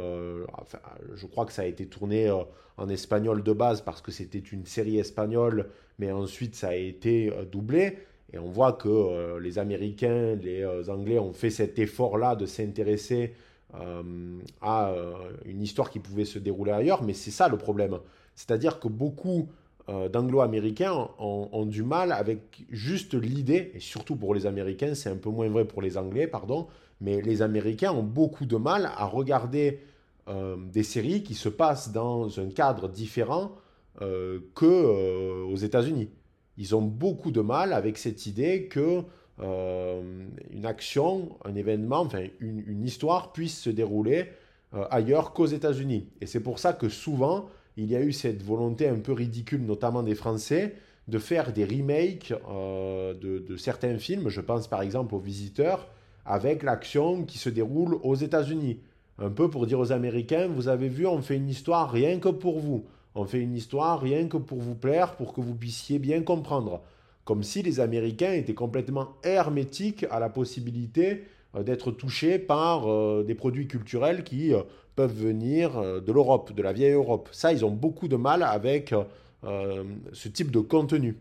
je 1.15 1.25
crois 1.25 1.45
que 1.45 1.53
ça 1.53 1.63
a 1.63 1.65
été 1.65 1.85
tourné 1.85 2.31
en 2.77 2.89
espagnol 2.89 3.43
de 3.43 3.53
base 3.53 3.81
parce 3.81 4.01
que 4.01 4.11
c'était 4.11 4.39
une 4.39 4.65
série 4.65 4.97
espagnole, 4.97 5.69
mais 5.99 6.11
ensuite 6.11 6.55
ça 6.55 6.69
a 6.69 6.75
été 6.75 7.31
doublé. 7.51 7.97
Et 8.33 8.39
on 8.39 8.49
voit 8.49 8.73
que 8.73 9.37
les 9.39 9.59
Américains, 9.59 10.35
les 10.41 10.89
Anglais 10.89 11.19
ont 11.19 11.33
fait 11.33 11.49
cet 11.49 11.77
effort-là 11.77 12.37
de 12.37 12.45
s'intéresser 12.45 13.33
à 14.61 14.93
une 15.45 15.61
histoire 15.61 15.89
qui 15.89 15.99
pouvait 15.99 16.25
se 16.25 16.39
dérouler 16.39 16.71
ailleurs, 16.71 17.03
mais 17.03 17.13
c'est 17.13 17.31
ça 17.31 17.47
le 17.47 17.57
problème. 17.57 17.99
C'est-à-dire 18.35 18.79
que 18.79 18.87
beaucoup 18.87 19.49
euh, 19.89 20.09
d'anglo-américains 20.09 21.09
ont, 21.17 21.65
du 21.65 21.83
mal 21.83 22.11
avec 22.11 22.65
juste 22.69 23.13
l'idée, 23.15 23.71
et 23.73 23.79
surtout 23.79 24.15
pour 24.15 24.35
les 24.35 24.45
Américains, 24.45 24.93
c'est 24.93 25.09
un 25.09 25.17
peu 25.17 25.29
moins 25.29 25.49
vrai 25.49 25.65
pour 25.65 25.81
les 25.81 25.97
Anglais, 25.97 26.27
pardon, 26.27 26.67
mais 27.01 27.21
les 27.21 27.41
Américains 27.41 27.91
ont 27.91 28.03
beaucoup 28.03 28.45
de 28.45 28.57
mal 28.57 28.91
à 28.95 29.05
regarder 29.05 29.79
euh, 30.27 30.55
des 30.71 30.83
séries 30.83 31.23
qui 31.23 31.33
se 31.33 31.49
passent 31.49 31.91
dans 31.91 32.39
un 32.39 32.49
cadre 32.49 32.87
différent 32.87 33.53
euh, 34.01 34.39
que 34.55 35.43
aux 35.43 35.55
États-Unis. 35.55 36.09
Ils 36.57 36.75
ont 36.75 36.83
beaucoup 36.83 37.31
de 37.31 37.41
mal 37.41 37.73
avec 37.73 37.97
cette 37.97 38.27
idée 38.27 38.67
que 38.67 39.01
une 39.39 40.65
action, 40.65 41.37
un 41.45 41.55
événement, 41.55 42.01
enfin 42.01 42.23
une, 42.39 42.83
histoire 42.83 43.31
puisse 43.31 43.59
se 43.59 43.69
dérouler 43.71 44.27
ailleurs 44.91 45.33
qu'aux 45.33 45.47
États-Unis. 45.47 46.09
Et 46.21 46.27
c'est 46.27 46.41
pour 46.41 46.59
ça 46.59 46.73
que 46.73 46.89
souvent 46.89 47.47
il 47.77 47.85
y 47.85 47.95
a 47.95 48.01
eu 48.01 48.11
cette 48.11 48.43
volonté 48.43 48.87
un 48.87 48.99
peu 48.99 49.13
ridicule, 49.13 49.65
notamment 49.65 50.03
des 50.03 50.15
Français, 50.15 50.75
de 51.07 51.17
faire 51.19 51.53
des 51.53 51.65
remakes 51.65 52.33
euh, 52.49 53.13
de, 53.13 53.57
certains 53.57 53.97
films. 53.97 54.29
Je 54.29 54.41
pense 54.41 54.67
par 54.67 54.81
exemple 54.81 55.15
aux 55.15 55.19
Visiteurs, 55.19 55.87
avec 56.25 56.63
l'action 56.63 57.23
qui 57.25 57.37
se 57.37 57.49
déroule 57.49 57.97
aux 58.03 58.15
États-Unis. 58.15 58.79
Un 59.17 59.29
peu 59.29 59.49
pour 59.49 59.67
dire 59.67 59.79
aux 59.79 59.91
Américains, 59.91 60.47
vous 60.47 60.67
avez 60.67 60.89
vu, 60.89 61.05
on 61.05 61.21
fait 61.21 61.35
une 61.35 61.49
histoire 61.49 61.91
rien 61.91 62.19
que 62.19 62.29
pour 62.29 62.59
vous. 62.59 62.85
On 63.13 63.25
fait 63.25 63.39
une 63.39 63.55
histoire 63.55 63.99
rien 63.99 64.27
que 64.27 64.37
pour 64.37 64.59
vous 64.59 64.75
plaire, 64.75 65.15
pour 65.15 65.33
que 65.33 65.41
vous 65.41 65.55
puissiez 65.55 65.99
bien 65.99 66.21
comprendre. 66.21 66.81
Comme 67.23 67.43
si 67.43 67.61
les 67.61 67.79
Américains 67.79 68.33
étaient 68.33 68.53
complètement 68.53 69.17
hermétiques 69.23 70.05
à 70.09 70.19
la 70.19 70.29
possibilité 70.29 71.23
euh, 71.55 71.63
d'être 71.63 71.91
touchés 71.91 72.39
par 72.39 72.89
euh, 72.89 73.23
des 73.23 73.35
produits 73.35 73.67
culturels 73.67 74.23
qui 74.23 74.53
peuvent 74.95 75.13
venir 75.13 75.77
euh, 75.77 76.01
de 76.01 76.11
l'Europe, 76.11 76.53
de 76.53 76.61
la 76.61 76.73
vieille 76.73 76.93
Europe. 76.93 77.29
Ça, 77.31 77.53
ils 77.53 77.65
ont 77.65 77.71
beaucoup 77.71 78.07
de 78.07 78.15
mal 78.15 78.43
avec 78.43 78.93
euh, 79.43 79.83
ce 80.13 80.27
type 80.27 80.51
de 80.51 80.59
contenu. 80.59 81.17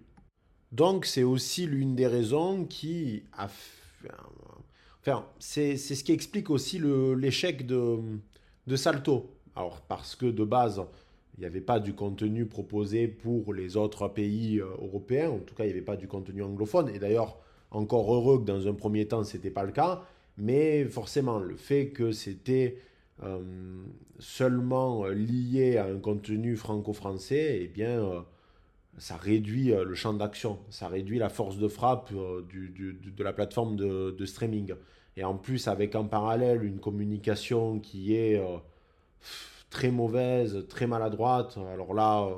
Donc, 0.72 1.06
c'est 1.06 1.22
aussi 1.22 1.66
l'une 1.66 1.94
des 1.96 2.06
raisons 2.06 2.64
qui. 2.64 3.24
Enfin, 5.00 5.24
c'est 5.38 5.76
ce 5.76 6.04
qui 6.04 6.12
explique 6.12 6.50
aussi 6.50 6.80
l'échec 7.16 7.66
de, 7.66 7.98
de 8.66 8.76
Salto. 8.76 9.34
Alors, 9.56 9.80
parce 9.80 10.14
que 10.14 10.26
de 10.26 10.44
base, 10.44 10.80
il 11.40 11.44
n'y 11.44 11.46
avait 11.46 11.62
pas 11.62 11.80
du 11.80 11.94
contenu 11.94 12.44
proposé 12.44 13.08
pour 13.08 13.54
les 13.54 13.78
autres 13.78 14.08
pays 14.08 14.60
euh, 14.60 14.66
européens. 14.82 15.30
En 15.30 15.38
tout 15.38 15.54
cas, 15.54 15.64
il 15.64 15.68
n'y 15.68 15.72
avait 15.72 15.80
pas 15.80 15.96
du 15.96 16.06
contenu 16.06 16.42
anglophone. 16.42 16.90
Et 16.90 16.98
d'ailleurs, 16.98 17.38
encore 17.70 18.14
heureux 18.14 18.40
que 18.40 18.44
dans 18.44 18.68
un 18.68 18.74
premier 18.74 19.08
temps, 19.08 19.24
ce 19.24 19.38
n'était 19.38 19.48
pas 19.48 19.64
le 19.64 19.72
cas. 19.72 20.02
Mais 20.36 20.84
forcément, 20.84 21.38
le 21.38 21.56
fait 21.56 21.92
que 21.92 22.12
c'était 22.12 22.76
euh, 23.22 23.40
seulement 24.18 25.06
euh, 25.06 25.14
lié 25.14 25.78
à 25.78 25.86
un 25.86 25.98
contenu 25.98 26.56
franco-français, 26.56 27.60
eh 27.62 27.68
bien, 27.68 28.22
ça 28.98 29.16
réduit 29.16 29.68
le 29.68 29.94
champ 29.94 30.12
d'action, 30.12 30.58
ça 30.68 30.88
réduit 30.88 31.18
la 31.18 31.30
force 31.30 31.56
de 31.56 31.68
frappe 31.68 32.12
de 32.12 33.24
la 33.24 33.32
plateforme 33.32 33.76
de, 33.76 34.26
streaming. 34.26 34.74
Et 35.16 35.24
en 35.24 35.36
plus, 35.36 35.68
avec 35.68 35.94
en 35.94 36.04
parallèle 36.04 36.64
une 36.64 36.80
communication 36.80 37.78
qui 37.80 38.14
est 38.14 38.38
très 39.70 39.90
mauvaise, 39.90 40.66
très 40.68 40.86
maladroite, 40.86 41.58
alors 41.72 41.94
là, 41.94 42.28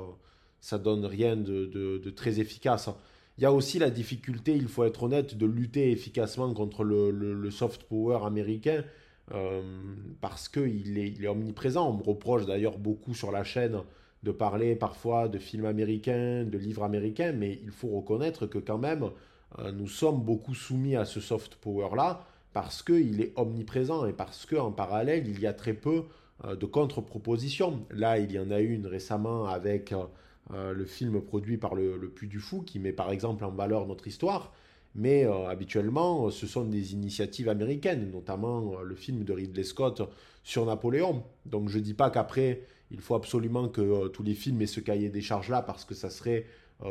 ça 0.61 0.77
donne 0.77 1.05
rien 1.05 1.35
de, 1.35 2.09
très 2.15 2.39
efficace. 2.39 2.89
Il 3.37 3.43
y 3.43 3.45
a 3.45 3.51
aussi 3.51 3.79
la 3.79 3.89
difficulté, 3.89 4.55
il 4.55 4.67
faut 4.67 4.83
être 4.83 5.03
honnête, 5.03 5.35
de 5.35 5.45
lutter 5.45 5.91
efficacement 5.91 6.53
contre 6.53 6.83
le 6.83 7.51
soft 7.51 7.83
power 7.83 8.19
américain 8.25 8.83
euh, 9.31 9.61
parce 10.19 10.49
qu'il 10.49 10.97
est, 10.97 11.27
omniprésent. 11.27 11.89
On 11.89 11.97
me 11.97 12.03
reproche 12.03 12.45
d'ailleurs 12.45 12.77
beaucoup 12.77 13.13
sur 13.13 13.31
la 13.31 13.43
chaîne 13.43 13.79
de 14.23 14.31
parler 14.31 14.75
parfois 14.75 15.27
de 15.27 15.37
films 15.37 15.65
américains, 15.65 16.43
de 16.43 16.57
livres 16.57 16.83
américains, 16.83 17.31
mais 17.31 17.59
il 17.63 17.71
faut 17.71 17.89
reconnaître 17.89 18.47
que 18.47 18.57
quand 18.57 18.77
même, 18.77 19.09
euh, 19.59 19.71
nous 19.71 19.87
sommes 19.87 20.21
beaucoup 20.21 20.55
soumis 20.55 20.95
à 20.95 21.05
ce 21.05 21.19
soft 21.19 21.55
power-là 21.55 22.25
parce 22.53 22.83
qu'il 22.83 23.21
est 23.21 23.33
omniprésent 23.35 24.05
et 24.05 24.13
parce 24.13 24.45
qu'en 24.45 24.71
parallèle, 24.71 25.27
il 25.27 25.39
y 25.39 25.47
a 25.47 25.53
très 25.53 25.73
peu 25.73 25.99
euh, 25.99 26.03
de 26.43 26.65
contre-propositions. 26.65 27.85
Là, 27.91 28.19
il 28.19 28.31
y 28.31 28.39
en 28.39 28.51
a 28.51 28.59
une 28.59 28.85
récemment 28.87 29.45
avec 29.45 29.93
le 30.51 30.85
film 30.85 31.21
produit 31.21 31.57
par 31.57 31.73
le, 31.73 31.97
le 31.97 32.09
Puy 32.09 32.27
du 32.27 32.39
Fou 32.39 32.61
qui 32.61 32.79
met 32.79 32.91
par 32.91 33.11
exemple 33.11 33.45
en 33.45 33.51
valeur 33.51 33.87
notre 33.87 34.07
histoire 34.07 34.51
mais 34.95 35.25
euh, 35.25 35.47
habituellement, 35.47 36.29
ce 36.29 36.45
sont 36.45 36.65
des 36.65 36.93
initiatives 36.93 37.49
américaines, 37.49 38.11
notamment 38.11 38.73
euh, 38.79 38.83
le 38.83 38.95
film 38.95 39.23
de 39.23 39.33
Ridley 39.33 39.63
Scott 39.63 40.01
sur 40.43 40.65
Napoléon. 40.65 41.23
Donc 41.45 41.69
je 41.69 41.79
ne 41.79 41.83
dis 41.83 41.93
pas 41.93 42.09
qu'après, 42.09 42.61
il 42.91 43.01
faut 43.01 43.15
absolument 43.15 43.69
que 43.69 43.81
euh, 43.81 44.07
tous 44.09 44.23
les 44.23 44.35
films 44.35 44.61
aient 44.61 44.67
ce 44.67 44.79
cahier 44.79 45.09
des 45.09 45.21
charges-là, 45.21 45.61
parce 45.61 45.85
que 45.85 45.95
ça 45.95 46.09
serait 46.09 46.45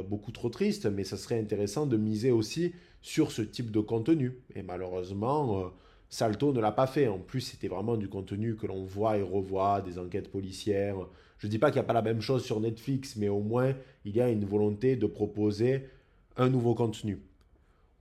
beaucoup 0.08 0.32
trop 0.32 0.48
triste, 0.48 0.86
mais 0.86 1.04
ça 1.04 1.18
serait 1.18 1.38
intéressant 1.38 1.84
de 1.84 1.98
miser 1.98 2.30
aussi 2.30 2.72
sur 3.02 3.30
ce 3.30 3.42
type 3.42 3.70
de 3.70 3.80
contenu. 3.80 4.38
Et 4.54 4.62
malheureusement, 4.62 5.70
Salto 6.12 6.52
ne 6.52 6.60
l'a 6.60 6.72
pas 6.72 6.86
fait. 6.86 7.08
En 7.08 7.18
plus, 7.18 7.40
c'était 7.40 7.68
vraiment 7.68 7.96
du 7.96 8.06
contenu 8.06 8.54
que 8.54 8.66
l'on 8.66 8.84
voit 8.84 9.16
et 9.16 9.22
revoit, 9.22 9.80
des 9.80 9.98
enquêtes 9.98 10.30
policières. 10.30 10.96
Je 11.38 11.46
ne 11.46 11.50
dis 11.50 11.58
pas 11.58 11.70
qu'il 11.70 11.80
n'y 11.80 11.84
a 11.84 11.86
pas 11.86 11.94
la 11.94 12.02
même 12.02 12.20
chose 12.20 12.44
sur 12.44 12.60
Netflix, 12.60 13.16
mais 13.16 13.30
au 13.30 13.40
moins, 13.40 13.72
il 14.04 14.14
y 14.14 14.20
a 14.20 14.28
une 14.28 14.44
volonté 14.44 14.94
de 14.94 15.06
proposer 15.06 15.88
un 16.36 16.50
nouveau 16.50 16.74
contenu. 16.74 17.22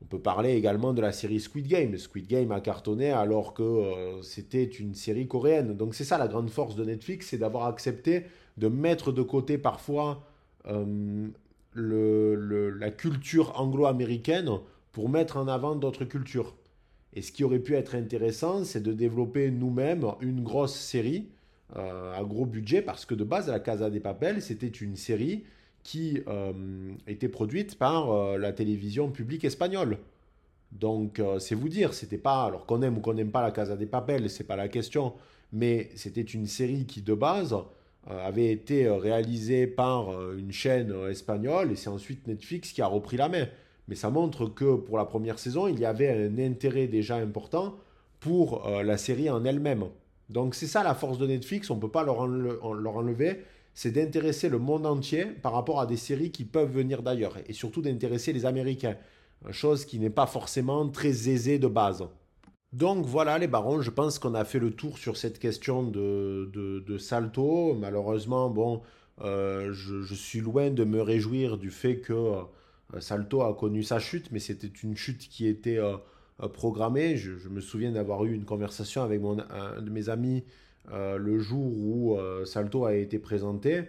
On 0.02 0.06
peut 0.08 0.20
parler 0.20 0.56
également 0.56 0.92
de 0.92 1.02
la 1.02 1.14
série 1.14 1.40
Squid 1.40 1.68
Game. 1.68 1.98
Squid 1.98 2.28
Game 2.28 2.52
a 2.52 2.60
cartonné 2.60 3.12
alors 3.12 3.54
que 3.54 3.64
euh, 3.64 4.22
c'était 4.24 4.66
une 4.66 4.94
série 4.94 5.30
coréenne. 5.30 5.78
Donc 5.78 5.96
c'est 5.96 6.04
ça 6.04 6.18
la 6.18 6.28
grande 6.28 6.50
force 6.50 6.76
de 6.76 6.84
Netflix, 6.84 7.28
c'est 7.30 7.38
d'avoir 7.38 7.66
accepté 7.68 8.26
de 8.58 8.68
mettre 8.68 9.14
de 9.14 9.22
côté 9.22 9.58
parfois 9.58 10.28
euh, 10.68 11.30
la 11.76 12.92
culture 12.92 13.58
anglo-américaine 13.58 14.50
pour 14.92 15.08
mettre 15.08 15.38
en 15.38 15.48
avant 15.48 15.78
d'autres 15.78 16.04
cultures. 16.04 16.56
Et 17.14 17.22
ce 17.22 17.32
qui 17.32 17.44
aurait 17.44 17.60
pu 17.60 17.76
être 17.76 17.96
intéressant, 17.96 18.64
c'est 18.64 18.82
de 18.82 18.94
développer 18.94 19.52
nous-mêmes 19.52 20.06
une 20.22 20.44
grosse 20.44 20.76
série 20.76 21.28
euh, 21.78 22.14
à 22.14 22.24
gros 22.24 22.46
budget, 22.46 22.82
parce 22.82 23.06
que 23.06 23.16
de 23.16 23.24
base, 23.24 23.50
La 23.50 23.60
Casa 23.60 23.90
des 23.90 24.00
Papel, 24.00 24.42
c'était 24.42 24.68
une 24.68 24.96
série 24.96 25.44
qui 25.84 26.22
euh, 26.28 26.52
était 27.08 27.30
produite 27.30 27.78
par 27.78 28.12
euh, 28.12 28.38
la 28.38 28.52
télévision 28.52 29.10
publique 29.10 29.46
espagnole. 29.46 29.98
Donc 30.72 31.22
c'est 31.40 31.54
vous 31.54 31.68
dire, 31.68 31.94
c'était 31.94 32.18
pas, 32.18 32.46
alors 32.46 32.66
qu'on 32.66 32.82
aime 32.82 32.98
ou 32.98 33.02
qu'on 33.02 33.14
n'aime 33.14 33.32
pas 33.32 33.42
la 33.42 33.52
Casa 33.52 33.76
des 33.76 33.86
Papel, 33.86 34.30
c'est 34.30 34.46
pas 34.46 34.56
la 34.56 34.70
question, 34.70 35.14
mais 35.52 35.90
c'était 35.96 36.22
une 36.22 36.46
série 36.46 36.86
qui 36.86 37.02
de 37.02 37.14
base 37.14 37.54
avait 38.08 38.54
été 38.54 38.90
réalisée 38.90 39.68
par 39.68 40.32
une 40.32 40.54
chaîne 40.54 40.96
espagnole 41.10 41.74
et 41.74 41.76
c'est 41.76 41.90
ensuite 41.90 42.26
Netflix 42.26 42.72
qui 42.72 42.82
a 42.82 42.88
repris 42.88 43.18
la 43.18 43.28
main. 43.28 43.48
Mais 43.92 43.98
ça 43.98 44.10
montre 44.10 44.46
que 44.46 44.78
pour 44.78 44.98
la 44.98 45.04
première 45.04 45.38
saison, 45.38 45.68
il 45.68 45.78
y 45.78 45.84
avait 45.84 46.10
un 46.10 46.38
intérêt 46.38 46.88
déjà 46.88 47.18
important 47.18 47.76
pour 48.22 48.66
la 48.66 48.98
série 48.98 49.30
en 49.30 49.44
elle-même. 49.44 49.84
Donc 50.30 50.56
c'est 50.56 50.66
ça 50.66 50.82
la 50.82 50.96
force 50.96 51.18
de 51.18 51.28
Netflix, 51.28 51.70
on 51.70 51.76
ne 51.76 51.82
peut 51.82 51.92
pas 51.92 52.06
leur, 52.06 52.26
leur 52.26 52.96
enlever, 52.96 53.42
c'est 53.74 53.92
d'intéresser 53.92 54.48
le 54.48 54.60
monde 54.60 54.86
entier 54.86 55.26
par 55.26 55.52
rapport 55.52 55.82
à 55.82 55.86
des 55.86 55.98
séries 55.98 56.32
qui 56.32 56.46
peuvent 56.46 56.72
venir 56.72 57.04
d'ailleurs, 57.04 57.34
et 57.50 57.52
surtout 57.52 57.82
d'intéresser 57.82 58.32
les 58.32 58.46
Américains, 58.46 58.96
chose 59.50 59.84
qui 59.84 60.00
n'est 60.00 60.10
pas 60.10 60.26
forcément 60.26 60.88
très 60.88 61.28
aisée 61.28 61.60
de 61.60 61.68
base. 61.68 62.08
Donc 62.72 63.06
voilà 63.06 63.40
les 63.40 63.48
barons, 63.48 63.82
je 63.82 63.90
pense 63.90 64.20
qu'on 64.20 64.36
a 64.36 64.46
fait 64.46 64.60
le 64.60 64.72
tour 64.72 65.00
sur 65.00 65.18
cette 65.18 65.38
question 65.38 65.84
de, 65.84 66.50
de, 66.54 66.98
Salto. 66.98 67.74
Malheureusement, 67.74 68.50
bon, 68.50 68.84
euh, 69.22 69.74
je, 69.74 70.16
suis 70.16 70.40
loin 70.40 70.70
de 70.70 70.86
me 70.86 71.02
réjouir 71.02 71.58
du 71.58 71.72
fait 71.72 72.00
que 72.00 72.14
euh, 72.14 72.42
Salto 73.00 73.42
a 73.42 73.54
connu 73.54 73.84
sa 73.84 74.00
chute, 74.00 74.32
mais 74.32 74.40
c'était 74.40 74.68
une 74.68 74.96
chute 74.96 75.30
qui 75.30 75.48
était... 75.48 75.78
Euh, 75.78 75.98
euh, 76.44 76.48
programmé. 76.48 77.18
Je, 77.18 77.50
me 77.50 77.62
souviens 77.62 77.92
d'avoir 77.92 78.26
eu 78.26 78.34
une 78.34 78.46
conversation 78.46 79.04
avec 79.04 79.22
mon, 79.22 79.40
un 79.40 79.82
de 79.82 79.90
mes 79.90 80.10
amis 80.10 80.44
euh, 80.92 81.18
le 81.18 81.40
jour 81.40 81.66
où 81.66 82.18
euh, 82.18 82.46
Salto 82.46 82.86
a 82.86 82.96
été 82.96 83.20
présenté. 83.20 83.86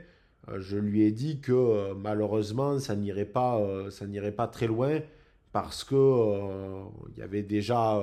je 0.58 0.76
lui 0.76 1.02
ai 1.02 1.12
dit 1.12 1.40
que 1.40 1.92
malheureusement, 1.94 2.78
ça 2.78 2.96
n'irait 2.96 3.24
pas, 3.24 3.60
pas 4.36 4.48
très 4.48 4.66
loin 4.66 5.00
parce 5.52 5.84
que 5.84 5.94
il 7.14 7.18
y 7.18 7.22
avait 7.22 7.42
déjà 7.42 8.00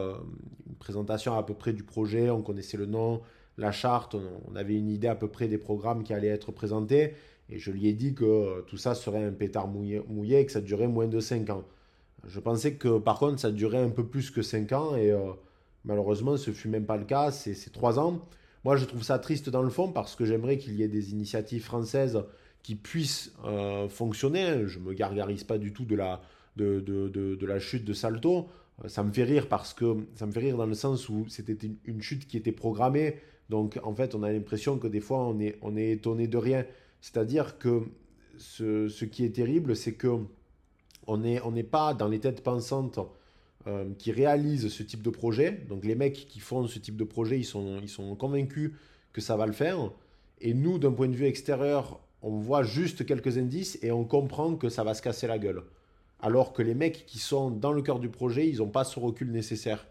une 0.67 0.75
présentation 0.75 1.37
à 1.37 1.43
peu 1.43 1.53
près 1.53 1.73
du 1.73 1.83
projet, 1.83 2.29
on 2.29 2.41
connaissait 2.41 2.77
le 2.77 2.85
nom, 2.85 3.21
la 3.57 3.71
charte, 3.71 4.15
on, 4.15 4.55
avait 4.55 4.75
une 4.75 4.89
idée 4.89 5.07
à 5.07 5.15
peu 5.15 5.27
près 5.27 5.47
des 5.47 5.57
programmes 5.57 6.03
qui 6.03 6.13
allaient 6.13 6.27
être 6.27 6.51
présentés. 6.51 7.13
Et 7.49 7.57
je 7.57 7.71
lui 7.71 7.87
ai 7.87 7.93
dit 7.93 8.13
que 8.13 8.61
tout 8.67 8.77
ça 8.77 8.95
serait 8.95 9.23
un 9.23 9.31
pétard 9.31 9.67
mouillé, 9.67 10.39
et 10.39 10.45
que 10.45 10.51
ça 10.51 10.61
durait 10.61 10.87
moins 10.87 11.07
de 11.07 11.19
5 11.19 11.49
ans. 11.49 11.63
Je 12.27 12.39
pensais 12.39 12.73
que 12.73 12.99
par 12.99 13.17
contre 13.19 13.39
ça 13.39 13.51
durait 13.51 13.81
un 13.81 13.89
peu 13.89 14.05
plus 14.05 14.29
que 14.31 14.41
5 14.41 14.71
ans 14.73 14.95
et 14.95 15.11
euh, 15.11 15.31
malheureusement 15.85 16.37
ce 16.37 16.51
fut 16.51 16.67
même 16.67 16.85
pas 16.85 16.97
le 16.97 17.05
cas, 17.05 17.31
c'est 17.31 17.71
3 17.71 17.99
ans. 17.99 18.19
Moi 18.65 18.75
je 18.75 18.85
trouve 18.85 19.03
ça 19.03 19.19
triste 19.19 19.49
dans 19.49 19.61
le 19.61 19.69
fond 19.69 19.91
parce 19.91 20.15
que 20.15 20.25
j'aimerais 20.25 20.57
qu'il 20.57 20.75
y 20.75 20.83
ait 20.83 20.89
des 20.89 21.11
initiatives 21.11 21.63
françaises 21.63 22.21
qui 22.61 22.75
puissent 22.75 23.33
euh, 23.45 23.87
fonctionner. 23.87 24.67
Je 24.67 24.79
me 24.79 24.93
gargarise 24.93 25.43
pas 25.43 25.57
du 25.57 25.71
tout 25.71 25.85
de 25.85 25.95
la, 25.95 26.21
de, 26.57 27.45
la 27.45 27.59
chute 27.59 27.85
de 27.85 27.93
Salto. 27.93 28.47
Euh, 28.83 28.89
ça 28.89 29.03
me 29.03 29.11
fait 29.11 29.23
rire 29.23 29.47
parce 29.47 29.73
que 29.73 29.97
ça 30.15 30.25
me 30.25 30.31
fait 30.31 30.41
rire 30.41 30.57
dans 30.57 30.65
le 30.65 30.73
sens 30.73 31.07
où 31.09 31.25
c'était 31.29 31.57
une, 31.85 32.01
chute 32.01 32.27
qui 32.27 32.37
était 32.37 32.51
programmée. 32.51 33.15
Donc 33.49 33.79
en 33.83 33.95
fait 33.95 34.13
on 34.13 34.23
a 34.23 34.31
l'impression 34.31 34.77
que 34.77 34.87
des 34.87 34.99
fois 34.99 35.19
on 35.19 35.39
est, 35.39 35.57
on 35.61 35.77
est 35.77 35.91
étonné 35.91 36.27
de 36.27 36.37
rien. 36.37 36.65
C'est-à-dire 37.01 37.57
que 37.57 37.83
ce, 38.37 39.05
qui 39.05 39.25
est 39.25 39.35
terrible 39.35 39.75
c'est 39.75 39.93
que 39.93 40.19
on 41.07 41.17
n'est 41.17 41.63
pas 41.63 41.93
dans 41.93 42.07
les 42.07 42.19
têtes 42.19 42.43
pensantes 42.43 42.99
euh, 43.67 43.89
qui 43.97 44.11
réalisent 44.11 44.69
ce 44.69 44.83
type 44.83 45.01
de 45.01 45.09
projet. 45.09 45.51
Donc 45.67 45.83
les 45.83 45.95
mecs 45.95 46.27
qui 46.27 46.39
font 46.39 46.65
ce 46.67 46.79
type 46.79 46.95
de 46.95 47.03
projet, 47.03 47.37
ils 47.39 47.45
sont, 47.45 47.79
ils 47.81 47.89
sont 47.89 48.15
convaincus 48.15 48.71
que 49.11 49.21
ça 49.21 49.35
va 49.35 49.45
le 49.45 49.53
faire. 49.53 49.91
Et 50.39 50.53
nous, 50.53 50.79
d'un 50.79 50.91
point 50.91 51.07
de 51.07 51.15
vue 51.15 51.25
extérieur, 51.25 51.99
on 52.21 52.37
voit 52.37 52.63
juste 52.63 53.05
quelques 53.05 53.37
indices 53.37 53.77
et 53.81 53.91
on 53.91 54.05
comprend 54.05 54.55
que 54.55 54.69
ça 54.69 54.83
va 54.83 54.93
se 54.93 55.01
casser 55.01 55.27
la 55.27 55.37
gueule. 55.39 55.63
Alors 56.21 56.53
que 56.53 56.61
les 56.61 56.73
mecs 56.73 57.05
qui 57.05 57.19
sont 57.19 57.49
dans 57.49 57.71
le 57.71 57.81
cœur 57.81 57.99
du 57.99 58.09
projet, 58.09 58.47
ils 58.47 58.57
n'ont 58.57 58.69
pas 58.69 58.83
ce 58.83 58.99
recul 58.99 59.31
nécessaire. 59.31 59.87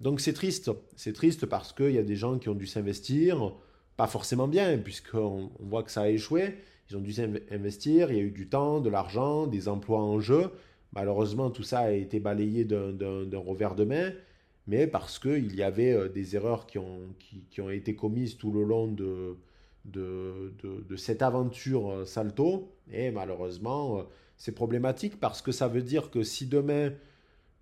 Donc 0.00 0.20
c'est 0.20 0.32
triste. 0.32 0.70
C'est 0.96 1.12
triste 1.12 1.46
parce 1.46 1.72
qu'il 1.72 1.92
y 1.92 1.98
a 1.98 2.02
des 2.02 2.16
gens 2.16 2.38
qui 2.38 2.48
ont 2.48 2.54
dû 2.54 2.66
s'investir, 2.66 3.54
pas 3.98 4.06
forcément 4.06 4.46
bien, 4.46 4.78
puisqu'on 4.78 5.50
on 5.58 5.66
voit 5.66 5.82
que 5.82 5.90
ça 5.90 6.02
a 6.02 6.08
échoué. 6.08 6.54
Ils 6.88 6.96
ont 6.96 7.00
dû 7.00 7.12
investir, 7.50 8.12
il 8.12 8.16
y 8.16 8.20
a 8.20 8.22
eu 8.22 8.30
du 8.30 8.48
temps, 8.48 8.80
de 8.80 8.88
l'argent, 8.88 9.48
des 9.48 9.68
emplois 9.68 10.00
en 10.00 10.20
jeu. 10.20 10.50
Malheureusement, 10.92 11.50
tout 11.50 11.64
ça 11.64 11.80
a 11.80 11.90
été 11.90 12.20
balayé 12.20 12.64
d'un 12.64 13.38
revers 13.38 13.74
de 13.74 13.84
main, 13.84 14.12
mais 14.68 14.86
parce 14.86 15.18
qu'il 15.18 15.52
y 15.54 15.64
avait 15.64 15.92
euh, 15.92 16.08
des 16.08 16.36
erreurs 16.36 16.66
qui 16.66 16.78
ont, 16.78 17.00
qui, 17.50 17.60
ont, 17.60 17.70
été 17.70 17.96
commises 17.96 18.36
tout 18.38 18.52
le 18.52 18.62
long 18.62 18.86
de, 18.86 19.36
de, 19.84 20.54
de, 20.62 20.96
cette 20.96 21.20
aventure 21.20 21.90
euh, 21.90 22.04
Salto. 22.04 22.72
Et 22.92 23.10
malheureusement, 23.10 23.98
euh, 23.98 24.02
c'est 24.36 24.52
problématique 24.52 25.18
parce 25.18 25.42
que 25.42 25.50
ça 25.50 25.66
veut 25.66 25.82
dire 25.82 26.10
que 26.10 26.22
si 26.22 26.46
demain 26.46 26.92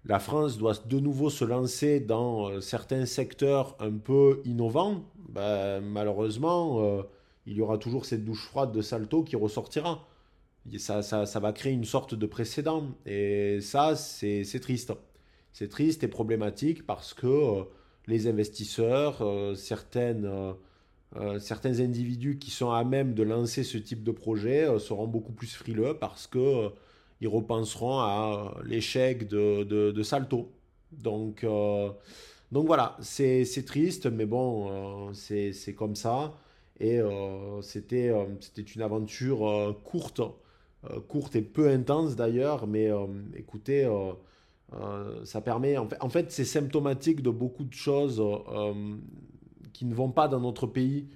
la 0.07 0.18
France 0.18 0.59
doit 0.59 0.74
de 0.86 1.00
nouveau 1.00 1.30
se 1.30 1.44
lancer 1.44 2.00
dans 2.00 2.61
certains 2.61 3.07
secteurs 3.07 3.76
un 3.80 3.92
peu 3.92 4.40
innovants, 4.44 5.04
ben, 5.28 5.80
malheureusement, 5.80 7.02
il 7.46 7.54
y 7.57 7.61
aura 7.61 7.78
toujours 7.78 8.04
cette 8.04 8.24
douche 8.24 8.44
froide 8.46 8.72
de 8.72 8.82
Salto 8.82 9.22
qui 9.22 9.36
ressortira. 9.36 10.07
Ça, 10.78 11.40
va 11.40 11.52
créer 11.52 11.72
une 11.72 11.84
sorte 11.84 12.14
de 12.14 12.26
précédent. 12.26 12.88
Et 13.07 13.61
ça, 13.61 13.94
c'est 13.94 14.61
triste. 14.61 14.92
C'est 15.52 15.68
triste 15.68 16.02
et 16.04 16.09
problématique 16.09 16.84
parce 16.86 17.14
que 17.14 17.26
euh, 17.26 17.62
les 18.07 18.26
investisseurs, 18.26 19.22
euh, 19.22 19.54
certaines, 19.54 20.26
euh, 21.16 21.38
certains 21.38 21.80
individus 21.80 22.38
qui 22.38 22.50
sont 22.50 22.72
à 22.72 22.84
même 22.84 23.14
de 23.14 23.22
lancer 23.22 23.62
ce 23.64 23.78
type 23.78 24.02
de 24.02 24.11
projet 24.11 24.66
seront 24.78 25.07
beaucoup 25.07 25.32
plus 25.32 25.54
frileux 25.54 25.96
parce 25.98 26.26
que 26.26 26.70
ils 27.20 27.28
repenseront 27.28 27.98
à 27.98 28.54
l'échec 28.64 29.28
de, 29.28 29.64
de, 29.64 30.02
Salto. 30.02 30.52
Donc, 30.92 31.44
donc 32.52 32.66
voilà, 32.66 32.96
c'est 33.00 33.64
triste, 33.66 34.06
mais 34.06 34.26
bon, 34.26 35.12
c'est 35.12 35.74
comme 35.76 35.94
ça. 35.94 36.32
Et 36.78 37.00
euh, 37.00 37.62
c'était 37.62 38.10
euh, 38.10 38.26
une 38.74 38.82
aventure 38.82 39.48
euh, 39.48 39.72
courte, 39.72 40.20
courte 41.08 41.34
et 41.34 41.42
peu 41.42 41.68
intense 41.68 42.14
d'ailleurs, 42.14 42.68
mais 42.68 42.88
écoutez, 43.34 43.90
ça 45.24 45.40
permet, 45.40 45.76
en 45.78 46.08
fait 46.08 46.30
c'est 46.30 46.44
symptomatique 46.44 47.22
de 47.22 47.30
beaucoup 47.30 47.64
de 47.64 47.72
choses 47.72 48.22
qui 49.72 49.84
ne 49.84 49.94
vont 49.94 50.12
pas 50.12 50.28
dans 50.28 50.38
notre 50.38 50.68
pays 50.68 51.08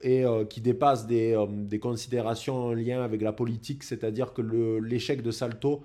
et 0.00 0.24
qui 0.48 0.60
dépassent 0.60 1.06
des, 1.06 1.36
des, 1.48 1.80
considérations 1.80 2.66
en 2.66 2.72
lien 2.72 3.02
avec 3.02 3.20
la 3.20 3.32
politique, 3.32 3.82
c'est-à-dire 3.82 4.32
que 4.32 4.42
l'échec 4.80 5.22
de 5.22 5.32
Salto 5.32 5.82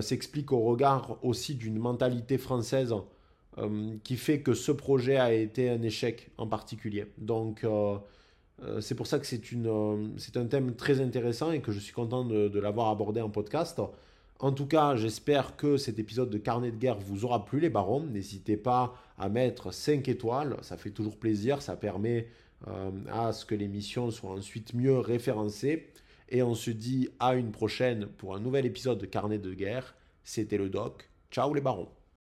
s'explique 0.00 0.50
au 0.50 0.60
regard 0.60 1.18
aussi 1.22 1.54
d'une 1.54 1.78
mentalité 1.78 2.36
française 2.36 2.94
qui 4.02 4.16
fait 4.16 4.40
que 4.40 4.54
ce 4.54 4.72
projet 4.72 5.18
a 5.18 5.32
été 5.32 5.70
un 5.70 5.82
échec 5.82 6.30
en 6.36 6.48
particulier. 6.48 7.06
Donc 7.18 7.64
euh, 8.62 8.80
c'est 8.80 8.94
pour 8.94 9.06
ça 9.06 9.18
que 9.18 9.26
euh, 9.66 10.08
c'est 10.16 10.36
un 10.36 10.46
thème 10.46 10.74
très 10.74 11.00
intéressant 11.00 11.50
et 11.52 11.60
que 11.60 11.72
je 11.72 11.80
suis 11.80 11.92
content 11.92 12.24
de, 12.24 12.58
l'avoir 12.58 12.88
abordé 12.88 13.20
en 13.20 13.30
podcast. 13.30 13.80
En 14.40 14.52
tout 14.52 14.66
cas, 14.66 14.96
j'espère 14.96 15.56
que 15.56 15.76
cet 15.76 15.98
épisode 15.98 16.30
de 16.30 16.38
Carnet 16.38 16.70
de 16.70 16.76
guerre 16.76 16.98
vous 16.98 17.24
aura 17.24 17.44
plu, 17.44 17.60
les 17.60 17.70
barons. 17.70 18.04
N'hésitez 18.04 18.56
pas 18.56 18.94
à 19.18 19.28
mettre 19.28 19.72
5 19.72 20.08
étoiles, 20.08 20.56
ça 20.62 20.76
fait 20.76 20.90
toujours 20.90 21.16
plaisir, 21.16 21.62
ça 21.62 21.76
permet 21.76 22.28
euh, 22.68 22.90
à 23.10 23.32
ce 23.32 23.44
que 23.44 23.54
l'émission 23.54 24.10
soit 24.10 24.30
ensuite 24.30 24.74
mieux 24.74 24.98
référencée. 24.98 25.92
Et 26.28 26.42
on 26.42 26.54
se 26.54 26.70
dit 26.70 27.08
à 27.20 27.34
une 27.34 27.52
prochaine 27.52 28.06
pour 28.06 28.34
un 28.34 28.40
nouvel 28.40 28.66
épisode 28.66 28.98
de 28.98 29.06
Carnet 29.06 29.38
de 29.38 29.52
guerre. 29.52 29.94
C'était 30.22 30.58
le 30.58 30.68
doc. 30.68 31.10
Ciao 31.30 31.52
les 31.52 31.60
barons. 31.60 32.03